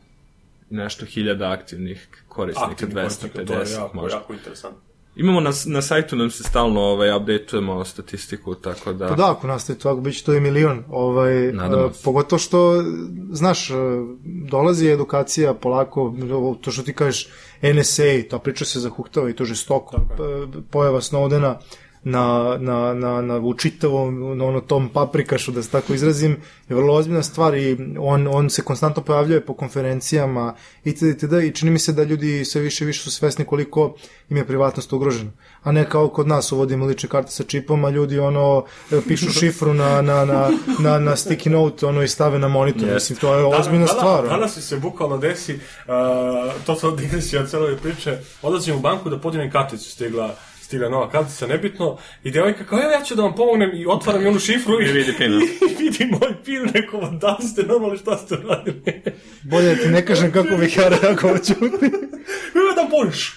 nešto 0.70 1.06
hiljada 1.06 1.52
aktivnih 1.52 2.08
korisnika, 2.28 2.72
Aktivni 2.72 2.96
korisnika, 2.96 3.40
250 3.40 3.48
to 3.48 3.54
je 3.54 3.72
jako, 3.72 3.98
možda. 3.98 4.18
jako 4.18 4.34
interesantno. 4.34 4.80
Imamo 5.16 5.40
na, 5.40 5.52
na 5.66 5.82
sajtu 5.82 6.16
nam 6.16 6.30
se 6.30 6.44
stalno 6.44 6.82
ovaj, 6.82 7.16
updateujemo 7.16 7.86
statistiku, 7.86 8.56
tako 8.56 8.94
da... 8.94 9.08
Pa 9.08 9.16
da, 9.16 9.32
ako 9.32 9.48
nastaje 9.48 9.80
to, 9.80 9.90
ako 9.90 10.02
bit 10.02 10.18
će 10.18 10.24
to 10.24 10.34
i 10.34 10.40
milion. 10.40 10.84
Ovaj, 10.90 11.50
uh, 11.50 11.56
pogotovo 12.04 12.40
što, 12.40 12.84
znaš, 13.32 13.70
uh, 13.70 13.78
dolazi 14.50 14.88
edukacija 14.88 15.54
polako, 15.54 16.14
to 16.62 16.72
što 16.72 16.84
ti 16.84 16.94
kažeš 16.94 17.30
NSA, 17.62 18.04
ta 18.30 18.40
priča 18.40 18.66
se 18.66 18.80
zahuktava 18.80 19.30
i 19.30 19.34
to 19.34 19.46
žestoko. 19.46 19.98
P- 20.18 20.62
Pojava 20.72 21.02
Snowdena 21.02 21.56
na, 22.10 22.58
na, 22.60 22.94
na, 22.94 23.22
na 23.22 23.36
u 23.38 23.54
čitavom, 23.54 24.38
na 24.38 24.46
ono 24.46 24.62
tom 24.62 24.90
paprikašu, 24.90 25.52
da 25.52 25.64
se 25.64 25.70
tako 25.70 25.94
izrazim, 25.94 26.38
je 26.70 26.76
vrlo 26.76 26.94
ozbiljna 26.94 27.24
stvar 27.24 27.58
i 27.58 27.78
on, 28.00 28.28
on 28.28 28.50
se 28.50 28.62
konstantno 28.62 29.04
pojavljuje 29.04 29.46
po 29.46 29.54
konferencijama 29.54 30.56
itd. 30.84 31.02
itd. 31.04 31.34
i 31.34 31.52
čini 31.52 31.72
mi 31.72 31.80
se 31.80 31.94
da 31.94 32.04
ljudi 32.04 32.46
sve 32.46 32.62
više 32.62 32.84
i 32.84 32.88
više 32.88 33.02
su 33.02 33.12
svesni 33.12 33.46
koliko 33.46 33.96
im 34.30 34.38
je 34.38 34.48
privatnost 34.48 34.94
ugrožena. 34.94 35.32
A 35.64 35.72
ne 35.72 35.90
kao 35.90 36.08
kod 36.08 36.28
nas 36.28 36.52
uvodimo 36.52 36.86
lične 36.86 37.10
karte 37.10 37.32
sa 37.32 37.44
čipom, 37.44 37.86
a 37.86 37.90
ljudi 37.90 38.20
ono 38.20 38.64
pišu 39.08 39.32
šifru 39.40 39.74
na, 39.74 40.02
na, 40.02 40.26
na, 40.26 40.50
na, 40.80 41.00
na 41.00 41.16
sticky 41.16 41.50
note 41.50 41.86
ono 41.86 42.04
i 42.04 42.08
stave 42.08 42.40
na 42.40 42.48
monitor. 42.48 42.90
Yes. 42.90 42.94
Mislim, 42.94 43.20
to 43.20 43.36
je 43.36 43.46
ozbiljna 43.46 43.86
Danas- 43.86 43.98
stvar. 43.98 44.28
Danas 44.28 44.56
mi 44.56 44.62
se 44.62 44.78
bukvalno 44.78 45.18
desi, 45.18 45.54
uh, 45.54 45.62
to 46.66 46.76
sam 46.76 46.96
digresija 46.96 47.42
od 47.42 47.50
celove 47.50 47.78
priče, 47.78 48.18
odlazim 48.42 48.76
u 48.76 48.80
banku 48.80 49.10
da 49.10 49.20
podignem 49.20 49.52
karticu, 49.52 49.90
stigla 49.90 50.36
stigla 50.68 50.90
nova 50.90 51.10
kartica, 51.10 51.48
nebitno, 51.48 51.98
i 52.24 52.32
devojka 52.32 52.66
kao, 52.66 52.80
evo 52.80 52.92
ja 52.92 53.04
ću 53.04 53.16
da 53.16 53.22
vam 53.22 53.36
pomognem 53.36 53.72
i 53.74 53.86
otvaram 53.88 54.24
i 54.24 54.28
onu 54.28 54.40
šifru 54.40 54.82
i, 54.82 54.86
I 54.86 54.92
vidi 54.92 55.14
pin. 55.18 55.32
i 55.70 55.84
vidi 55.84 56.06
moj 56.12 56.44
pin, 56.46 56.70
rekao, 56.74 57.10
da 57.12 57.38
ste 57.42 57.64
normalni, 57.64 57.98
šta 57.98 58.18
ste 58.18 58.36
radili? 58.36 58.82
Bolje 59.50 59.76
da 59.76 59.82
ti 59.82 59.88
ne 59.90 60.06
kažem 60.06 60.32
kako 60.32 60.58
bih 60.58 60.78
ja 60.78 60.88
reagovao 60.88 61.38
ćuti. 61.38 61.86
Evo 62.56 62.74
da 62.76 62.88
boliš. 62.92 63.36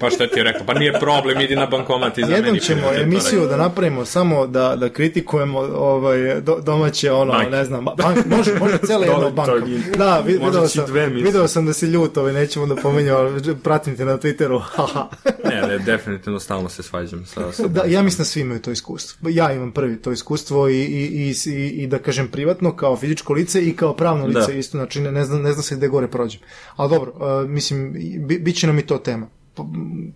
Pa 0.00 0.10
šta 0.10 0.26
ti 0.26 0.38
je 0.38 0.44
rekao? 0.44 0.66
Pa 0.66 0.74
nije 0.74 0.92
problem, 1.00 1.40
idi 1.40 1.56
na 1.56 1.66
bankomat 1.66 2.18
i 2.18 2.20
zameni 2.20 2.36
Jednom 2.36 2.58
ćemo 2.58 2.92
emisiju 3.02 3.46
da 3.46 3.56
napravimo 3.56 4.04
samo 4.04 4.46
da, 4.46 4.76
da 4.76 4.88
kritikujemo 4.88 5.58
ovaj, 5.58 6.40
do, 6.40 6.60
domaće, 6.60 7.12
ono, 7.12 7.32
Banke. 7.32 7.50
ne 7.50 7.64
znam, 7.64 7.84
bank, 7.84 8.26
može, 8.26 8.54
može 8.54 8.78
cijela 8.78 9.06
jedna 9.06 9.30
banka. 9.30 9.52
Da, 9.96 10.20
vid, 10.20 10.40
video, 10.44 10.68
sam, 10.68 10.84
video 11.14 11.48
sam 11.48 11.66
da 11.66 11.72
si 11.72 11.86
ljut, 11.86 12.16
ovaj, 12.16 12.32
nećemo 12.32 12.66
da 12.66 12.76
pomenjamo, 12.76 13.18
ali 13.18 13.56
pratim 13.56 13.96
te 13.96 14.04
na 14.04 14.18
Twitteru. 14.18 14.62
Ne, 15.44 15.62
ne, 15.68 15.78
definitivno 15.78 16.40
stalno 16.40 16.68
se 16.68 16.82
svađam 16.82 17.26
sa... 17.26 17.52
sa 17.52 17.66
Da, 17.66 17.84
ja 17.86 18.02
mislim 18.02 18.18
da 18.18 18.24
svi 18.24 18.40
imaju 18.40 18.60
to 18.60 18.70
iskustvo. 18.70 19.28
Ja 19.28 19.52
imam 19.52 19.72
prvi 19.72 19.96
to 19.96 20.12
iskustvo 20.12 20.68
i, 20.68 20.72
i, 20.72 21.04
i, 21.04 21.34
i, 21.50 21.68
i 21.68 21.86
da 21.86 21.98
kažem 21.98 22.28
privatno 22.28 22.76
kao 22.76 22.96
fizičko 22.96 23.32
lice 23.32 23.62
i 23.62 23.76
kao 23.76 23.96
pravno 23.96 24.26
lice 24.26 24.52
Da. 24.52 24.58
isto, 24.58 24.78
znači 24.78 25.00
ne, 25.00 25.12
ne, 25.12 25.24
znam, 25.24 25.42
ne 25.46 25.52
znam 25.52 25.62
se 25.62 25.76
gde 25.76 25.88
gore 25.88 26.08
prođem. 26.08 26.40
Ali 26.76 26.90
dobro, 26.90 27.12
uh, 27.12 27.50
mislim, 27.50 27.92
bi, 28.18 28.38
bit 28.38 28.56
će 28.56 28.66
nam 28.66 28.78
i 28.78 28.84
to 28.84 28.98
tema 28.98 29.26
Po- 29.54 29.66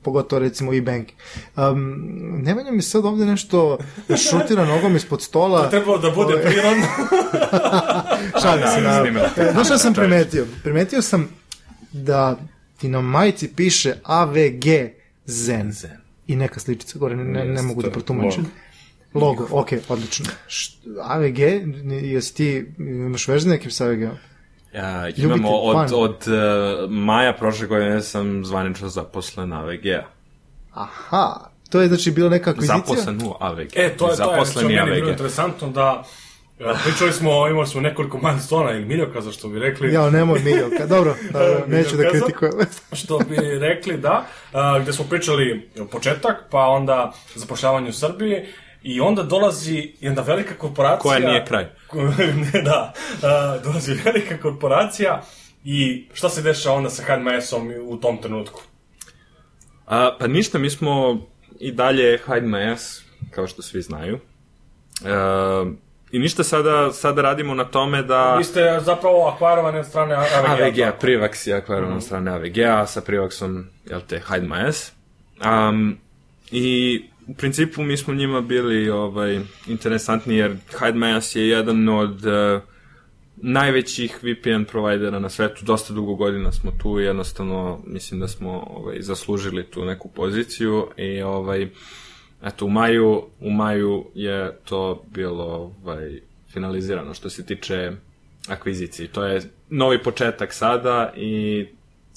pogotovo 0.03 0.41
recimo 0.41 0.73
i 0.73 0.81
bank. 0.81 1.09
Um, 1.57 1.95
Nemanja 2.39 2.71
mi 2.73 2.83
sad 2.83 3.05
ovde 3.05 3.27
nešto 3.27 3.79
šutira 4.21 4.65
nogom 4.67 4.97
ispod 4.97 5.23
stola. 5.23 5.71
Trebalo 5.71 5.99
da 5.99 6.11
bude 6.11 6.35
Ovaj, 6.35 6.45
prirodno. 6.45 6.87
Šalim 8.43 8.65
se, 8.67 8.75
Da, 8.75 8.81
naravno. 8.81 9.03
snimila. 9.03 9.31
E, 9.39 9.53
Znaš 9.53 9.67
šta 9.67 9.79
sam 9.79 9.95
primetio? 9.95 10.47
Primetio 10.63 11.03
sam 11.03 11.29
da 11.93 12.37
ti 12.77 12.89
na 12.89 13.01
majici 13.01 13.49
piše 13.49 13.95
AVG 14.03 14.65
Zen. 15.27 15.73
Zen. 15.73 15.91
I 16.27 16.37
neka 16.37 16.61
sličica 16.61 16.99
gore, 16.99 17.17
ne, 17.17 17.25
ne, 17.25 17.45
ne 17.47 17.63
mogu 17.63 17.83
da 17.83 17.89
to 17.89 17.93
protumačim. 17.93 18.47
Logo, 19.15 19.47
ok, 19.51 19.69
odlično. 19.89 20.27
AVG, 21.03 21.39
jesi 22.03 22.35
ti, 22.35 22.67
imaš 22.79 23.29
veze 23.29 23.49
nekim 23.49 23.71
sa 23.71 23.85
AVG-om? 23.85 24.17
Ja, 24.73 25.09
Ljubitelj, 25.09 25.25
imamo 25.25 25.51
od, 25.51 25.93
od 25.93 26.17
uh, 26.27 26.91
maja 26.91 27.33
prošle 27.33 27.67
godine 27.67 28.03
sam 28.03 28.45
zvanično 28.45 28.89
zaposlen 28.89 29.49
na 29.49 29.61
AVG-a. 29.61 30.05
Aha, 30.75 31.51
to 31.71 31.81
je 31.81 31.89
znači 31.89 32.11
bila 32.11 32.29
neka 32.29 32.51
akvizicija? 32.51 32.77
Zaposlen 32.79 33.21
u 33.23 33.35
AVG. 33.41 33.69
E, 33.75 33.75
to 33.75 33.83
je, 33.83 33.97
to 33.97 34.09
je, 34.09 34.15
što 34.15 34.25
Zaposleni 34.25 34.75
meni 34.75 34.91
bilo 34.91 35.11
interesantno 35.11 35.69
da 35.69 36.05
e, 36.59 36.65
pričali 36.85 37.13
smo, 37.13 37.49
imali 37.49 37.67
smo 37.67 37.81
nekoliko 37.81 38.19
milestona 38.19 38.71
ili 38.71 38.85
miljoka, 38.85 39.21
za 39.21 39.33
što 39.33 39.49
bi 39.49 39.59
rekli. 39.59 39.93
Ja, 39.93 40.11
nemoj 40.11 40.41
Miljoka, 40.41 40.87
dobro, 40.87 41.15
dobro, 41.33 41.65
neću 41.67 41.97
da 41.97 42.11
kritikujem. 42.11 42.53
što 43.01 43.19
bi 43.19 43.37
rekli 43.59 43.99
da, 43.99 44.27
gde 44.83 44.93
smo 44.93 45.05
pričali 45.05 45.71
početak, 45.93 46.37
pa 46.51 46.59
onda 46.59 47.13
zapošljavanje 47.35 47.89
u 47.89 47.93
Srbiji, 47.93 48.47
i 48.83 49.01
onda 49.01 49.23
dolazi 49.23 49.93
jedna 50.01 50.23
velika 50.23 50.55
korporacija... 50.55 51.03
Koja 51.03 51.19
nije 51.19 51.45
kraj. 51.45 51.67
da, 52.65 52.93
a, 53.23 53.59
dolazi 53.65 53.95
velika 54.05 54.39
korporacija 54.39 55.23
i 55.65 56.09
šta 56.13 56.29
se 56.29 56.43
dešava 56.43 56.77
onda 56.77 56.91
sa 56.91 57.03
HMS-om 57.03 57.73
u 57.83 57.97
tom 57.97 58.23
trenutku? 58.23 58.63
A, 59.87 60.17
pa 60.21 60.27
ništa, 60.27 60.59
mi 60.59 60.71
smo 60.71 61.21
i 61.59 61.73
dalje 61.73 62.19
Ass, 62.73 63.03
kao 63.31 63.47
što 63.47 63.63
svi 63.63 63.83
znaju. 63.83 64.19
E, 65.05 65.11
I 66.11 66.19
ništa 66.19 66.45
sada, 66.45 66.93
sada 66.93 67.23
radimo 67.23 67.55
na 67.55 67.65
tome 67.65 68.03
da... 68.03 68.35
Vi 68.35 68.45
ste 68.45 68.81
zapravo 68.81 69.27
akvarovani 69.27 69.79
od 69.79 69.87
strane 69.87 70.15
AVG. 70.15 70.61
AVG-a, 70.61 70.93
Privax 71.01 71.49
je 71.49 71.55
akvarovan 71.55 71.97
mm. 71.97 72.01
strane 72.01 72.31
AVG-a, 72.31 72.87
sa 72.87 73.01
Privaxom, 73.01 73.65
jel 73.85 74.01
te, 74.09 74.23
Hide 74.29 74.47
My 74.47 74.69
Ass. 74.69 74.93
Um, 75.45 75.99
I 76.51 77.03
u 77.31 77.35
principu 77.35 77.83
mi 77.83 77.97
smo 77.97 78.15
njima 78.15 78.41
bili 78.41 78.91
ovaj, 78.91 79.41
interesantni 79.67 80.37
jer 80.37 80.57
Ass 81.17 81.37
je 81.37 81.49
jedan 81.49 81.89
od 81.89 82.27
uh, 82.27 82.63
najvećih 83.37 84.19
VPN 84.23 84.65
provajdera 84.65 85.19
na 85.19 85.29
svetu, 85.29 85.65
dosta 85.65 85.95
dugo 85.95 86.15
godina 86.15 86.53
smo 86.53 86.73
tu 86.83 87.01
i 87.01 87.05
jednostavno 87.05 87.81
mislim 87.87 88.21
da 88.21 88.29
smo 88.29 88.51
ovaj, 88.51 88.97
zaslužili 89.01 89.65
tu 89.65 89.85
neku 89.85 90.09
poziciju 90.09 90.87
i 90.97 91.23
ovaj, 91.23 91.69
eto, 92.43 92.65
u 92.65 92.71
maju, 92.71 93.23
u 93.41 93.51
maju 93.51 94.05
je 94.15 94.59
to 94.65 95.05
bilo 95.15 95.73
ovaj, 95.85 96.21
finalizirano 96.53 97.15
što 97.15 97.31
se 97.31 97.47
tiče 97.47 97.93
akviziciji. 98.49 99.09
To 99.09 99.25
je 99.25 99.43
novi 99.69 100.03
početak 100.03 100.53
sada 100.53 101.13
i 101.17 101.67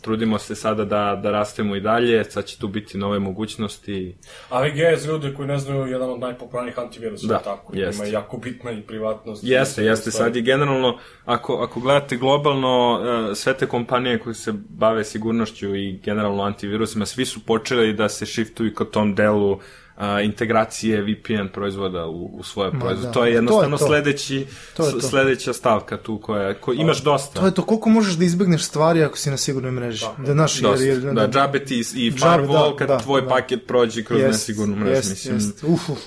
trudimo 0.04 0.40
se 0.40 0.56
sada 0.56 0.86
da, 0.86 1.20
da 1.24 1.32
rastemo 1.32 1.76
i 1.76 1.80
dalje, 1.82 2.24
sad 2.24 2.46
će 2.46 2.60
tu 2.60 2.68
biti 2.68 2.98
nove 2.98 3.20
mogućnosti. 3.20 4.16
AVG 4.50 4.78
je 4.78 4.98
za 4.98 5.12
ljude 5.12 5.34
koji 5.34 5.48
ne 5.48 5.58
znaju 5.58 5.86
jedan 5.86 6.10
od 6.10 6.20
najpopularnijih 6.20 6.80
antivirusa, 6.80 7.28
Da, 7.28 7.40
tako. 7.40 7.76
jeste. 7.76 8.04
Ima 8.04 8.14
jako 8.14 8.38
bitna 8.38 8.72
i 8.72 8.82
privatnost. 8.82 9.44
Jeste, 9.44 9.84
jeste, 9.84 10.12
sad 10.12 10.36
je 10.36 10.42
generalno, 10.42 10.98
ako, 11.26 11.54
ako 11.54 11.80
gledate 11.80 12.18
globalno, 12.18 13.02
eh, 13.32 13.36
sve 13.36 13.54
te 13.54 13.68
kompanije 13.68 14.20
koje 14.20 14.36
se 14.36 14.54
bave 14.70 15.04
sigurnošću 15.04 15.76
i 15.76 16.00
generalno 16.04 16.44
antivirusima, 16.44 17.06
svi 17.06 17.26
su 17.26 17.46
počeli 17.46 17.94
da 17.94 18.10
se 18.10 18.26
shiftuju 18.26 18.74
ka 18.74 18.86
tom 18.86 19.16
delu 19.16 19.60
a, 19.96 20.22
integracije 20.22 21.02
VPN 21.02 21.48
proizvoda 21.54 22.06
u, 22.06 22.26
u 22.34 22.44
svoje 22.44 22.72
proizvode. 22.72 23.02
da. 23.02 23.12
To 23.12 23.26
je 23.26 23.34
jednostavno 23.34 23.78
To 23.78 23.84
je 23.84 23.88
to. 23.88 23.88
sledeći, 23.88 24.46
To 24.78 24.86
je 24.86 24.92
to. 24.92 25.02
sledeća 25.02 25.54
stavka 25.54 25.98
tu 25.98 26.18
koja, 26.18 26.54
ko, 26.54 26.74
imaš 26.74 27.02
dosta. 27.02 27.40
To 27.40 27.46
je 27.46 27.54
to, 27.54 27.64
koliko 27.64 27.90
možeš 27.90 28.14
da 28.14 28.26
izbegneš 28.26 28.64
stvari 28.64 29.04
ako 29.04 29.18
si 29.18 29.30
na 29.30 29.38
sigurnoj 29.38 29.72
mreži. 29.72 30.06
Da, 30.18 30.34
znaš, 30.34 30.56
jer, 30.56 30.64
Dosta. 30.64 30.86
jer, 30.86 30.98
da, 31.00 31.28
džabe 31.28 31.66
ti 31.66 31.76
i 31.96 32.12
firewall 32.12 32.72
da, 32.72 32.78
kad 32.78 32.88
da, 32.88 32.98
tvoj 33.00 33.22
da. 33.22 33.28
paket 33.28 33.68
prođe 33.68 34.04
kroz 34.04 34.20
jest, 34.20 34.32
nesigurnu 34.32 34.76
mrežu, 34.76 34.96
jest, 34.96 35.10
mislim. 35.10 35.36
Jest. 35.36 35.64
Uf, 35.64 35.90
uf. 35.90 36.00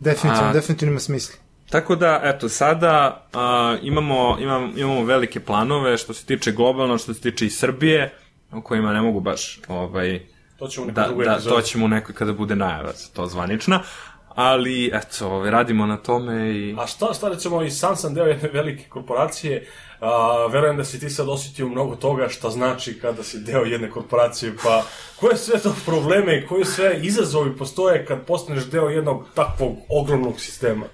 Definitivno, 0.00 0.48
A- 0.48 0.52
definitivno 0.52 0.90
ima 0.92 1.00
smisla. 1.00 1.34
Tako 1.70 1.96
da, 1.96 2.20
eto, 2.24 2.48
sada 2.48 3.26
a, 3.32 3.76
imamo, 3.82 4.36
imam, 4.40 4.72
imamo 4.76 5.04
velike 5.04 5.40
planove 5.40 5.96
što 5.98 6.14
se 6.14 6.24
tiče 6.24 6.52
globalno, 6.52 6.98
što 6.98 7.14
se 7.14 7.20
tiče 7.20 7.46
i 7.46 7.50
Srbije, 7.50 8.14
o 8.52 8.60
kojima 8.60 8.92
ne 8.92 9.00
mogu 9.02 9.20
baš 9.20 9.60
ovaj, 9.68 10.20
To 10.58 10.68
ćemo 10.68 10.84
u 10.84 10.88
nekoj 10.88 11.02
da, 11.02 11.06
drugoj 11.06 11.24
da, 11.24 11.32
epizodi. 11.32 11.56
to 11.56 11.62
ćemo 11.62 11.84
u 11.84 11.88
nekoj 11.88 12.14
kada 12.14 12.32
bude 12.32 12.56
najava 12.56 12.92
za 12.92 13.08
to 13.12 13.26
zvanična, 13.26 13.80
ali 14.28 14.90
eto, 14.94 15.28
ovaj, 15.28 15.50
radimo 15.50 15.86
na 15.86 15.96
tome 15.96 16.50
i... 16.50 16.76
A 16.78 16.86
šta, 16.86 17.14
šta 17.14 17.28
recimo, 17.28 17.62
i 17.62 17.70
sam 17.70 17.96
sam 17.96 18.14
deo 18.14 18.24
jedne 18.24 18.48
velike 18.48 18.88
korporacije, 18.88 19.66
a, 20.00 20.46
verujem 20.52 20.76
da 20.76 20.84
si 20.84 21.00
ti 21.00 21.10
sad 21.10 21.28
osjetio 21.28 21.68
mnogo 21.68 21.96
toga 21.96 22.28
šta 22.28 22.50
znači 22.50 22.98
kada 23.00 23.22
si 23.22 23.38
deo 23.38 23.62
jedne 23.62 23.90
korporacije, 23.90 24.54
pa 24.62 24.82
koje 25.20 25.36
sve 25.36 25.58
to 25.60 25.74
probleme 25.84 26.38
i 26.38 26.46
koji 26.46 26.64
sve 26.64 27.00
izazovi 27.02 27.56
postoje 27.56 28.06
kad 28.06 28.26
postaneš 28.26 28.64
deo 28.64 28.88
jednog 28.88 29.26
takvog 29.34 29.76
ogromnog 29.88 30.40
sistema? 30.40 30.86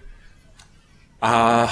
A, 1.20 1.66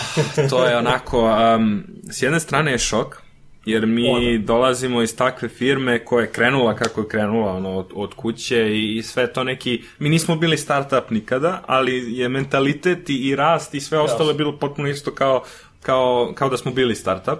to 0.50 0.64
je 0.64 0.76
onako, 0.76 1.24
um, 1.56 1.84
s 2.10 2.22
jedne 2.22 2.40
strane 2.40 2.72
je 2.72 2.78
šok, 2.78 3.21
jer 3.64 3.86
mi 3.86 4.08
Ono. 4.08 4.38
dolazimo 4.38 5.02
iz 5.02 5.16
takve 5.16 5.48
firme 5.48 6.04
koja 6.04 6.22
je 6.22 6.32
krenula 6.32 6.76
kako 6.76 7.00
je 7.00 7.08
krenula 7.08 7.52
ono, 7.52 7.78
od, 7.78 7.86
od 7.94 8.14
kuće 8.14 8.76
i, 8.76 8.96
i 8.96 9.02
sve 9.02 9.32
to 9.32 9.44
neki, 9.44 9.82
mi 9.98 10.08
nismo 10.08 10.36
bili 10.36 10.58
startup 10.58 11.10
nikada, 11.10 11.62
ali 11.66 12.18
je 12.18 12.28
mentalitet 12.28 13.10
i, 13.10 13.14
i 13.14 13.36
rast 13.36 13.74
i 13.74 13.80
sve 13.80 13.98
ostalo 13.98 14.30
je 14.30 14.34
bilo 14.34 14.58
potpuno 14.58 14.88
isto 14.88 15.10
kao, 15.10 15.42
kao, 15.82 16.32
kao 16.34 16.48
da 16.48 16.56
smo 16.56 16.72
bili 16.72 16.94
startup. 16.94 17.38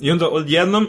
I 0.00 0.10
onda 0.10 0.28
odjednom 0.28 0.86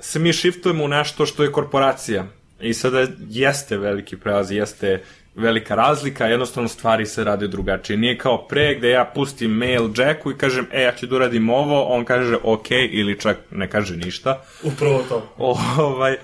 se 0.00 0.18
mi 0.18 0.32
shiftujemo 0.32 0.84
u 0.84 0.88
nešto 0.88 1.26
što 1.26 1.42
je 1.42 1.52
korporacija. 1.52 2.26
I 2.60 2.74
sada 2.74 3.06
jeste 3.28 3.78
veliki 3.78 4.16
prelaz, 4.16 4.50
jeste 4.50 5.02
velika 5.36 5.74
razlika, 5.74 6.26
jednostavno 6.26 6.68
stvari 6.68 7.06
se 7.06 7.24
rade 7.24 7.48
drugačije. 7.48 7.96
Nije 7.96 8.18
kao 8.18 8.46
pre 8.48 8.74
gde 8.74 8.90
ja 8.90 9.04
pustim 9.14 9.50
mail 9.50 9.90
Jacku 9.96 10.30
i 10.30 10.38
kažem, 10.38 10.66
e, 10.72 10.82
ja 10.82 10.92
ću 10.92 11.06
da 11.06 11.16
uradim 11.16 11.50
ovo, 11.50 11.82
on 11.82 12.04
kaže 12.04 12.36
ok, 12.42 12.70
ili 12.70 13.20
čak 13.20 13.36
ne 13.50 13.70
kaže 13.70 13.96
ništa. 13.96 14.42
Upravo 14.62 15.04
to. 15.08 15.34
ovaj, 15.78 16.16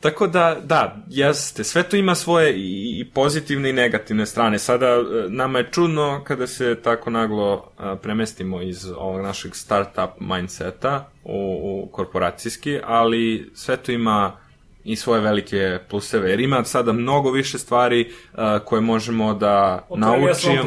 tako 0.00 0.26
da, 0.26 0.56
da, 0.64 0.96
jeste, 1.08 1.64
sve 1.64 1.82
to 1.82 1.96
ima 1.96 2.14
svoje 2.14 2.54
i, 2.56 3.00
i 3.00 3.04
pozitivne 3.14 3.70
i 3.70 3.72
negativne 3.72 4.26
strane. 4.26 4.58
Sada, 4.58 4.86
e, 4.86 5.00
nama 5.28 5.58
je 5.58 5.68
čudno 5.70 6.24
kada 6.24 6.46
se 6.46 6.76
tako 6.82 7.10
naglo 7.10 7.72
a, 7.78 7.96
premestimo 7.96 8.62
iz 8.62 8.86
ovog 8.96 9.22
našeg 9.22 9.54
startup 9.54 10.20
mindseta 10.20 11.10
u, 11.24 11.60
u 11.62 11.88
korporacijski, 11.92 12.78
ali 12.84 13.50
sve 13.54 13.76
to 13.76 13.92
ima 13.92 14.47
i 14.88 14.96
svoje 14.96 15.20
velike 15.20 15.78
pluseve, 15.88 16.30
jer 16.30 16.40
ima 16.40 16.64
sada 16.64 16.92
mnogo 16.92 17.30
više 17.30 17.58
stvari 17.58 18.12
a, 18.32 18.58
koje 18.58 18.80
možemo 18.80 19.34
da 19.34 19.86
sam 19.88 20.00
naučimo 20.00 20.62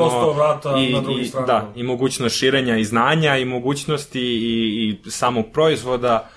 i, 0.78 0.94
na 0.94 1.02
i, 1.22 1.32
da, 1.48 1.72
i 1.76 1.84
mogućnost 1.84 2.38
širenja 2.38 2.78
i 2.78 2.84
znanja 2.84 3.38
i 3.38 3.46
mogućnosti 3.46 4.22
i, 4.22 5.00
i 5.06 5.12
samog 5.12 5.46
proizvoda. 5.54 6.30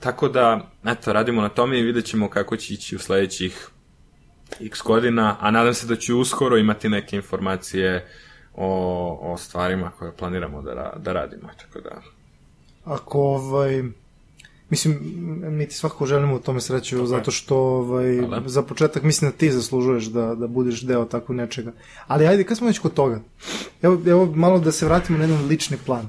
Tako 0.00 0.28
da, 0.28 0.70
eto, 0.86 1.12
radimo 1.12 1.42
na 1.42 1.48
tome 1.48 1.78
i 1.78 1.82
vidjet 1.82 2.04
ćemo 2.04 2.28
kako 2.28 2.56
će 2.56 2.74
ići 2.74 2.96
u 2.96 2.98
sledećih 2.98 3.68
x 4.60 4.82
godina, 4.82 5.36
a 5.40 5.50
nadam 5.50 5.74
se 5.74 5.86
da 5.86 5.96
ću 5.96 6.18
uskoro 6.18 6.56
imati 6.56 6.88
neke 6.88 7.16
informacije 7.16 8.08
o, 8.54 9.32
o 9.32 9.36
stvarima 9.36 9.90
koje 9.90 10.16
planiramo 10.16 10.62
da, 10.62 10.74
ra- 10.74 10.98
da 10.98 11.12
radimo, 11.12 11.48
tako 11.60 11.80
da... 11.80 12.02
Ako, 12.84 13.18
ovaj, 13.18 13.82
mislim, 14.72 14.98
mi 15.50 15.68
ti 15.68 15.74
svakako 15.74 16.06
želimo 16.06 16.36
u 16.36 16.38
tome 16.38 16.60
sreću, 16.60 17.06
zato 17.06 17.30
što, 17.30 17.56
ovaj, 17.56 18.18
Hvala. 18.18 18.42
za 18.46 18.62
početak 18.62 19.02
mislim 19.02 19.30
da 19.30 19.36
ti 19.36 19.50
zaslužuješ 19.50 20.04
da, 20.04 20.34
da 20.34 20.46
budeš 20.46 20.82
deo 20.82 21.04
tako 21.04 21.32
nečega. 21.32 21.72
Ali 22.06 22.26
ajde, 22.26 22.44
kad 22.44 22.56
smo 22.56 22.66
već 22.66 22.78
kod 22.78 22.94
toga, 22.94 23.20
evo, 23.82 24.00
evo 24.06 24.26
malo 24.34 24.58
da 24.58 24.72
se 24.72 24.86
vratimo 24.86 25.18
na 25.18 25.24
jedan 25.24 25.46
lični 25.46 25.76
plan. 25.86 26.08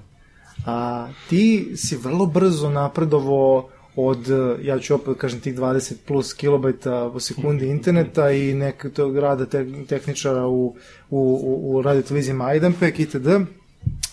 A, 0.65 1.07
ti 1.29 1.73
si 1.75 1.97
vrlo 1.97 2.25
brzo 2.25 2.69
napredovo 2.69 3.69
od, 3.95 4.27
ja 4.61 4.79
ću 4.79 4.95
opet 4.95 5.17
kažem, 5.17 5.39
tih 5.39 5.55
20 5.55 5.93
plus 6.07 6.33
kilobajta 6.33 7.09
po 7.13 7.19
sekundi 7.19 7.67
interneta 7.67 8.31
i 8.31 8.53
nek 8.53 8.85
tog 8.93 9.17
rada 9.17 9.45
te, 9.45 9.65
tehničara 9.87 10.47
u, 10.47 10.75
u, 11.09 11.19
u, 11.19 11.75
u 11.75 11.81
radio 11.81 12.01
televiziji 12.01 12.33
Majdanpek 12.33 12.99
itd. 12.99 13.27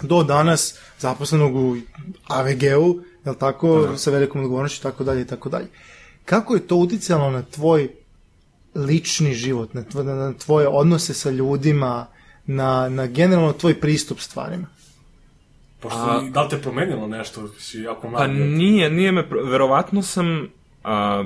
do 0.02 0.22
danas 0.22 0.74
zaposlenog 0.98 1.56
u 1.56 1.76
AVG-u, 2.28 3.09
jel 3.24 3.34
tako, 3.34 3.84
Aha. 3.84 3.96
sa 3.96 4.10
velikom 4.10 4.40
odgovornošću 4.40 4.80
i 4.80 4.82
tako 4.82 5.04
dalje 5.04 5.20
i 5.20 5.26
tako 5.26 5.48
dalje. 5.48 5.66
Kako 6.24 6.54
je 6.54 6.66
to 6.66 6.76
uticalo 6.76 7.30
na 7.30 7.42
tvoj 7.42 7.88
lični 8.74 9.34
život, 9.34 9.74
na 9.74 9.82
tvoje, 9.82 10.06
na 10.06 10.32
tvoje 10.32 10.68
odnose 10.68 11.14
sa 11.14 11.30
ljudima, 11.30 12.06
na, 12.46 12.88
na 12.88 13.06
generalno 13.06 13.52
tvoj 13.52 13.80
pristup 13.80 14.20
stvarima? 14.20 14.66
Pošto, 15.80 15.98
A- 15.98 16.28
da 16.30 16.42
li 16.42 16.48
te 16.48 16.58
promenilo 16.58 17.06
nešto, 17.06 17.48
si 17.48 17.78
jako 17.78 18.08
mlad? 18.10 18.20
Pa 18.20 18.26
nije, 18.32 18.90
nije 18.90 19.12
me, 19.12 19.24
verovatno 19.44 20.02
sam, 20.02 20.48
a, 20.84 21.24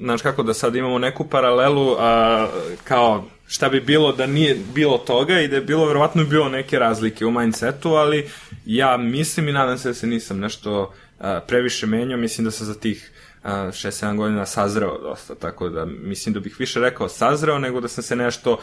znaš 0.00 0.22
kako 0.22 0.42
da 0.42 0.54
sad 0.54 0.76
imamo 0.76 0.98
neku 0.98 1.24
paralelu, 1.24 1.96
a, 1.98 2.48
kao 2.84 3.24
šta 3.46 3.68
bi 3.68 3.80
bilo 3.80 4.12
da 4.12 4.26
nije 4.26 4.58
bilo 4.74 4.98
toga 4.98 5.40
i 5.40 5.48
da 5.48 5.56
je 5.56 5.62
bilo, 5.62 5.86
verovatno 5.86 6.22
bi 6.24 6.30
bilo 6.30 6.48
neke 6.48 6.78
razlike 6.78 7.26
u 7.26 7.30
mindsetu, 7.30 7.88
ali 7.88 8.28
ja 8.68 8.96
mislim 8.96 9.48
i 9.48 9.52
nadam 9.52 9.78
se 9.78 9.88
da 9.88 9.94
se 9.94 10.06
nisam 10.06 10.38
nešto 10.38 10.92
a, 11.18 11.40
previše 11.48 11.86
menjao, 11.86 12.18
mislim 12.18 12.44
da 12.44 12.50
sam 12.50 12.66
za 12.66 12.74
tih 12.74 13.10
6-7 13.44 14.16
godina 14.16 14.46
sazreo 14.46 14.98
dosta, 15.02 15.34
tako 15.34 15.68
da 15.68 15.84
mislim 15.84 16.32
da 16.32 16.40
bih 16.40 16.56
više 16.58 16.80
rekao 16.80 17.08
sazreo 17.08 17.58
nego 17.58 17.80
da 17.80 17.88
sam 17.88 18.04
se 18.04 18.16
nešto 18.16 18.58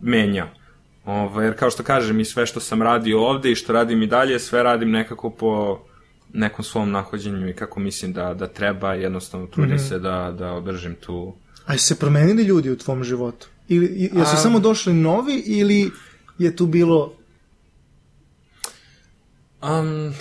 menjao. 0.00 0.48
Ovo, 1.04 1.42
jer 1.42 1.58
kao 1.58 1.70
što 1.70 1.82
kažem, 1.82 2.20
i 2.20 2.24
sve 2.24 2.46
što 2.46 2.60
sam 2.60 2.82
radio 2.82 3.20
ovde 3.20 3.50
i 3.50 3.54
što 3.54 3.72
radim 3.72 4.02
i 4.02 4.06
dalje, 4.06 4.38
sve 4.38 4.62
radim 4.62 4.90
nekako 4.90 5.30
po 5.30 5.80
nekom 6.32 6.64
svom 6.64 6.90
nahođenju 6.90 7.48
i 7.48 7.54
kako 7.54 7.80
mislim 7.80 8.12
da, 8.12 8.34
da 8.34 8.46
treba, 8.46 8.94
jednostavno 8.94 9.46
trudim 9.46 9.74
mm 9.74 9.78
-hmm. 9.78 9.88
se 9.88 9.98
da, 9.98 10.34
da 10.38 10.52
održim 10.52 10.94
tu... 10.94 11.34
A 11.66 11.78
su 11.78 11.86
se 11.86 11.98
promenili 11.98 12.42
ljudi 12.42 12.70
u 12.70 12.78
tvom 12.78 13.04
životu? 13.04 13.48
Ili 13.68 14.10
jesu 14.12 14.32
A- 14.32 14.36
samo 14.36 14.58
došli 14.58 14.92
novi 14.92 15.42
ili 15.46 15.90
je 16.38 16.56
tu 16.56 16.66
bilo 16.66 17.17
Um, 19.62 20.14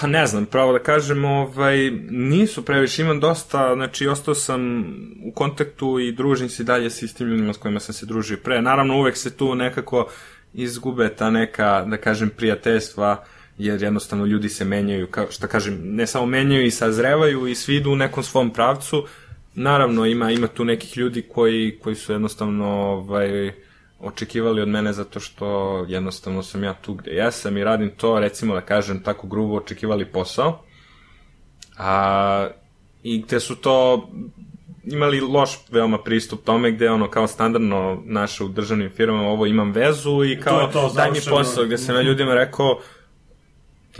pa 0.00 0.06
ne 0.06 0.26
znam, 0.26 0.46
pravo 0.46 0.72
da 0.72 0.78
kažem, 0.78 1.24
ovaj, 1.24 1.90
nisu 2.10 2.64
previše, 2.64 3.02
imam 3.02 3.20
dosta, 3.20 3.74
znači 3.74 4.08
ostao 4.08 4.34
sam 4.34 4.84
u 5.24 5.32
kontaktu 5.32 5.98
i 5.98 6.12
družim 6.12 6.48
se 6.48 6.64
dalje 6.64 6.90
sa 6.90 7.04
istim 7.04 7.28
ljudima 7.28 7.52
s 7.52 7.56
kojima 7.56 7.80
sam 7.80 7.94
se 7.94 8.06
družio 8.06 8.38
pre. 8.44 8.62
Naravno, 8.62 8.98
uvek 8.98 9.16
se 9.16 9.36
tu 9.36 9.54
nekako 9.54 10.08
izgube 10.54 11.08
ta 11.08 11.30
neka, 11.30 11.84
da 11.84 11.96
kažem, 11.96 12.30
prijateljstva, 12.30 13.24
jer 13.58 13.82
jednostavno 13.82 14.26
ljudi 14.26 14.48
se 14.48 14.64
menjaju, 14.64 15.06
kao 15.06 15.26
šta 15.30 15.46
kažem, 15.46 15.80
ne 15.82 16.06
samo 16.06 16.26
menjaju 16.26 16.66
i 16.66 16.70
sazrevaju 16.70 17.46
i 17.46 17.54
svi 17.54 17.76
idu 17.76 17.90
u 17.90 17.96
nekom 17.96 18.22
svom 18.22 18.50
pravcu. 18.50 19.06
Naravno, 19.54 20.06
ima, 20.06 20.30
ima 20.30 20.46
tu 20.46 20.64
nekih 20.64 20.96
ljudi 20.96 21.22
koji, 21.22 21.78
koji 21.82 21.96
su 21.96 22.12
jednostavno 22.12 22.66
ovaj, 22.66 23.52
očekivali 24.00 24.62
od 24.62 24.68
mene 24.68 24.92
zato 24.92 25.20
što 25.20 25.76
jednostavno 25.88 26.42
sam 26.42 26.64
ja 26.64 26.74
tu 26.74 26.94
gde 26.94 27.10
jesam 27.10 27.56
i 27.56 27.64
radim 27.64 27.90
to, 27.96 28.20
recimo 28.20 28.54
da 28.54 28.60
kažem 28.60 29.02
tako 29.02 29.26
grubo, 29.26 29.56
očekivali 29.56 30.04
posao. 30.04 30.62
A, 31.78 32.48
I 33.02 33.22
gde 33.22 33.40
su 33.40 33.56
to 33.56 34.08
imali 34.84 35.20
loš 35.20 35.50
veoma 35.70 35.98
pristup 35.98 36.44
tome 36.44 36.70
gde 36.70 36.90
ono 36.90 37.10
kao 37.10 37.26
standardno 37.26 38.02
naše 38.04 38.44
u 38.44 38.48
državnim 38.48 38.90
firmama 38.90 39.28
ovo 39.28 39.46
imam 39.46 39.72
vezu 39.72 40.24
i 40.24 40.40
kao 40.40 40.60
je 40.60 40.72
to, 40.72 40.92
daj 40.96 41.10
mi 41.10 41.18
posao 41.30 41.64
gde 41.64 41.78
sam 41.78 41.94
ja 41.94 42.02
ljudima 42.02 42.34
rekao 42.34 42.80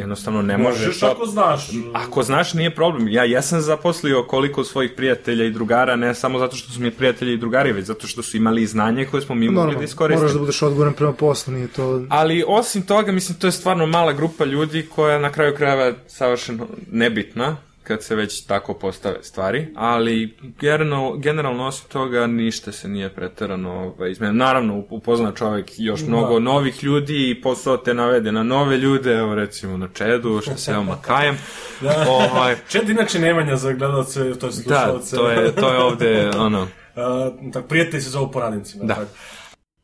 jednostavno 0.02 0.42
ne 0.42 0.58
možeš 0.58 0.86
Možeš 0.86 1.00
to- 1.00 1.06
ako 1.06 1.26
znaš. 1.26 1.68
Ako 1.94 2.22
znaš, 2.22 2.54
nije 2.54 2.74
problem. 2.74 3.08
Ja 3.08 3.24
jesam 3.24 3.60
zaposlio 3.60 4.22
koliko 4.22 4.64
svojih 4.64 4.90
prijatelja 4.96 5.44
i 5.44 5.50
drugara, 5.50 5.96
ne 5.96 6.14
samo 6.14 6.38
zato 6.38 6.56
što 6.56 6.72
su 6.72 6.80
mi 6.80 6.90
prijatelji 6.90 7.34
i 7.34 7.36
drugari, 7.36 7.72
već 7.72 7.86
zato 7.86 8.06
što 8.06 8.22
su 8.22 8.36
imali 8.36 8.66
znanje 8.66 9.04
koje 9.04 9.22
smo 9.22 9.34
mi 9.34 9.48
mogli 9.50 9.76
da 9.76 9.82
iskoristimo. 9.84 10.20
Moraš 10.20 10.32
da 10.32 10.38
budeš 10.38 10.62
odgovoran 10.62 10.92
prema 10.94 11.12
poslu, 11.12 11.54
nije 11.54 11.68
to... 11.68 12.02
Ali 12.08 12.44
osim 12.46 12.82
toga, 12.82 13.12
mislim, 13.12 13.38
to 13.38 13.46
je 13.46 13.52
stvarno 13.52 13.86
mala 13.86 14.12
grupa 14.12 14.44
ljudi 14.44 14.86
koja 14.94 15.18
na 15.18 15.32
kraju 15.32 15.54
krajeva 15.56 15.92
savršeno 16.06 16.66
nebitna 16.90 17.56
kad 17.86 18.04
se 18.04 18.14
već 18.14 18.44
tako 18.46 18.74
postave 18.74 19.22
stvari, 19.22 19.66
ali 19.74 20.36
generalno, 20.60 21.16
generalno 21.16 21.66
osim 21.66 21.88
toga 21.88 22.26
ništa 22.26 22.72
se 22.72 22.88
nije 22.88 23.14
preterano 23.14 23.70
ovaj, 23.70 24.10
izmenilo. 24.10 24.44
Naravno, 24.44 24.84
upozna 24.90 25.32
čovjek 25.32 25.70
još 25.76 26.00
mnogo 26.00 26.38
novih 26.38 26.84
ljudi 26.84 27.30
i 27.30 27.42
posao 27.42 27.76
te 27.76 27.94
navede 27.94 28.32
na 28.32 28.42
nove 28.42 28.76
ljude, 28.76 29.12
evo 29.12 29.34
recimo 29.34 29.76
na 29.76 29.88
Čedu, 29.94 30.40
što 30.40 30.56
se 30.56 30.72
veoma 30.72 30.98
kajem. 31.02 31.38
ovaj, 32.32 32.56
Čed 32.68 32.88
inače 32.88 33.18
Nemanja 33.18 33.56
za 33.56 33.72
gledalce, 33.72 34.20
to 34.20 34.46
je 34.46 34.50
da, 34.50 34.50
slušalce. 34.50 35.16
to 35.16 35.30
je, 35.30 35.54
to 35.54 35.72
je 35.72 35.78
ovde, 35.78 36.30
ono, 36.46 36.68
Uh, 36.96 37.52
tak, 37.52 37.66
prijatelji 37.68 38.02
se 38.02 38.10
zovu 38.10 38.30
po 38.32 38.40
radnicima. 38.40 38.84
Da. 38.84 38.94
Tako. 38.94 39.10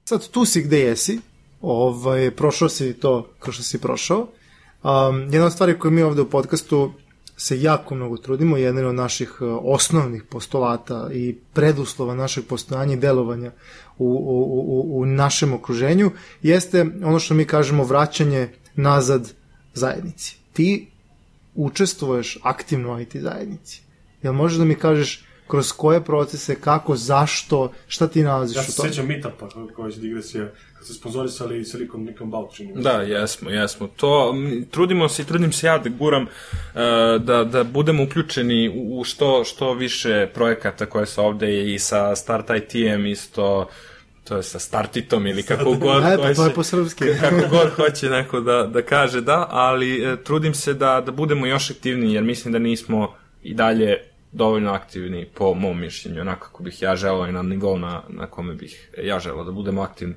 sad 0.04 0.28
tu 0.28 0.44
si 0.44 0.62
gde 0.62 0.78
jesi, 0.78 1.20
ovaj, 1.60 2.30
prošao 2.30 2.68
si 2.68 2.94
to 2.94 3.28
kao 3.38 3.52
što 3.52 3.62
si 3.62 3.80
prošao. 3.80 4.28
Um, 4.82 5.22
jedna 5.22 5.46
od 5.46 5.52
stvari 5.52 5.78
koje 5.78 5.90
mi 5.90 6.02
ovde 6.02 6.22
u 6.22 6.30
podcastu 6.30 6.92
se 7.42 7.62
jako 7.62 7.94
mnogo 7.94 8.16
trudimo, 8.16 8.56
jedan 8.56 8.86
od 8.86 8.94
naših 8.94 9.40
uh, 9.40 9.58
osnovnih 9.62 10.22
postulata 10.22 11.10
i 11.12 11.36
preduslova 11.52 12.14
našeg 12.14 12.44
postojanja 12.46 12.92
i 12.92 12.96
delovanja 12.96 13.52
u, 13.98 14.06
u, 14.06 14.96
u, 14.96 15.00
u 15.00 15.06
našem 15.06 15.52
okruženju 15.52 16.10
jeste 16.42 16.86
ono 17.04 17.18
što 17.18 17.34
mi 17.34 17.44
kažemo 17.44 17.84
vraćanje 17.84 18.48
nazad 18.74 19.32
zajednici. 19.74 20.36
Ti 20.52 20.86
učestvuješ 21.54 22.38
aktivno 22.42 22.94
u 22.94 23.00
IT 23.00 23.16
zajednici. 23.16 23.82
Jel 24.22 24.32
možeš 24.32 24.58
da 24.58 24.64
mi 24.64 24.74
kažeš 24.74 25.24
kroz 25.46 25.72
koje 25.72 26.04
procese, 26.04 26.54
kako, 26.54 26.96
zašto, 26.96 27.72
šta 27.88 28.06
ti 28.08 28.22
nalaziš 28.22 28.56
Ja 28.56 28.62
u 28.62 28.64
se 28.64 28.76
tome? 28.76 28.88
sećam 28.88 29.06
meetupa 29.06 29.48
koja 29.76 29.88
je 29.88 29.96
digresija, 29.96 30.52
kad 30.82 30.86
ste 30.86 30.94
sponzorisali 30.94 31.64
Bout, 32.24 32.54
čini 32.54 32.68
mi 32.68 32.82
se. 32.82 32.82
Da, 32.82 33.02
jesmo, 33.02 33.50
jesmo. 33.50 33.88
To, 33.96 34.34
trudimo 34.70 35.08
se 35.08 35.22
i 35.22 35.24
trudim 35.24 35.52
se 35.52 35.66
ja 35.66 35.78
da 35.78 35.88
guram 35.88 36.22
uh, 36.22 36.28
da, 37.22 37.44
da 37.44 37.64
budemo 37.64 38.02
uključeni 38.02 38.72
u, 38.74 39.04
što, 39.04 39.44
što 39.44 39.74
više 39.74 40.28
projekata 40.34 40.86
koje 40.86 41.06
su 41.06 41.22
ovde 41.22 41.74
i 41.74 41.78
sa 41.78 42.16
Start 42.16 42.50
IT-em 42.50 43.06
isto 43.06 43.68
to 44.24 44.36
je 44.36 44.42
sa 44.42 44.58
Startitom 44.58 45.26
ili 45.26 45.42
kako 45.42 45.74
god 45.74 46.02
E, 46.12 46.16
pa 46.16 46.22
to 46.22 46.28
je 46.28 46.34
hoće- 46.34 46.54
po 46.54 46.62
srpski. 46.62 47.04
kako 47.20 47.48
god 47.50 47.70
hoće 47.70 48.08
neko 48.08 48.40
da, 48.40 48.62
da 48.66 48.82
kaže 48.82 49.20
da, 49.20 49.46
ali 49.50 50.04
e, 50.04 50.16
trudim 50.24 50.54
se 50.54 50.74
da, 50.74 51.02
da 51.06 51.12
budemo 51.12 51.46
još 51.46 51.70
aktivniji, 51.70 52.14
jer 52.14 52.24
mislim 52.24 52.52
da 52.52 52.58
nismo 52.58 53.14
i 53.42 53.54
dalje 53.54 53.98
dovoljno 54.32 54.72
aktivni 54.72 55.26
po 55.34 55.54
mom 55.54 55.80
mišljenju, 55.80 56.20
onako 56.20 56.46
kako 56.46 56.62
bih 56.62 56.82
ja 56.82 56.96
želao 56.96 57.26
i 57.26 57.32
na 57.32 57.42
nivou 57.42 57.78
na, 57.78 58.02
na 58.08 58.26
kome 58.26 58.54
bih 58.54 58.90
ja 58.98 59.18
želao 59.18 59.44
da 59.44 59.52
budemo 59.52 59.82
aktivni. 59.82 60.14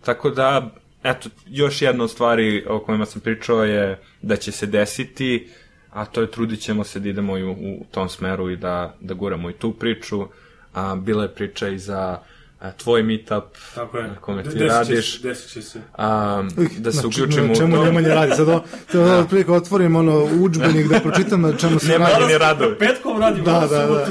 Tako 0.00 0.30
da, 0.30 0.70
eto, 1.04 1.28
još 1.46 1.82
jedna 1.82 2.04
od 2.04 2.10
stvari 2.10 2.64
o 2.68 2.78
kojima 2.78 3.06
sam 3.06 3.20
pričao 3.20 3.64
je 3.64 3.98
da 4.22 4.36
će 4.36 4.52
se 4.52 4.66
desiti, 4.66 5.48
a 5.90 6.04
to 6.04 6.20
je 6.20 6.30
trudit 6.30 6.60
ćemo 6.60 6.84
se 6.84 7.00
da 7.00 7.08
idemo 7.08 7.38
i 7.38 7.44
u, 7.44 7.52
u 7.52 7.86
tom 7.90 8.08
smeru 8.08 8.50
i 8.50 8.56
da, 8.56 8.94
da 9.00 9.14
guramo 9.14 9.50
i 9.50 9.54
tu 9.54 9.72
priču. 9.72 10.26
A, 10.74 10.94
bila 10.96 11.22
je 11.22 11.28
priča 11.30 11.68
i 11.68 11.78
za 11.78 12.18
a, 12.60 12.72
tvoj 12.72 13.02
meetup 13.02 13.44
Tako 13.74 13.98
je. 13.98 14.02
na 14.04 14.14
kome 14.16 14.42
ti 14.42 14.48
Desit 14.48 14.60
će 14.60 14.66
radiš. 14.68 15.12
se- 15.14 15.28
Desit 15.28 15.50
će 15.50 15.62
se. 15.62 15.80
A, 15.94 16.42
da 16.78 16.92
se 16.92 16.96
Na 16.96 17.02
č- 17.02 17.06
uključimo 17.08 17.46
na 17.46 17.52
u 17.52 17.56
čemu 17.56 17.76
to. 17.76 17.84
Nemanja 17.84 18.08
radi? 18.08 18.32
Sad 18.32 18.48
ovo, 18.48 18.64
to 18.92 18.98
da. 19.00 19.18
otprilike 19.18 19.52
otvorim 19.52 19.96
ono 19.96 20.24
udžbenik 20.34 20.88
da 20.88 21.00
pročitam 21.00 21.40
na 21.40 21.52
čemu 21.52 21.78
se 21.78 21.98
radi. 21.98 22.24
ni 22.26 22.38
radovi. 22.38 22.78
Petkom 22.78 23.20
radimo. 23.20 23.44
Da, 23.44 23.60
da, 23.60 23.86
da. 23.86 24.06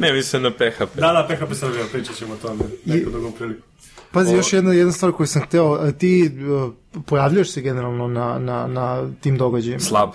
Ne, 0.00 0.12
mislim 0.12 0.42
na 0.42 0.50
PHP. 0.50 0.94
Da, 0.94 1.12
da, 1.12 1.28
PHP 1.28 1.54
Srbija, 1.54 1.84
pričat 1.92 2.16
ćemo 2.16 2.34
o 2.34 2.36
tome. 2.36 2.60
Neku 2.84 3.10
drugom 3.10 3.32
priliku. 3.32 3.62
Pazi, 4.12 4.34
još 4.34 4.52
jedna, 4.52 4.72
jedna 4.72 4.92
stvar 4.92 5.12
koju 5.12 5.26
sam 5.26 5.42
hteo, 5.42 5.72
a 5.72 5.92
ti 5.92 6.30
uh, 6.48 6.72
pojavljaš 7.06 7.50
se 7.50 7.60
generalno 7.60 8.08
na, 8.08 8.38
na, 8.38 8.66
na 8.66 9.10
tim 9.20 9.38
događajima. 9.38 9.80
Slab. 9.80 10.10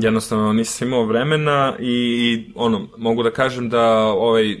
Jednostavno 0.00 0.52
nisam 0.52 0.88
imao 0.88 1.04
vremena 1.04 1.76
i, 1.80 1.84
i 1.86 2.52
ono, 2.54 2.88
mogu 2.98 3.22
da 3.22 3.30
kažem 3.30 3.68
da 3.68 3.82
ovaj, 4.04 4.56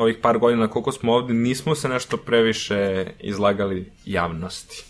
ovih 0.00 0.16
par 0.22 0.38
godina 0.38 0.68
koliko 0.68 0.92
smo 0.92 1.12
ovde 1.12 1.34
nismo 1.34 1.74
se 1.74 1.88
nešto 1.88 2.16
previše 2.16 3.06
izlagali 3.20 3.92
javnosti. 4.04 4.84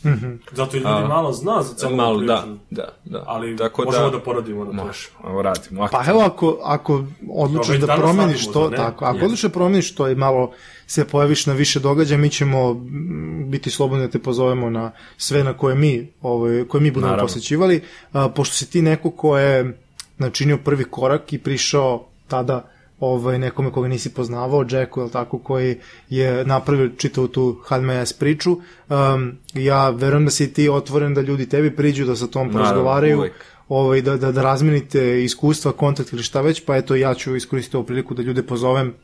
Zato 0.52 0.76
i 0.76 0.80
ljudi 0.80 1.08
malo 1.08 1.32
zna 1.32 1.62
za 1.62 1.74
celu 1.74 1.96
Malo, 1.96 2.10
ovu 2.10 2.20
da, 2.26 2.42
priču. 2.42 2.58
da, 2.70 2.88
da. 3.04 3.24
Ali 3.26 3.56
Tako 3.56 3.84
možemo 3.84 4.10
da, 4.10 4.20
poradimo 4.20 4.64
na 4.64 4.70
to. 4.70 4.86
Možemo, 4.86 5.16
evo 5.24 5.42
radimo. 5.42 5.88
Pa 5.92 6.04
evo 6.08 6.20
ako, 6.20 6.58
ako 6.62 7.04
odlučiš 7.30 7.76
da 7.76 7.96
promeniš 7.96 8.46
radimo 8.46 8.52
to, 8.52 8.64
to, 8.64 8.70
ne? 8.70 8.76
tako, 8.76 9.04
ako 9.04 9.24
odlučiš 9.24 9.42
da 9.42 9.48
promeniš 9.48 9.94
to 9.94 10.08
i 10.08 10.14
malo 10.14 10.52
se 10.86 11.04
pojaviš 11.04 11.46
na 11.46 11.52
više 11.52 11.80
događaja, 11.80 12.18
mi 12.18 12.30
ćemo 12.30 12.74
mm, 12.74 13.50
biti 13.50 13.70
slobodni 13.70 14.06
da 14.06 14.10
te 14.10 14.18
pozovemo 14.18 14.70
na 14.70 14.90
sve 15.16 15.44
na 15.44 15.52
koje 15.52 15.74
mi, 15.74 16.12
ovaj, 16.22 16.64
koje 16.64 16.80
mi 16.80 16.90
budemo 16.90 17.10
Naravno. 17.10 17.24
posjećivali, 17.24 17.82
a, 18.12 18.28
pošto 18.28 18.54
si 18.54 18.70
ti 18.70 18.82
neko 18.82 19.10
ko 19.10 19.38
je 19.38 19.78
načinio 20.18 20.58
prvi 20.64 20.84
korak 20.84 21.32
i 21.32 21.38
prišao 21.38 22.06
tada 22.28 22.70
ovaj, 23.00 23.38
nekome 23.38 23.70
koga 23.72 23.88
nisi 23.88 24.14
poznavao, 24.14 24.64
Jacku, 24.70 25.00
ili 25.00 25.10
tako, 25.10 25.38
koji 25.38 25.76
je 26.08 26.44
napravio 26.44 26.88
čitavu 26.96 27.28
tu 27.28 27.60
HDMS 27.68 28.12
priču. 28.12 28.52
Um, 28.52 29.38
ja 29.54 29.90
verujem 29.90 30.24
da 30.24 30.30
si 30.30 30.52
ti 30.52 30.68
otvoren 30.68 31.14
da 31.14 31.20
ljudi 31.20 31.48
tebi 31.48 31.76
priđu, 31.76 32.04
da 32.04 32.16
sa 32.16 32.26
tom 32.26 32.52
porazgovaraju, 32.52 33.24
ovaj, 33.68 34.02
da, 34.02 34.16
da, 34.16 34.32
da 34.32 34.42
razmenite 34.42 35.24
iskustva, 35.24 35.72
kontakt 35.72 36.12
ili 36.12 36.22
šta 36.22 36.40
već, 36.40 36.64
pa 36.64 36.76
eto 36.76 36.94
ja 36.94 37.14
ću 37.14 37.36
iskoristiti 37.36 37.76
ovu 37.76 37.86
priliku 37.86 38.14
da 38.14 38.22
ljude 38.22 38.42
pozovem 38.42 38.94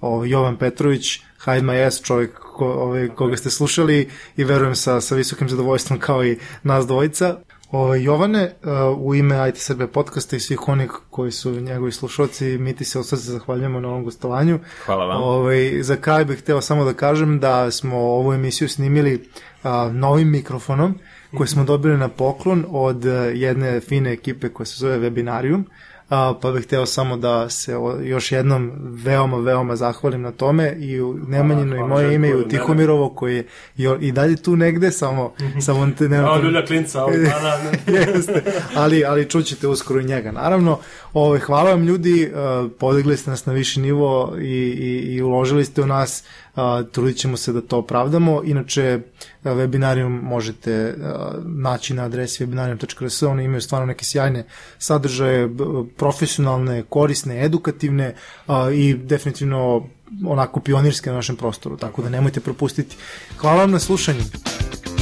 ovaj, 0.00 0.28
Jovan 0.28 0.56
Petrović, 0.56 1.20
Hide 1.44 1.66
My 1.66 1.86
Ass, 1.86 2.02
čovjek 2.02 2.38
ko, 2.38 2.72
ovaj, 2.72 3.08
koga 3.08 3.36
ste 3.36 3.50
slušali 3.50 4.08
i 4.36 4.44
verujem 4.44 4.74
sa, 4.74 5.00
sa 5.00 5.14
visokim 5.14 5.48
zadovoljstvom 5.48 5.98
kao 5.98 6.24
i 6.24 6.38
nas 6.62 6.86
dvojica. 6.86 7.36
Ovaj, 7.70 8.02
Jovane, 8.02 8.52
uh, 8.62 8.98
u 8.98 9.14
ime 9.14 9.48
IT 9.48 9.56
Srbe 9.56 9.86
podcasta 9.86 10.36
i 10.36 10.40
svih 10.40 10.68
onih 10.68 10.90
koji 11.10 11.30
su 11.30 11.50
njegovi 11.50 11.92
slušalci, 11.92 12.58
mi 12.58 12.76
ti 12.76 12.84
se 12.84 12.98
od 12.98 13.08
srca 13.08 13.32
zahvaljujemo 13.32 13.80
na 13.80 13.88
ovom 13.88 14.04
gostovanju. 14.04 14.58
Hvala 14.86 15.04
vam. 15.04 15.22
Ovaj, 15.22 15.82
za 15.82 15.96
kraj 15.96 16.24
bih 16.24 16.38
hteo 16.38 16.60
samo 16.60 16.84
da 16.84 16.92
kažem 16.92 17.40
da 17.40 17.70
smo 17.70 17.96
ovu 17.96 18.32
emisiju 18.32 18.68
snimili 18.68 19.28
a, 19.62 19.90
novim 19.92 20.30
mikrofonom 20.30 20.98
koji 21.36 21.48
smo 21.48 21.64
dobili 21.64 21.96
na 21.96 22.08
poklon 22.08 22.64
od 22.68 23.06
a, 23.06 23.10
jedne 23.24 23.80
fine 23.80 24.12
ekipe 24.12 24.48
koja 24.48 24.66
se 24.66 24.76
zove 24.76 24.98
Webinarium. 24.98 25.64
A, 26.10 26.34
pa 26.42 26.52
bih 26.52 26.64
hteo 26.64 26.86
samo 26.86 27.16
da 27.16 27.50
se 27.50 27.76
o, 27.76 27.96
još 28.02 28.32
jednom 28.32 28.72
veoma, 28.76 29.36
veoma 29.36 29.76
zahvalim 29.76 30.22
na 30.22 30.32
tome 30.32 30.76
i 30.78 31.00
u 31.00 31.18
Nemanjino 31.28 31.76
i 31.76 31.88
moje 31.88 32.14
ime 32.14 32.28
i 32.28 32.34
u 32.34 32.48
Tihomirovo 32.48 33.08
koji 33.08 33.36
je 33.36 33.46
jo- 33.76 33.98
i 34.00 34.12
dalje 34.12 34.36
tu 34.36 34.56
negde, 34.56 34.90
samo, 34.90 35.32
samo 35.60 35.90
te 35.98 36.08
nema... 36.08 36.28
Kao 36.28 36.42
Ljulja 36.42 36.66
Klinca, 36.66 37.06
ne. 37.06 37.94
Jeste, 37.98 38.42
ali, 38.74 39.04
ali 39.04 39.30
čućete 39.30 39.68
uskoro 39.68 40.00
i 40.00 40.04
njega. 40.04 40.32
Naravno, 40.32 40.78
ovaj, 41.12 41.38
hvala 41.38 41.70
vam 41.70 41.84
ljudi, 41.84 42.32
uh, 42.32 42.70
podigli 42.78 43.16
ste 43.16 43.30
nas 43.30 43.46
na 43.46 43.52
viši 43.52 43.80
nivo 43.80 44.36
i, 44.40 44.44
i, 44.44 45.14
i 45.14 45.22
uložili 45.22 45.64
ste 45.64 45.82
u 45.82 45.86
nas, 45.86 46.24
uh, 46.56 46.62
trudit 46.92 47.16
ćemo 47.16 47.36
se 47.36 47.52
da 47.52 47.60
to 47.60 47.78
opravdamo. 47.78 48.42
Inače, 48.44 49.00
uh, 49.44 49.50
webinarium 49.52 50.22
možete 50.22 50.94
uh, 50.96 51.44
naći 51.44 51.94
na 51.94 52.04
adresi 52.04 52.46
webinarium.rs, 52.46 53.22
oni 53.22 53.44
imaju 53.44 53.60
stvarno 53.60 53.86
neke 53.86 54.04
sjajne 54.04 54.44
sadržaje, 54.78 55.48
profesionalne, 55.96 56.82
korisne, 56.88 57.44
edukativne 57.44 58.14
uh, 58.46 58.54
i 58.72 58.94
definitivno 58.94 59.86
onako 60.26 60.60
pionirske 60.60 61.10
na 61.10 61.16
našem 61.16 61.36
prostoru, 61.36 61.76
tako 61.76 62.02
da 62.02 62.08
nemojte 62.08 62.40
propustiti. 62.40 62.96
Hvala 63.36 63.60
vam 63.60 63.70
na 63.70 63.78
slušanju. 63.78 64.22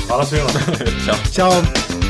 Hvala 0.06 0.24
svima. 0.24 0.48
Ćao. 1.06 1.14
Ćao! 1.32 2.07